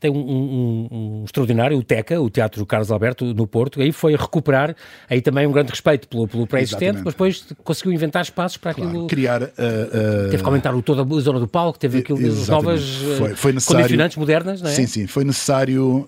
tem 0.00 0.10
um, 0.10 0.16
um, 0.16 0.88
um, 0.90 1.24
extraordinário, 1.24 1.76
o 1.76 1.82
TECA, 1.82 2.20
o 2.20 2.30
Teatro 2.30 2.64
Carlos 2.66 2.90
Alberto, 2.90 3.24
no 3.34 3.46
Porto, 3.46 3.80
aí 3.80 3.92
foi 3.92 4.16
recuperar 4.16 4.74
aí 5.08 5.20
também 5.20 5.46
um 5.46 5.52
grande 5.52 5.70
respeito 5.70 6.08
pelo, 6.08 6.26
pelo 6.26 6.46
pré-existente, 6.46 7.00
mas 7.04 7.14
depois 7.14 7.46
conseguiu 7.62 7.92
inventar 7.92 8.22
espaços 8.22 8.56
para 8.56 8.74
claro, 8.74 8.90
aquilo. 8.90 9.06
Criar. 9.06 9.40
Teve 10.30 10.42
que 10.42 10.44
aumentar 10.44 10.74
o, 10.74 10.82
toda 10.82 11.02
a 11.02 11.20
zona 11.20 11.40
do 11.40 11.48
palco, 11.48 11.78
teve 11.78 11.98
aquilo, 11.98 12.20
novas 12.48 12.82
foi, 13.18 13.34
foi 13.34 13.52
condicionantes 13.52 14.16
modernas, 14.16 14.62
não 14.62 14.70
é? 14.70 14.74
Sim, 14.74 14.86
sim, 14.86 15.06
foi 15.06 15.24
necessário, 15.24 16.06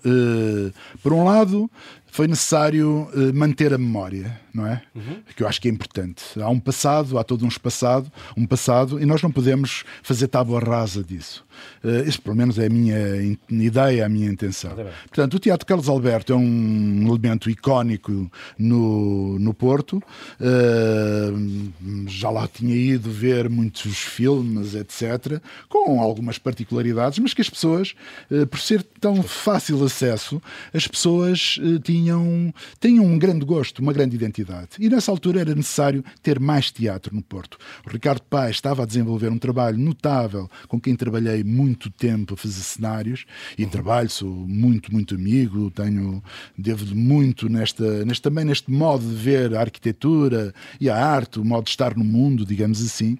por 1.01 1.13
um 1.13 1.14
lado, 1.23 1.69
foi 2.07 2.27
necessário 2.27 3.09
uh, 3.13 3.33
manter 3.33 3.73
a 3.73 3.77
memória, 3.77 4.39
não 4.55 4.65
é? 4.65 4.81
Uhum. 4.95 5.17
Que 5.35 5.43
eu 5.43 5.47
acho 5.47 5.61
que 5.61 5.67
é 5.67 5.71
importante. 5.71 6.23
Há 6.41 6.49
um 6.49 6.59
passado, 6.59 7.19
há 7.19 7.23
todo 7.23 7.45
um 7.45 7.49
passado, 7.49 8.11
um 8.37 8.45
passado, 8.45 9.01
e 9.01 9.05
nós 9.05 9.21
não 9.21 9.29
podemos 9.31 9.83
fazer 10.01 10.27
tábua 10.29 10.61
rasa 10.61 11.03
disso. 11.03 11.45
Uh, 11.83 12.07
isso, 12.07 12.21
pelo 12.21 12.35
menos, 12.35 12.57
é 12.57 12.67
a 12.67 12.69
minha 12.69 13.37
ideia, 13.49 14.05
a 14.05 14.09
minha 14.09 14.29
intenção. 14.29 14.71
Portanto, 15.07 15.33
o 15.35 15.39
Teatro 15.39 15.65
Carlos 15.65 15.89
Alberto 15.89 16.33
é 16.33 16.35
um 16.35 17.07
elemento 17.07 17.49
icónico 17.49 18.31
no, 18.57 19.37
no 19.39 19.53
Porto. 19.53 20.01
Uh, 20.39 22.07
já 22.07 22.29
lá 22.29 22.47
tinha 22.47 22.75
ido 22.75 23.11
ver 23.11 23.49
muitos 23.49 23.97
filmes, 23.97 24.73
etc., 24.73 25.41
com 25.67 26.01
algumas 26.01 26.37
particularidades, 26.37 27.19
mas 27.19 27.33
que 27.33 27.41
as 27.41 27.49
pessoas, 27.49 27.93
uh, 28.31 28.47
por 28.47 28.59
ser 28.59 28.83
tão 28.83 29.21
fácil 29.21 29.83
acesso, 29.83 30.41
as 30.73 30.87
pessoas 30.87 31.59
tinham, 31.83 32.53
tinham 32.79 33.05
um 33.05 33.17
grande 33.17 33.45
gosto, 33.45 33.79
uma 33.79 33.91
grande 33.91 34.15
identidade. 34.15 34.44
E 34.79 34.89
nessa 34.89 35.11
altura 35.11 35.41
era 35.41 35.55
necessário 35.55 36.03
ter 36.21 36.39
mais 36.39 36.71
teatro 36.71 37.15
no 37.15 37.21
Porto. 37.21 37.57
O 37.85 37.89
Ricardo 37.89 38.21
Paes 38.23 38.55
estava 38.55 38.83
a 38.83 38.85
desenvolver 38.85 39.29
um 39.29 39.37
trabalho 39.37 39.77
notável 39.77 40.49
com 40.67 40.79
quem 40.79 40.95
trabalhei 40.95 41.43
muito 41.43 41.89
tempo 41.89 42.33
a 42.33 42.37
fazer 42.37 42.61
cenários 42.61 43.25
e 43.57 43.63
uhum. 43.63 43.69
trabalho, 43.69 44.09
sou 44.09 44.29
muito, 44.29 44.91
muito 44.91 45.15
amigo, 45.15 45.71
tenho, 45.71 46.23
devo 46.57 46.95
muito 46.95 47.49
nesta, 47.49 48.05
neste, 48.05 48.21
também 48.21 48.45
neste 48.45 48.69
modo 48.71 49.07
de 49.07 49.15
ver 49.15 49.55
a 49.55 49.61
arquitetura 49.61 50.53
e 50.79 50.89
a 50.89 50.95
arte, 50.95 51.39
o 51.39 51.45
modo 51.45 51.65
de 51.65 51.71
estar 51.71 51.95
no 51.95 52.03
mundo, 52.03 52.45
digamos 52.45 52.81
assim, 52.81 53.17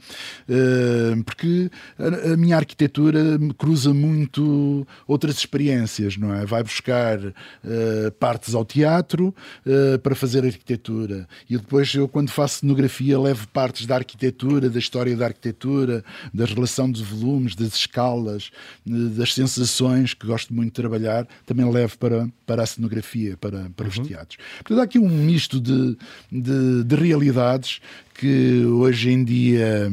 uh, 0.50 1.24
porque 1.24 1.70
a, 1.98 2.34
a, 2.34 2.38
minha 2.38 2.58
arquitetura 2.58 3.40
cruza 3.58 3.94
muito 3.94 4.86
outras 5.08 5.38
experiências, 5.38 6.18
não 6.18 6.34
é? 6.34 6.46
Vai 6.46 6.64
buscar 6.64 7.20
uh, 7.20 8.12
partes 8.20 8.54
ao 8.54 8.66
teatro 8.66 9.34
uh, 9.66 10.00
para 10.00 10.16
fazer 10.16 10.46
arquitetura 10.46 11.15
e 11.50 11.58
depois 11.58 11.94
eu, 11.94 12.08
quando 12.08 12.30
faço 12.30 12.60
cenografia, 12.60 13.20
levo 13.20 13.48
partes 13.50 13.86
da 13.86 13.96
arquitetura, 13.96 14.70
da 14.70 14.80
história 14.80 15.16
da 15.16 15.26
arquitetura, 15.26 16.04
da 16.34 16.46
relação 16.46 16.90
dos 16.90 17.02
volumes, 17.02 17.56
das 17.56 17.76
escalas 17.76 18.16
falas, 18.16 18.52
das 18.86 19.34
sensações 19.34 20.14
que 20.14 20.26
gosto 20.26 20.54
muito 20.54 20.68
de 20.68 20.82
trabalhar, 20.82 21.28
também 21.46 21.70
levo 21.70 21.98
para, 21.98 22.30
para 22.46 22.64
a 22.64 22.66
cenografia, 22.66 23.38
para, 23.38 23.70
para 23.76 23.86
uhum. 23.86 23.92
os 23.92 24.08
teatros. 24.08 24.38
Portanto, 24.58 24.80
há 24.80 24.84
aqui 24.84 25.00
um 25.00 25.10
misto 25.10 25.60
de, 25.60 25.98
de, 26.32 26.84
de 26.84 26.96
realidades 26.96 27.80
que 28.18 28.66
hoje 28.66 29.12
em 29.12 29.24
dia 29.24 29.92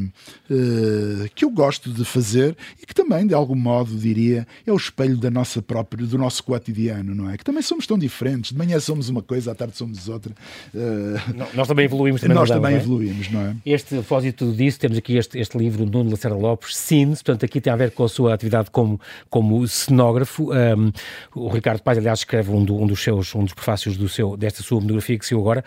uh, 0.49 1.29
que 1.35 1.45
eu 1.45 1.51
gosto 1.51 1.91
de 1.91 2.05
fazer 2.05 2.57
e 2.81 2.87
que 2.87 2.95
também, 2.95 3.27
de 3.27 3.35
algum 3.35 3.57
modo, 3.57 3.97
diria, 3.97 4.47
é 4.65 4.73
o 4.73 4.77
espelho 4.77 5.17
da 5.17 5.31
nossa 5.31 5.61
própria, 5.61 6.07
do 6.07 6.17
nosso 6.17 6.43
cotidiano, 6.45 7.15
não 7.15 7.29
é? 7.29 7.37
Que 7.37 7.45
também 7.45 7.63
somos 7.63 7.87
tão 7.87 7.99
diferentes. 7.99 8.53
De 8.53 8.59
manhã 8.59 8.79
somos 8.79 9.09
uma 9.09 9.23
coisa, 9.23 9.51
à 9.51 9.55
tarde 9.55 9.77
somos 9.77 10.09
outra. 10.09 10.33
Uh, 10.73 11.47
nós 11.55 11.67
também 11.67 11.85
evoluímos 11.85 12.21
também. 12.21 12.37
Nós 12.37 12.49
também 12.49 12.73
não 12.73 12.79
é? 12.79 12.81
evoluímos, 12.81 13.31
não 13.31 13.41
é? 13.41 13.57
Este, 13.67 13.95
a 13.97 13.99
propósito 13.99 14.53
disso, 14.53 14.79
temos 14.79 14.97
aqui 14.97 15.17
este, 15.17 15.39
este 15.39 15.59
livro 15.59 15.85
do 15.85 15.99
Nuno 15.99 16.11
Lacerda 16.11 16.37
Lopes, 16.37 16.77
Scenes, 16.77 17.23
portanto, 17.23 17.45
aqui 17.45 17.61
tem 17.61 17.73
a 17.73 17.77
ver 17.77 17.91
com 17.91 18.05
a 18.05 18.09
sua 18.09 18.33
atividade 18.35 18.71
como, 18.71 19.01
como 19.29 19.67
cenógrafo. 19.67 20.53
Um, 20.53 20.93
o 21.35 21.49
Ricardo 21.49 21.83
Paz, 21.83 21.99
aliás, 21.99 22.21
escreve 22.21 22.53
um, 22.53 22.65
do, 22.65 22.77
um, 22.77 22.87
dos 22.87 23.03
seus, 23.03 23.35
um 23.35 23.43
dos 23.43 23.53
prefácios 23.53 23.97
do 23.97 24.09
seu, 24.09 24.37
desta 24.37 24.63
sua 24.63 24.81
monografia 24.81 25.19
que 25.19 25.27
saiu 25.27 25.41
agora. 25.41 25.65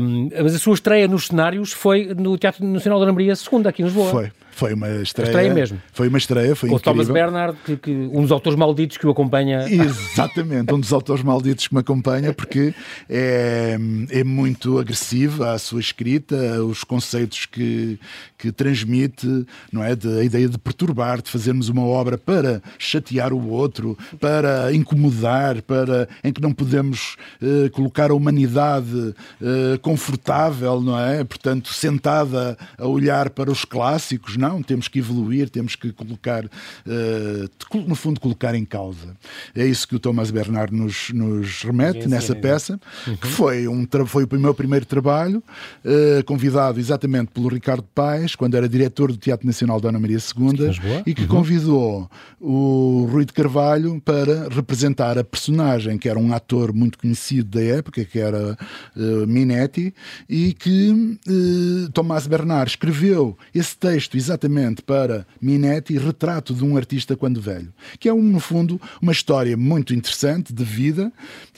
Um, 0.00 0.28
mas 0.42 0.54
a 0.54 0.58
sua 0.58 0.74
estreia 0.74 1.08
nos 1.08 1.28
cenários 1.28 1.77
foi 1.78 2.12
no 2.14 2.36
Teatro 2.36 2.64
Nacional 2.66 2.98
da 2.98 3.06
Lambaria, 3.06 3.34
segunda 3.36 3.70
aqui 3.70 3.82
em 3.82 3.84
Lisboa. 3.86 4.10
Foi. 4.10 4.32
Foi 4.58 4.74
uma 4.74 4.88
estreia. 4.88 5.28
estreia 5.28 5.54
mesmo. 5.54 5.80
Foi 5.92 6.08
uma 6.08 6.18
estreia, 6.18 6.56
foi 6.56 6.68
Com 6.68 6.74
incrível. 6.74 6.92
o 6.92 6.96
Thomas 6.96 7.08
Bernard, 7.08 7.56
que, 7.64 7.76
que, 7.76 7.92
um 7.92 8.22
dos 8.22 8.32
autores 8.32 8.58
malditos 8.58 8.96
que 8.96 9.06
o 9.06 9.10
acompanha. 9.10 9.64
Exatamente, 9.70 10.74
um 10.74 10.80
dos 10.80 10.92
autores 10.92 11.22
malditos 11.22 11.68
que 11.68 11.74
me 11.74 11.80
acompanha, 11.80 12.32
porque 12.32 12.74
é, 13.08 13.78
é 14.10 14.24
muito 14.24 14.80
agressiva 14.80 15.52
a 15.52 15.58
sua 15.58 15.78
escrita, 15.78 16.34
os 16.64 16.82
conceitos 16.82 17.46
que, 17.46 18.00
que 18.36 18.50
transmite, 18.50 19.46
não 19.72 19.84
é? 19.84 19.94
De, 19.94 20.08
a 20.18 20.24
ideia 20.24 20.48
de 20.48 20.58
perturbar, 20.58 21.22
de 21.22 21.30
fazermos 21.30 21.68
uma 21.68 21.84
obra 21.84 22.18
para 22.18 22.60
chatear 22.80 23.32
o 23.32 23.50
outro, 23.50 23.96
para 24.18 24.74
incomodar, 24.74 25.62
para 25.62 26.08
em 26.24 26.32
que 26.32 26.42
não 26.42 26.52
podemos 26.52 27.14
uh, 27.40 27.70
colocar 27.70 28.10
a 28.10 28.14
humanidade 28.14 29.14
uh, 29.40 29.78
confortável, 29.82 30.80
não 30.80 30.98
é? 30.98 31.22
Portanto, 31.22 31.72
sentada 31.72 32.58
a 32.76 32.86
olhar 32.88 33.30
para 33.30 33.52
os 33.52 33.64
clássicos, 33.64 34.36
não 34.36 34.47
não, 34.48 34.62
temos 34.62 34.88
que 34.88 34.98
evoluir, 34.98 35.50
temos 35.50 35.76
que 35.76 35.92
colocar, 35.92 36.44
uh, 36.44 37.78
no 37.86 37.94
fundo, 37.94 38.18
colocar 38.18 38.54
em 38.54 38.64
causa. 38.64 39.16
É 39.54 39.64
isso 39.66 39.86
que 39.86 39.94
o 39.94 39.98
Thomas 39.98 40.30
Bernard 40.30 40.74
nos, 40.74 41.10
nos 41.10 41.62
remete 41.62 42.04
sim, 42.04 42.08
nessa 42.08 42.34
sim, 42.34 42.40
peça, 42.40 42.80
uhum. 43.06 43.16
que 43.16 43.26
foi, 43.26 43.68
um, 43.68 43.86
foi 44.06 44.24
o 44.24 44.40
meu 44.40 44.54
primeiro 44.54 44.86
trabalho, 44.86 45.42
uh, 45.84 46.24
convidado 46.24 46.80
exatamente 46.80 47.30
pelo 47.32 47.48
Ricardo 47.48 47.84
Paes, 47.94 48.34
quando 48.34 48.56
era 48.56 48.68
diretor 48.68 49.12
do 49.12 49.18
Teatro 49.18 49.46
Nacional 49.46 49.80
Dona 49.80 49.98
Maria 49.98 50.18
II, 50.18 51.02
e 51.06 51.14
que 51.14 51.22
uhum. 51.22 51.28
convidou 51.28 52.10
o 52.40 53.06
Rui 53.10 53.24
de 53.24 53.32
Carvalho 53.32 54.00
para 54.00 54.48
representar 54.48 55.18
a 55.18 55.24
personagem, 55.24 55.98
que 55.98 56.08
era 56.08 56.18
um 56.18 56.32
ator 56.32 56.72
muito 56.72 56.98
conhecido 56.98 57.58
da 57.58 57.62
época, 57.62 58.04
que 58.04 58.18
era 58.18 58.56
uh, 58.96 59.26
Minetti, 59.26 59.94
e 60.28 60.54
que 60.54 60.90
uh, 60.90 61.90
Tomás 61.92 62.26
Bernard 62.26 62.70
escreveu 62.70 63.36
esse 63.54 63.76
texto 63.76 64.16
exatamente 64.16 64.37
para 64.84 65.26
Minetti, 65.40 65.96
retrato 65.96 66.52
de 66.52 66.64
um 66.64 66.76
artista 66.76 67.16
quando 67.16 67.40
velho, 67.40 67.72
que 67.98 68.08
é, 68.08 68.12
um, 68.12 68.22
no 68.22 68.40
fundo, 68.40 68.80
uma 69.00 69.12
história 69.12 69.56
muito 69.56 69.94
interessante 69.94 70.52
de 70.52 70.64
vida, 70.64 71.10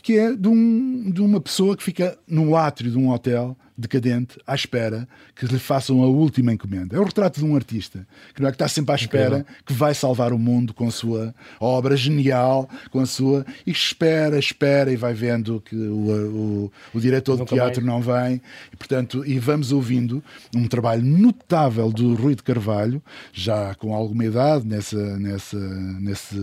que 0.02 0.16
é 0.16 0.32
de, 0.34 0.48
um, 0.48 1.10
de 1.10 1.20
uma 1.20 1.40
pessoa 1.40 1.76
que 1.76 1.82
fica 1.82 2.16
no 2.28 2.56
átrio 2.56 2.90
de 2.90 2.98
um 2.98 3.10
hotel 3.10 3.56
decadente 3.80 4.38
à 4.46 4.54
espera 4.54 5.08
que 5.34 5.46
lhe 5.46 5.58
façam 5.58 6.02
a 6.02 6.06
última 6.06 6.52
encomenda. 6.52 6.96
É 6.96 7.00
o 7.00 7.04
retrato 7.04 7.40
de 7.40 7.46
um 7.46 7.56
artista 7.56 8.06
que, 8.34 8.40
não 8.40 8.48
é, 8.48 8.52
que 8.52 8.56
está 8.56 8.68
sempre 8.68 8.92
à 8.92 8.94
espera 8.94 9.38
Incrível. 9.38 9.46
que 9.66 9.72
vai 9.72 9.94
salvar 9.94 10.32
o 10.32 10.38
mundo 10.38 10.74
com 10.74 10.86
a 10.86 10.90
sua 10.90 11.34
obra 11.58 11.96
genial, 11.96 12.68
com 12.90 13.00
a 13.00 13.06
sua. 13.06 13.44
e 13.66 13.70
espera, 13.70 14.38
espera 14.38 14.92
e 14.92 14.96
vai 14.96 15.14
vendo 15.14 15.60
que 15.60 15.74
o, 15.74 16.70
o, 16.70 16.72
o 16.94 17.00
diretor 17.00 17.36
do 17.36 17.44
teatro 17.44 17.82
mais. 17.84 17.86
não 17.86 18.00
vem. 18.00 18.40
E, 18.72 18.76
portanto, 18.76 19.24
e 19.26 19.38
vamos 19.38 19.72
ouvindo 19.72 20.22
um 20.54 20.66
trabalho 20.68 21.02
notável 21.02 21.90
do 21.90 22.14
Rui 22.14 22.34
de 22.34 22.42
Carvalho, 22.42 23.02
já 23.32 23.74
com 23.74 23.94
alguma 23.94 24.24
idade 24.24 24.66
nessa, 24.66 25.18
nessa, 25.18 25.58
nesse 25.58 26.36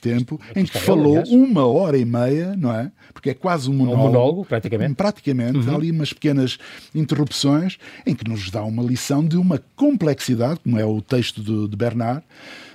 tempo, 0.00 0.40
em 0.54 0.64
que 0.64 0.78
falou 0.78 1.22
uma 1.28 1.66
hora 1.66 1.96
e 1.96 2.04
meia, 2.04 2.54
não 2.56 2.72
é? 2.72 2.90
Porque 3.12 3.30
é 3.30 3.34
quase 3.34 3.70
um 3.70 3.74
monólogo. 3.74 4.02
Um 4.02 4.06
monólogo, 4.06 4.44
praticamente. 4.44 4.94
Praticamente. 4.94 5.58
Uhum. 5.58 5.74
ali 5.74 5.90
umas 5.90 6.12
pequenas 6.12 6.58
interrupções 6.94 7.78
em 8.04 8.14
que 8.14 8.28
nos 8.28 8.50
dá 8.50 8.62
uma 8.62 8.82
lição 8.82 9.26
de 9.26 9.36
uma 9.36 9.62
complexidade, 9.74 10.60
como 10.60 10.78
é 10.78 10.84
o 10.84 11.00
texto 11.00 11.42
de, 11.42 11.68
de 11.68 11.76
Bernard, 11.76 12.22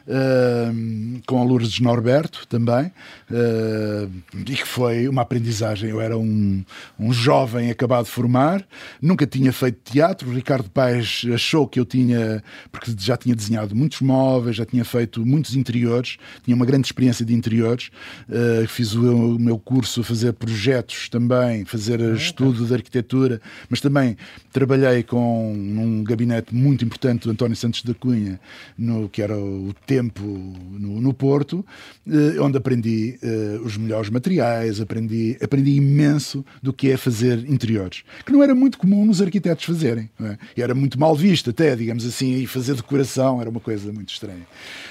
uh, 0.08 1.22
com 1.26 1.40
a 1.40 1.44
Lourdes 1.44 1.80
Norberto 1.80 2.48
também, 2.48 2.86
uh, 2.86 4.12
e 4.34 4.56
que 4.56 4.68
foi 4.68 5.08
uma 5.08 5.22
aprendizagem. 5.22 5.90
Eu 5.90 6.02
era 6.02 6.18
um, 6.18 6.64
um 7.00 7.14
jovem 7.14 7.70
acabado 7.70 8.06
de 8.06 8.12
formar, 8.12 8.66
nunca 9.02 9.26
tinha 9.26 9.52
feito 9.52 9.80
teatro. 9.92 10.30
O 10.30 10.34
Ricardo 10.34 10.70
Paes 10.70 11.24
achou 11.34 11.68
que 11.68 11.80
eu 11.80 11.86
tinha, 11.86 12.44
porque 12.72 12.94
já 12.98 13.18
tinha 13.18 13.36
desenhado 13.36 13.76
muitos 13.76 14.02
móveis, 14.02 14.56
já 14.56 14.66
tinha 14.66 14.86
feito 14.86 15.26
muitos 15.26 15.56
interiores, 15.56 16.18
tinha 16.44 16.56
uma 16.56 16.66
grande 16.66 16.88
experiência 16.88 17.26
de 17.26 17.34
interiores. 17.34 17.90
Uh, 18.30 18.68
fiz 18.68 18.94
o, 18.94 19.36
o, 19.36 19.40
meu 19.40 19.58
curso 19.58 20.02
a 20.02 20.04
fazer 20.04 20.34
projetos 20.34 21.10
também, 21.10 21.66
fazer 21.66 22.02
ah, 22.02 22.14
estudo 22.14 22.66
de 22.66 22.74
arquitetura, 22.74 23.42
mas 23.70 23.82
também 23.82 24.18
trabalhei 24.52 25.04
com 25.04 25.54
um 25.54 26.04
gabinete 26.04 26.54
muito 26.54 26.84
importante 26.86 27.24
do 27.24 27.32
António 27.32 27.56
Santos 27.56 27.84
da 27.84 27.94
Cunha, 27.94 28.40
no 28.78 29.10
que 29.10 29.22
era 29.22 29.38
o 29.38 29.74
tempo 29.92 30.24
no, 30.24 31.02
no 31.02 31.14
Porto, 31.14 31.66
eh, 32.08 32.40
onde 32.40 32.58
aprendi 32.58 33.20
eh, 33.22 33.60
os 33.62 33.76
melhores 33.76 34.10
materiais, 34.10 34.80
aprendi, 34.80 35.38
aprendi 35.42 35.72
imenso 35.72 36.46
do 36.64 36.72
que 36.72 36.90
é 36.90 36.96
fazer 36.96 37.40
interiores, 37.50 38.04
que 38.26 38.32
não 38.32 38.42
era 38.42 38.56
muito 38.56 38.78
comum 38.78 39.06
nos 39.06 39.22
arquitetos 39.22 39.66
fazerem. 39.66 40.10
É? 40.22 40.38
E 40.56 40.62
era 40.62 40.74
muito 40.74 40.98
mal 40.98 41.14
visto 41.14 41.50
até, 41.50 41.76
digamos 41.76 42.06
assim, 42.06 42.36
e 42.36 42.48
fazer 42.48 42.76
decoração 42.76 43.42
era 43.42 43.50
uma 43.50 43.60
coisa 43.60 43.92
muito 43.92 44.14
estranha. 44.14 44.48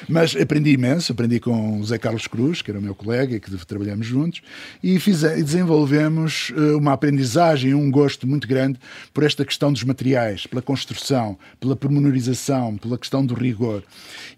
Mas 0.06 0.36
aprendi 0.36 0.72
imenso, 0.72 1.12
aprendi 1.12 1.40
com 1.40 1.80
o 1.80 1.84
Zé 1.84 1.96
Carlos 1.96 2.26
Cruz, 2.26 2.60
que 2.60 2.70
era 2.70 2.78
o 2.78 2.82
meu 2.82 2.94
colega, 2.94 3.40
que 3.40 3.50
trabalhamos 3.64 4.06
juntos, 4.06 4.42
e, 4.82 5.00
fiz, 5.00 5.22
e 5.22 5.42
desenvolvemos 5.42 6.52
eh, 6.54 6.74
uma 6.74 6.92
aprendizagem, 6.92 7.72
um 7.72 7.90
gosto 7.90 8.26
muito 8.26 8.46
grande 8.46 8.78
por 9.14 9.24
esta 9.24 9.46
questão 9.46 9.72
dos 9.72 9.82
materiais, 9.82 10.46
pela 10.46 10.60
construção, 10.60 11.38
pela 11.58 11.74
pormenorização, 11.74 12.76
pela 12.76 12.98
questão 12.98 13.24
do 13.24 13.32
rigor. 13.32 13.82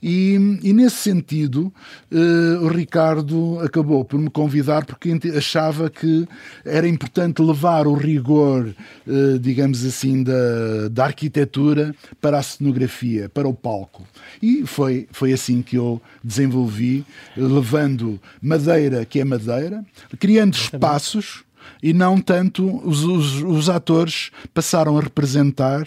E 0.01 0.52
e 0.63 0.73
nesse 0.73 0.97
sentido, 0.97 1.73
uh, 2.11 2.65
o 2.65 2.69
Ricardo 2.69 3.59
acabou 3.61 4.05
por 4.05 4.19
me 4.19 4.31
convidar 4.31 4.85
porque 4.85 5.17
achava 5.37 5.89
que 5.89 6.27
era 6.65 6.89
importante 6.89 7.41
levar 7.41 7.87
o 7.87 7.95
rigor, 7.95 8.75
uh, 9.07 9.39
digamos 9.39 9.85
assim, 9.85 10.23
da, 10.23 10.89
da 10.91 11.05
arquitetura 11.05 11.95
para 12.21 12.39
a 12.39 12.43
cenografia, 12.43 13.29
para 13.29 13.49
o 13.49 13.55
palco. 13.55 14.07
E 14.43 14.67
foi, 14.67 15.07
foi 15.13 15.33
assim 15.33 15.63
que 15.63 15.77
eu 15.77 16.01
desenvolvi, 16.23 17.05
levando 17.37 18.21
madeira, 18.41 19.05
que 19.05 19.21
é 19.21 19.25
madeira, 19.25 19.85
criando 20.19 20.55
espaços 20.55 21.45
e 21.83 21.93
não 21.93 22.21
tanto 22.21 22.81
os, 22.87 23.03
os, 23.05 23.43
os 23.43 23.69
atores 23.69 24.31
passaram 24.55 24.97
a 24.99 25.01
representar 25.01 25.83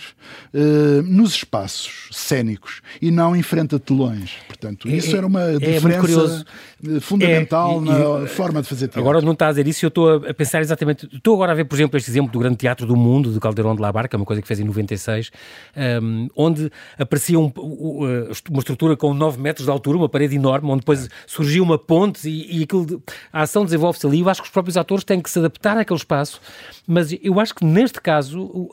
uh, 0.53 1.01
nos 1.03 1.35
espaços 1.35 2.09
cênicos 2.11 2.81
e 3.01 3.11
não 3.11 3.35
em 3.35 3.41
frente 3.41 3.75
a 3.75 3.79
telões. 3.79 4.31
Portanto, 4.47 4.87
é, 4.87 4.95
isso 4.95 5.13
é, 5.13 5.17
era 5.17 5.27
uma 5.27 5.41
é, 5.41 5.57
diferença 5.57 6.45
é 6.85 6.99
fundamental 6.99 7.77
é, 7.77 7.85
na 7.85 8.25
e, 8.25 8.27
forma 8.27 8.61
de 8.61 8.67
fazer 8.67 8.87
teatro. 8.87 9.01
Agora 9.01 9.21
não 9.21 9.33
está 9.33 9.47
a 9.47 9.49
dizer 9.49 9.67
isso, 9.67 9.85
eu 9.85 9.89
estou 9.89 10.15
a 10.15 10.33
pensar 10.33 10.61
exatamente. 10.61 11.07
Estou 11.13 11.35
agora 11.35 11.51
a 11.51 11.55
ver, 11.55 11.65
por 11.65 11.75
exemplo, 11.75 11.97
este 11.97 12.09
exemplo 12.09 12.31
do 12.31 12.39
Grande 12.39 12.57
Teatro 12.57 12.85
do 12.85 12.95
Mundo, 12.95 13.31
de 13.31 13.39
Caldeirão 13.39 13.75
de 13.75 13.81
la 13.81 13.91
Barca, 13.91 14.17
uma 14.17 14.25
coisa 14.25 14.41
que 14.41 14.47
fez 14.47 14.59
em 14.59 14.63
96, 14.63 15.31
um, 15.75 15.81
ehm, 15.81 16.27
onde 16.35 16.71
aparecia 16.97 17.39
um, 17.39 17.51
uma 17.55 18.59
estrutura 18.59 18.95
com 18.95 19.13
9 19.13 19.41
metros 19.41 19.65
de 19.65 19.71
altura, 19.71 19.97
uma 19.97 20.09
parede 20.09 20.35
enorme, 20.35 20.69
onde 20.69 20.79
depois 20.79 21.09
surgiu 21.25 21.63
uma 21.63 21.77
ponte 21.77 22.27
e, 22.29 22.59
e 22.59 22.63
aquilo, 22.63 23.01
a 23.31 23.41
ação 23.41 23.65
desenvolve-se 23.65 24.05
ali. 24.05 24.19
Eu 24.19 24.29
acho 24.29 24.41
que 24.41 24.47
os 24.47 24.51
próprios 24.51 24.77
atores 24.77 25.03
têm 25.03 25.19
que 25.21 25.29
se 25.29 25.39
adaptar 25.39 25.64
àquele 25.73 25.97
espaço, 25.97 26.39
mas 26.87 27.15
eu 27.21 27.39
acho 27.39 27.55
que 27.55 27.65
neste 27.65 27.99
caso, 28.01 28.43
uh, 28.43 28.69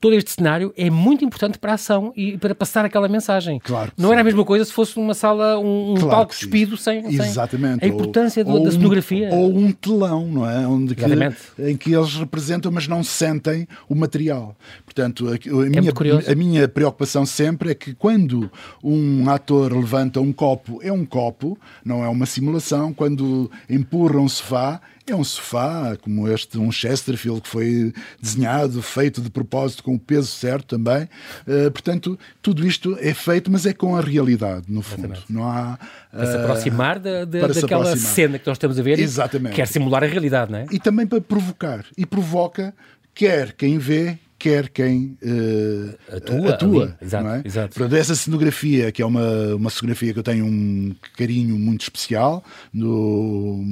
todo 0.00 0.14
este 0.14 0.32
cenário 0.32 0.72
é 0.76 0.90
muito 0.90 1.24
importante 1.24 1.58
para 1.58 1.72
a 1.72 1.74
ação 1.74 2.12
e 2.16 2.36
para 2.36 2.54
passar 2.54 2.84
aquela 2.84 3.08
mensagem. 3.08 3.58
Claro. 3.60 3.92
Não 3.96 4.08
sim. 4.08 4.12
era 4.12 4.20
a 4.20 4.24
mesma 4.24 4.44
coisa 4.44 4.64
se 4.64 4.72
fosse 4.72 4.96
uma 4.98 5.14
sala, 5.14 5.58
um, 5.58 5.94
claro 5.94 6.10
palco 6.10 6.32
despido 6.32 6.76
sem, 6.76 7.06
Exatamente. 7.06 7.80
Sem 7.80 7.90
a 7.90 7.94
importância 7.94 8.44
ou, 8.44 8.52
do, 8.52 8.58
ou 8.58 8.64
da 8.64 8.70
cenografia. 8.70 9.30
Um, 9.30 9.38
ou 9.38 9.56
um 9.56 9.72
telão, 9.72 10.26
não 10.26 10.48
é? 10.48 10.66
Onde 10.66 10.94
que, 10.94 11.04
em 11.58 11.76
que 11.76 11.92
eles 11.94 12.14
representam, 12.14 12.70
mas 12.70 12.88
não 12.88 13.02
sentem 13.02 13.66
o 13.88 13.94
material. 13.94 14.56
Portanto, 14.84 15.28
a, 15.28 15.32
a 15.32 15.66
é 15.66 15.68
minha, 15.68 15.92
a 16.32 16.34
minha 16.34 16.68
preocupação 16.68 17.24
sempre 17.24 17.70
é 17.70 17.74
que 17.74 17.94
quando 17.94 18.50
um 18.82 19.28
ator 19.30 19.72
levanta 19.72 20.20
um 20.20 20.32
copo, 20.32 20.80
é 20.82 20.92
um 20.92 21.04
copo, 21.04 21.58
não 21.84 22.04
é 22.04 22.08
uma 22.08 22.26
simulação. 22.26 22.92
Quando 22.92 23.50
empurra 23.68 24.18
um 24.18 24.28
sofá, 24.28 24.80
é 25.12 25.16
um 25.16 25.24
sofá, 25.24 25.96
como 26.02 26.28
este, 26.28 26.58
um 26.58 26.70
Chesterfield, 26.70 27.40
que 27.40 27.48
foi 27.48 27.92
desenhado, 28.20 28.82
feito 28.82 29.20
de 29.20 29.30
propósito, 29.30 29.82
com 29.82 29.94
o 29.94 29.98
peso 29.98 30.28
certo 30.28 30.76
também. 30.76 31.08
Uh, 31.46 31.70
portanto, 31.70 32.18
tudo 32.42 32.66
isto 32.66 32.96
é 33.00 33.14
feito, 33.14 33.50
mas 33.50 33.66
é 33.66 33.72
com 33.72 33.96
a 33.96 34.00
realidade, 34.00 34.64
no 34.68 34.82
fundo. 34.82 35.06
Exatamente. 35.06 35.32
Não 35.32 35.44
há. 35.48 35.78
Uh, 36.12 36.16
para 36.16 36.26
se 36.26 36.36
aproximar 36.36 36.98
da, 36.98 37.24
da, 37.24 37.46
daquela 37.46 37.84
aproximar. 37.84 38.14
cena 38.14 38.38
que 38.38 38.46
nós 38.46 38.56
estamos 38.56 38.78
a 38.78 38.82
ver 38.82 38.98
Exatamente. 38.98 39.54
quer 39.54 39.66
simular 39.66 40.02
a 40.02 40.06
realidade, 40.06 40.50
não 40.50 40.58
é? 40.58 40.66
E 40.70 40.78
também 40.78 41.06
para 41.06 41.20
provocar. 41.20 41.84
E 41.96 42.04
provoca 42.04 42.74
quer 43.14 43.52
quem 43.52 43.78
vê, 43.78 44.18
quer 44.38 44.68
quem 44.68 45.16
uh, 45.22 46.16
atua. 46.16 46.50
atua 46.50 46.96
exato, 47.00 47.28
é? 47.28 47.42
exato. 47.44 47.74
Portanto, 47.74 47.98
essa 47.98 48.14
cenografia, 48.14 48.92
que 48.92 49.00
é 49.00 49.06
uma, 49.06 49.54
uma 49.54 49.70
cenografia 49.70 50.12
que 50.12 50.18
eu 50.18 50.22
tenho 50.22 50.44
um 50.44 50.94
carinho 51.16 51.58
muito 51.58 51.82
especial 51.82 52.44
no, 52.72 53.62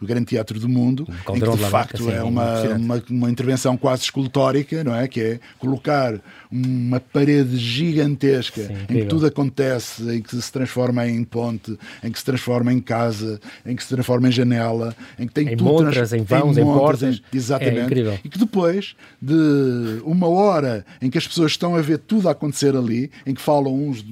no 0.00 0.06
Grande 0.06 0.26
Teatro 0.26 0.58
do 0.58 0.68
Mundo, 0.68 1.06
em 1.08 1.40
que 1.40 1.50
de 1.50 1.56
facto 1.70 2.02
Marca, 2.02 2.18
é 2.18 2.22
uma, 2.22 2.62
uma, 2.62 3.02
uma, 3.10 3.30
intervenção 3.30 3.76
quase 3.76 4.02
escultórica, 4.02 4.82
não 4.82 4.94
é? 4.94 5.06
Que 5.06 5.20
é 5.20 5.40
colocar 5.58 6.20
uma 6.50 6.98
parede 6.98 7.56
gigantesca 7.56 8.62
sim, 8.62 8.74
em 8.88 9.00
que 9.00 9.04
tudo 9.06 9.26
acontece, 9.26 10.02
em 10.16 10.20
que 10.20 10.34
se 10.40 10.52
transforma 10.52 11.06
em 11.06 11.22
ponte, 11.22 11.78
em 12.02 12.10
que 12.10 12.18
se 12.18 12.24
transforma 12.24 12.72
em 12.72 12.80
casa, 12.80 13.40
em 13.64 13.76
que 13.76 13.82
se 13.82 13.88
transforma 13.88 14.28
em 14.28 14.32
janela, 14.32 14.96
em 15.18 15.26
que 15.26 15.34
tem 15.34 15.52
em 15.52 15.56
tudo 15.56 15.64
montras, 15.64 16.12
em 16.12 16.22
vãos, 16.22 16.56
em, 16.56 16.62
em 16.62 16.64
portas. 16.64 17.16
Em, 17.16 17.36
exatamente. 17.36 18.00
É 18.00 18.20
e 18.24 18.28
que 18.28 18.38
depois 18.38 18.96
de 19.20 20.00
uma 20.08 20.26
hora 20.28 20.84
em 21.00 21.10
que 21.10 21.18
as 21.18 21.26
pessoas 21.26 21.52
estão 21.52 21.76
a 21.76 21.80
ver 21.80 21.98
tudo 21.98 22.28
a 22.28 22.32
acontecer 22.32 22.74
ali, 22.76 23.10
em 23.26 23.34
que 23.34 23.40
falam 23.40 23.74
uns 23.74 24.04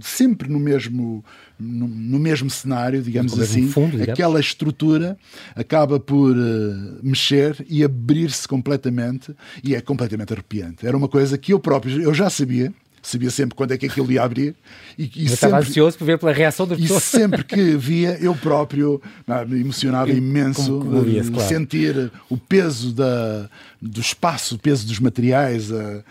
sempre 0.00 0.48
no 0.48 0.58
mesmo, 0.58 1.24
no, 1.58 1.88
no 1.88 2.18
mesmo 2.18 2.50
cenário, 2.50 3.02
digamos 3.02 3.38
assim, 3.38 3.68
fundo, 3.68 3.92
digamos. 3.92 4.10
aquela 4.10 4.40
estrutura 4.40 5.16
acaba 5.54 5.98
por 5.98 6.36
uh, 6.36 6.98
mexer 7.02 7.64
e 7.68 7.82
abrir-se 7.82 8.46
completamente 8.46 9.34
e 9.62 9.74
é 9.74 9.80
completamente 9.80 10.32
arrepiante. 10.32 10.86
Era 10.86 10.96
uma 10.96 11.08
coisa 11.08 11.38
que 11.38 11.52
eu 11.52 11.58
próprio, 11.58 12.00
eu 12.00 12.12
já 12.12 12.28
sabia, 12.28 12.72
sabia 13.02 13.30
sempre 13.30 13.54
quando 13.54 13.72
é 13.72 13.78
que 13.78 13.86
aquilo 13.86 14.10
ia 14.10 14.22
abrir. 14.22 14.54
E, 14.98 15.04
e 15.04 15.08
sempre, 15.08 15.34
estava 15.34 15.58
ansioso 15.58 15.98
por 15.98 16.04
ver 16.04 16.18
pela 16.18 16.32
reação 16.32 16.66
das 16.66 16.78
pessoas. 16.78 17.02
E 17.02 17.06
sempre 17.06 17.44
que 17.44 17.62
via, 17.76 18.18
eu 18.20 18.34
próprio 18.34 19.00
me 19.46 19.60
emocionava 19.60 20.10
imenso 20.10 20.80
como 20.80 21.04
claro. 21.04 21.48
sentir 21.48 22.10
o 22.28 22.36
peso 22.36 22.92
da, 22.92 23.48
do 23.80 24.00
espaço, 24.00 24.56
o 24.56 24.58
peso 24.58 24.86
dos 24.86 24.98
materiais, 24.98 25.70
a, 25.72 26.02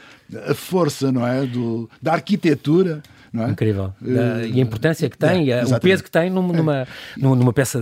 a 0.50 0.54
força 0.54 1.12
não 1.12 1.26
é? 1.26 1.46
Do, 1.46 1.90
da 2.02 2.14
arquitetura 2.14 3.02
não 3.32 3.46
é? 3.46 3.50
Incrível. 3.52 3.94
Uh, 4.02 4.46
e 4.54 4.60
a 4.60 4.64
importância 4.64 5.10
que 5.10 5.18
tem, 5.18 5.52
é, 5.52 5.64
o 5.64 5.80
peso 5.80 6.04
que 6.04 6.12
tem 6.12 6.30
numa, 6.30 6.82
é. 6.82 6.88
numa, 7.18 7.54
peça, 7.54 7.82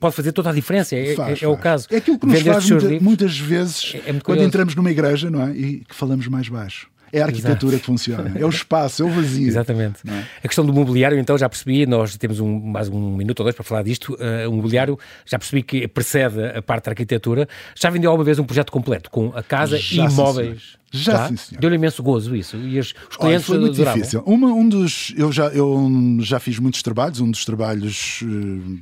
pode 0.00 0.14
fazer 0.14 0.32
toda 0.32 0.50
a 0.50 0.52
diferença, 0.52 0.96
é, 0.96 1.14
faz, 1.14 1.42
é, 1.42 1.44
é 1.44 1.48
o 1.48 1.56
caso. 1.56 1.86
É 1.90 1.96
aquilo 1.96 2.18
que 2.18 2.26
nos 2.26 2.40
faz 2.42 2.70
muita, 2.70 3.00
muitas 3.00 3.38
vezes 3.38 3.94
é, 4.06 4.12
quando 4.22 4.42
entramos 4.42 4.74
numa 4.74 4.90
igreja, 4.90 5.30
não 5.30 5.42
é? 5.42 5.52
E 5.52 5.80
que 5.80 5.94
falamos 5.94 6.26
mais 6.28 6.48
baixo. 6.48 6.88
É 7.12 7.20
a 7.22 7.26
arquitetura 7.26 7.74
Exato. 7.74 7.80
que 7.80 7.86
funciona, 7.86 8.32
é 8.36 8.44
o 8.44 8.48
espaço, 8.48 9.02
é 9.02 9.06
o 9.06 9.08
vazio. 9.08 9.46
Exatamente. 9.46 10.00
É? 10.08 10.24
A 10.44 10.48
questão 10.48 10.64
do 10.66 10.72
mobiliário, 10.72 11.18
então, 11.18 11.38
já 11.38 11.48
percebi, 11.48 11.86
nós 11.86 12.16
temos 12.16 12.40
um, 12.40 12.60
mais 12.60 12.88
um 12.88 13.16
minuto 13.16 13.40
ou 13.40 13.44
dois 13.44 13.54
para 13.54 13.64
falar 13.64 13.82
disto. 13.82 14.14
Uh, 14.14 14.48
o 14.50 14.52
mobiliário, 14.52 14.98
já 15.24 15.38
percebi 15.38 15.62
que 15.62 15.88
precede 15.88 16.44
a 16.44 16.62
parte 16.62 16.86
da 16.86 16.92
arquitetura. 16.92 17.48
Já 17.74 17.90
vendeu 17.90 18.10
alguma 18.10 18.24
vez 18.24 18.38
um 18.38 18.44
projeto 18.44 18.72
completo, 18.72 19.10
com 19.10 19.32
a 19.34 19.42
casa 19.42 19.78
já, 19.78 20.04
e 20.04 20.06
imóveis? 20.06 20.76
Já, 20.90 21.12
já? 21.12 21.28
sim, 21.28 21.36
senhor. 21.36 21.60
Deu-lhe 21.60 21.76
imenso 21.76 22.02
gozo 22.02 22.34
isso. 22.34 22.56
E 22.56 22.78
os, 22.78 22.94
os 23.10 23.16
clientes 23.16 23.20
Olha, 23.20 23.40
foi 23.40 23.58
muito 23.58 23.74
adoravam. 23.74 23.98
difícil. 23.98 24.22
Uma, 24.26 24.48
um 24.48 24.68
dos, 24.68 25.12
eu, 25.16 25.30
já, 25.32 25.46
eu 25.48 25.90
já 26.20 26.38
fiz 26.38 26.58
muitos 26.58 26.82
trabalhos, 26.82 27.20
um 27.20 27.30
dos 27.30 27.44
trabalhos. 27.44 28.20
Uh, 28.22 28.78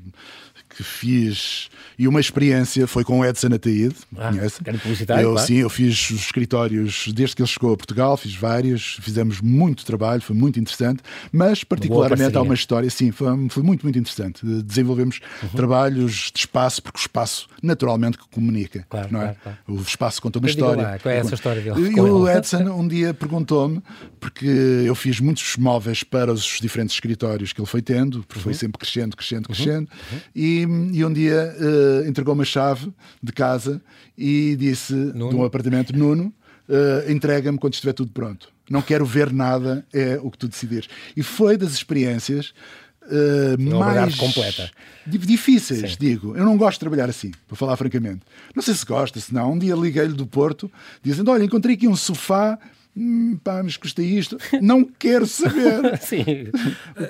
que 0.77 0.83
fiz 0.83 1.69
e 1.99 2.09
uma 2.09 2.21
experiência 2.21 2.87
foi 2.87 3.05
com 3.05 3.21
o 3.21 3.25
Edson 3.25 3.55
Ataíde, 3.55 3.95
ah, 4.17 4.31
conhece? 4.31 4.61
Eu, 4.67 5.07
claro. 5.07 5.39
Sim, 5.39 5.57
eu 5.57 5.71
fiz 5.71 6.11
os 6.11 6.21
escritórios 6.21 7.09
desde 7.15 7.37
que 7.37 7.43
ele 7.43 7.49
chegou 7.49 7.73
a 7.73 7.77
Portugal, 7.77 8.17
fiz 8.17 8.35
vários, 8.35 8.99
fizemos 9.01 9.41
muito 9.41 9.85
trabalho, 9.85 10.21
foi 10.21 10.35
muito 10.35 10.59
interessante, 10.59 11.03
mas 11.33 11.63
particularmente 11.63 12.37
há 12.37 12.43
uma 12.43 12.55
história, 12.55 12.91
sim, 12.91 13.13
foi, 13.13 13.29
foi 13.49 13.63
muito, 13.63 13.83
muito 13.83 13.99
interessante. 13.99 14.45
Desenvolvemos 14.63 15.21
uhum. 15.43 15.49
trabalhos 15.51 16.31
de 16.35 16.41
espaço, 16.41 16.83
porque 16.83 16.99
o 16.99 17.01
espaço 17.01 17.49
naturalmente 17.63 18.19
que 18.19 18.25
comunica, 18.29 18.85
claro, 18.89 19.09
não 19.11 19.23
é? 19.23 19.37
Claro. 19.43 19.59
O 19.69 19.81
espaço 19.81 20.21
conta 20.21 20.39
uma 20.39 20.49
história. 20.49 20.83
Lá, 20.83 20.99
qual 20.99 21.15
é 21.15 21.19
essa 21.19 21.35
história 21.35 21.63
dele? 21.63 21.93
E 21.97 22.01
o 22.01 22.29
Edson 22.29 22.65
um 22.65 22.87
dia 22.87 23.15
perguntou-me, 23.15 23.81
porque 24.19 24.47
eu 24.47 24.95
fiz 24.95 25.21
muitos 25.21 25.57
móveis 25.57 26.03
para 26.03 26.33
os 26.33 26.59
diferentes 26.61 26.95
escritórios 26.95 27.53
que 27.53 27.61
ele 27.61 27.69
foi 27.69 27.83
tendo, 27.83 28.25
porque 28.25 28.39
uhum. 28.39 28.45
foi 28.45 28.55
sempre 28.55 28.79
crescendo, 28.79 29.17
crescendo, 29.17 29.49
uhum. 29.49 29.55
crescendo, 29.55 29.91
uhum. 30.13 30.19
E, 30.35 30.64
e 30.65 31.05
um 31.05 31.13
dia 31.13 31.55
uh, 31.59 32.09
entregou 32.09 32.35
uma 32.35 32.45
chave 32.45 32.93
de 33.23 33.33
casa 33.33 33.81
e 34.17 34.57
disse 34.57 34.93
Nuno. 34.93 35.31
de 35.31 35.37
um 35.37 35.45
apartamento, 35.45 35.97
Nuno, 35.97 36.33
uh, 36.69 37.11
entrega-me 37.11 37.59
quando 37.59 37.75
estiver 37.75 37.93
tudo 37.93 38.13
pronto. 38.13 38.53
Não 38.69 38.81
quero 38.81 39.05
ver 39.05 39.33
nada, 39.33 39.87
é 39.93 40.19
o 40.23 40.31
que 40.31 40.39
tu 40.39 40.49
decidires. 40.49 40.89
E 41.17 41.23
foi 41.23 41.57
das 41.57 41.73
experiências 41.73 42.55
uh, 43.03 43.79
mais 43.79 44.15
completa. 44.15 44.71
difíceis, 45.07 45.93
Sim. 45.93 45.97
digo. 46.01 46.37
Eu 46.37 46.45
não 46.45 46.57
gosto 46.57 46.75
de 46.75 46.81
trabalhar 46.81 47.09
assim, 47.09 47.31
para 47.47 47.57
falar 47.57 47.77
francamente. 47.77 48.23
Não 48.55 48.63
sei 48.63 48.75
se 48.75 48.85
gosta, 48.85 49.21
se 49.21 49.35
não. 49.35 49.53
Um 49.53 49.59
dia 49.59 49.75
liguei-lhe 49.75 50.15
do 50.15 50.27
Porto, 50.27 50.71
dizendo: 51.03 51.31
Olha, 51.31 51.45
encontrei 51.45 51.75
aqui 51.75 51.87
um 51.87 51.97
sofá 51.97 52.59
hum, 52.97 53.39
pá, 53.43 53.63
mas 53.63 53.77
custa 53.77 54.03
isto, 54.03 54.39
não 54.61 54.85
quero 54.85 55.27
saber. 55.27 55.99
Sim, 56.01 56.25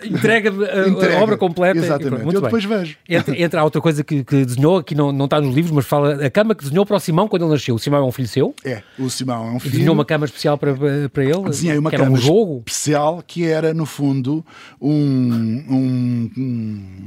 entrega-me 0.04 0.64
a, 0.64 0.88
Entrega. 0.88 1.18
a, 1.18 1.22
obra 1.22 1.36
completa. 1.36 1.78
Exatamente, 1.78 2.24
muito 2.24 2.36
eu 2.36 2.42
depois 2.42 2.64
bem. 2.64 2.78
vejo. 2.78 2.96
A 3.56 3.64
outra 3.64 3.80
coisa 3.80 4.02
que, 4.02 4.24
que, 4.24 4.44
desenhou, 4.44 4.82
que 4.82 4.94
não, 4.94 5.12
não 5.12 5.24
está 5.26 5.40
nos 5.40 5.54
livros, 5.54 5.72
mas 5.72 5.86
fala, 5.86 6.24
a 6.24 6.30
cama 6.30 6.54
que 6.54 6.64
desenhou 6.64 6.84
para 6.86 6.96
o 6.96 7.00
Simão 7.00 7.28
quando 7.28 7.42
ele 7.42 7.52
nasceu. 7.52 7.74
O 7.74 7.78
Simão 7.78 8.00
é 8.00 8.06
um 8.06 8.12
filho 8.12 8.28
seu? 8.28 8.54
É, 8.64 8.82
o 8.98 9.08
Simão 9.10 9.48
é 9.48 9.50
um 9.52 9.60
filho. 9.60 9.72
Desenhou 9.72 9.94
uma 9.94 10.04
cama 10.04 10.24
especial 10.26 10.58
para, 10.58 10.74
para 11.12 11.24
ele? 11.24 11.42
Desenhei 11.44 11.78
uma 11.78 11.90
cama 11.90 12.10
um 12.10 12.16
jogo? 12.16 12.62
especial 12.66 13.22
que 13.26 13.44
era, 13.46 13.72
no 13.74 13.86
fundo, 13.86 14.44
um, 14.80 15.64
um 15.68 16.24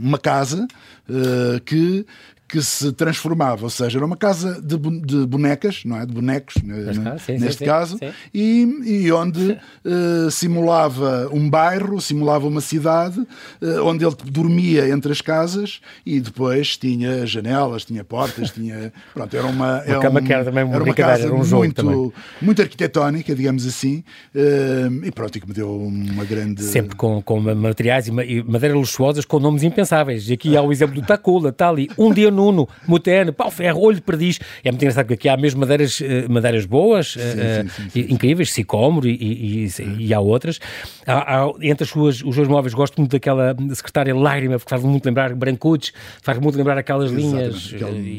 uma 0.01 0.17
casa 0.17 0.67
uh, 1.09 1.59
que 1.61 2.05
que 2.47 2.61
se 2.61 2.93
transformava, 2.93 3.63
ou 3.63 3.69
seja, 3.69 3.97
era 3.97 4.05
uma 4.05 4.15
casa 4.15 4.61
de, 4.61 4.77
de 4.77 5.25
bonecas, 5.25 5.83
não 5.83 5.97
é? 5.97 6.05
De 6.05 6.13
bonecos, 6.13 6.55
né? 6.63 7.17
sim, 7.19 7.37
neste 7.37 7.59
sim, 7.59 7.65
caso, 7.65 7.97
sim. 7.97 8.09
E, 8.33 9.03
e 9.03 9.11
onde 9.11 9.51
uh, 9.51 10.31
simulava 10.31 11.29
um 11.33 11.49
bairro, 11.49 11.99
simulava 11.99 12.47
uma 12.47 12.61
cidade, 12.61 13.19
uh, 13.19 13.83
onde 13.83 14.05
ele 14.05 14.15
dormia 14.25 14.87
entre 14.89 15.11
as 15.11 15.19
casas 15.19 15.81
e 16.05 16.21
depois 16.21 16.77
tinha 16.77 17.25
janelas, 17.25 17.83
tinha 17.83 18.03
portas, 18.03 18.51
tinha. 18.51 18.93
Pronto, 19.13 19.35
era 19.35 19.45
uma. 19.45 19.83
Uma 19.83 19.99
cama 19.99 20.19
um, 20.21 20.23
que 20.23 20.33
era 20.33 20.45
também 20.45 20.63
uma, 20.63 20.75
era 20.75 20.83
uma 20.83 20.93
casa 20.93 21.23
era 21.23 21.33
um 21.33 21.45
muito, 21.45 21.75
também. 21.75 22.13
muito 22.41 22.61
arquitetónica, 22.61 23.35
digamos 23.35 23.65
assim, 23.65 24.03
uh, 24.33 25.05
e 25.05 25.11
pronto, 25.11 25.37
e 25.37 25.41
que 25.41 25.47
me 25.47 25.53
deu 25.53 25.69
uma 25.75 26.23
grande. 26.23 26.63
Sempre 26.63 26.95
com, 26.95 27.21
com 27.21 27.39
materiais 27.39 28.07
e 28.07 28.11
madeira 28.11 28.75
luxuosas 28.75 29.25
com 29.25 29.39
nomes 29.39 29.63
impensáveis. 29.63 30.29
E 30.29 30.33
aqui 30.33 30.55
há 30.55 30.61
o 30.61 30.71
exemplo 30.71 30.95
do 30.95 31.01
Tacula, 31.01 31.49
está 31.49 31.69
ali, 31.69 31.89
um 31.97 32.13
dia 32.13 32.31
Nuno, 32.37 32.69
Mutene, 32.87 33.31
pau 33.31 33.49
ferro, 33.49 33.81
olho 33.81 34.01
perdiz. 34.01 34.39
É 34.63 34.71
muito 34.71 34.83
engraçado 34.83 35.05
porque 35.05 35.15
aqui 35.15 35.29
há 35.29 35.35
mesmo 35.35 35.59
madeiras, 35.59 35.99
eh, 36.01 36.27
madeiras 36.29 36.65
boas, 36.65 37.13
sim, 37.13 37.19
uh, 37.19 37.69
sim, 37.69 37.89
sim, 37.89 38.13
incríveis, 38.13 38.51
sicómoro 38.53 39.07
e, 39.07 39.67
e, 39.67 39.67
e, 39.99 40.13
há 40.13 40.19
outras. 40.19 40.59
Há, 41.05 41.43
há, 41.43 41.51
entre 41.61 41.83
as 41.83 41.89
suas, 41.89 42.23
os 42.23 42.35
seus 42.35 42.47
móveis, 42.47 42.73
gosto 42.73 42.97
muito 42.97 43.11
daquela 43.11 43.55
secretária 43.73 44.15
Lágrima, 44.15 44.57
porque 44.59 44.69
faz 44.69 44.83
muito 44.83 45.05
lembrar 45.05 45.33
Brancudes, 45.33 45.91
faz 46.21 46.37
muito 46.37 46.57
lembrar 46.57 46.77
aquelas 46.77 47.11
linhas, 47.11 47.73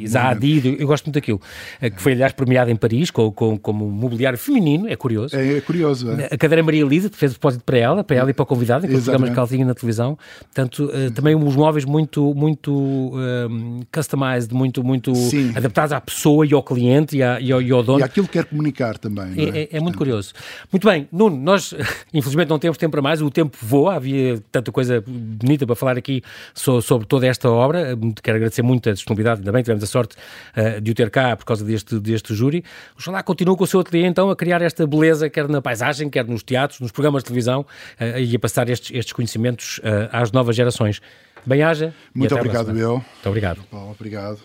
Zaadido, 0.07 0.69
eu 0.79 0.87
gosto 0.87 1.07
muito 1.07 1.15
daquilo. 1.15 1.41
Que 1.81 2.03
foi, 2.03 2.13
aliás, 2.13 2.33
premiada 2.33 2.71
em 2.71 2.77
Paris 2.77 3.11
com, 3.11 3.31
com, 3.31 3.57
como 3.57 3.89
mobiliário 3.89 4.39
feminino, 4.39 4.89
é 4.89 4.97
curioso. 4.97 5.37
É, 5.37 5.59
é 5.59 5.61
curioso, 5.61 6.11
é. 6.11 6.29
A 6.33 6.37
cadeira 6.37 6.63
Maria 6.63 6.83
Elisa, 6.83 7.11
fez 7.13 7.33
propósito 7.33 7.63
para 7.65 7.79
ela, 7.79 8.05
para 8.05 8.17
ela 8.17 8.31
e 8.31 8.33
para 8.35 8.43
o 8.43 8.47
convidado, 8.47 8.87
enquanto 8.87 9.03
programas 9.03 9.31
de 9.31 9.35
calcinha 9.37 9.65
na 9.65 9.75
televisão. 9.75 10.19
Portanto, 10.41 10.85
uh, 10.85 11.11
também 11.13 11.35
os 11.35 11.57
móveis 11.57 11.85
muito, 11.85 12.35
muito 12.35 12.73
uh, 12.73 13.85
customized, 14.09 14.53
muito, 14.53 14.83
muito 14.83 15.13
adaptados 15.55 15.93
à 15.93 16.01
pessoa 16.01 16.47
e 16.47 16.55
ao 16.55 16.63
cliente 16.63 17.19
e, 17.19 17.23
à, 17.23 17.39
e, 17.39 17.53
ao, 17.53 17.61
e 17.61 17.71
ao 17.71 17.83
dono. 17.83 18.01
E 18.01 18.03
aquilo 18.03 18.27
que 18.27 18.33
quer 18.33 18.47
comunicar 18.47 18.97
também. 18.97 19.35
É? 19.37 19.61
É, 19.61 19.69
é, 19.73 19.81
muito 19.81 19.99
curioso. 19.99 20.33
Muito 20.73 20.89
bem, 20.89 21.07
Nuno, 21.13 21.37
nós 21.37 21.75
infelizmente 22.13 22.49
não 22.49 22.59
temos 22.59 22.79
tempo 22.79 22.93
para 22.93 23.03
mais, 23.03 23.21
o 23.21 23.31
tempo 23.31 23.57
voa, 23.61 23.97
havia 23.97 24.43
tanta 24.51 24.73
coisa 24.73 25.05
bonita 25.07 25.67
para 25.67 25.77
falar 25.77 25.99
aqui 25.99 26.23
so, 26.55 26.81
sobre 26.81 27.07
toda 27.07 27.27
esta 27.27 27.51
obra. 27.51 27.97
Quero 28.23 28.37
agradecer 28.37 28.63
muito 28.63 28.89
a 28.89 28.93
disponibilidade, 28.93 29.41
ainda 29.41 29.53
bem 29.53 29.63
tivemos 29.63 29.85
a 29.85 29.87
sorte 29.87 30.17
uh, 30.57 30.81
de 30.81 30.91
o 30.91 30.95
ter 30.95 31.11
cá 31.11 31.37
por 31.37 31.45
causa 31.45 31.65
deste, 31.65 32.01
deste 32.01 32.35
júri. 32.35 32.65
Oxalá 32.97 33.23
continue 33.23 33.57
com 33.57 33.65
o 33.65 33.67
seu 33.67 33.81
ateliê 33.81 34.07
então 34.07 34.31
a 34.31 34.37
criar 34.37 34.63
esta 34.63 34.87
beleza, 34.87 35.29
quer 35.29 35.49
na 35.49 35.61
paisagem, 35.61 36.09
quer 36.09 36.27
nos 36.27 36.43
teatros, 36.43 36.81
nos 36.81 36.91
programas 36.91 37.23
de 37.23 37.27
televisão 37.27 37.61
uh, 38.01 38.19
e 38.19 38.35
a 38.35 38.39
passar 38.39 38.69
estes, 38.69 38.91
estes 38.95 39.13
conhecimentos 39.13 39.79
uh, 39.79 40.09
às 40.11 40.33
novas 40.33 40.57
gerações. 40.57 41.01
Bem-haja. 41.49 41.95
Muito 42.15 42.35
obrigado, 42.35 42.79
eu. 42.79 42.93
Muito 42.97 43.27
obrigado. 43.29 43.61
obrigado. 43.73 44.39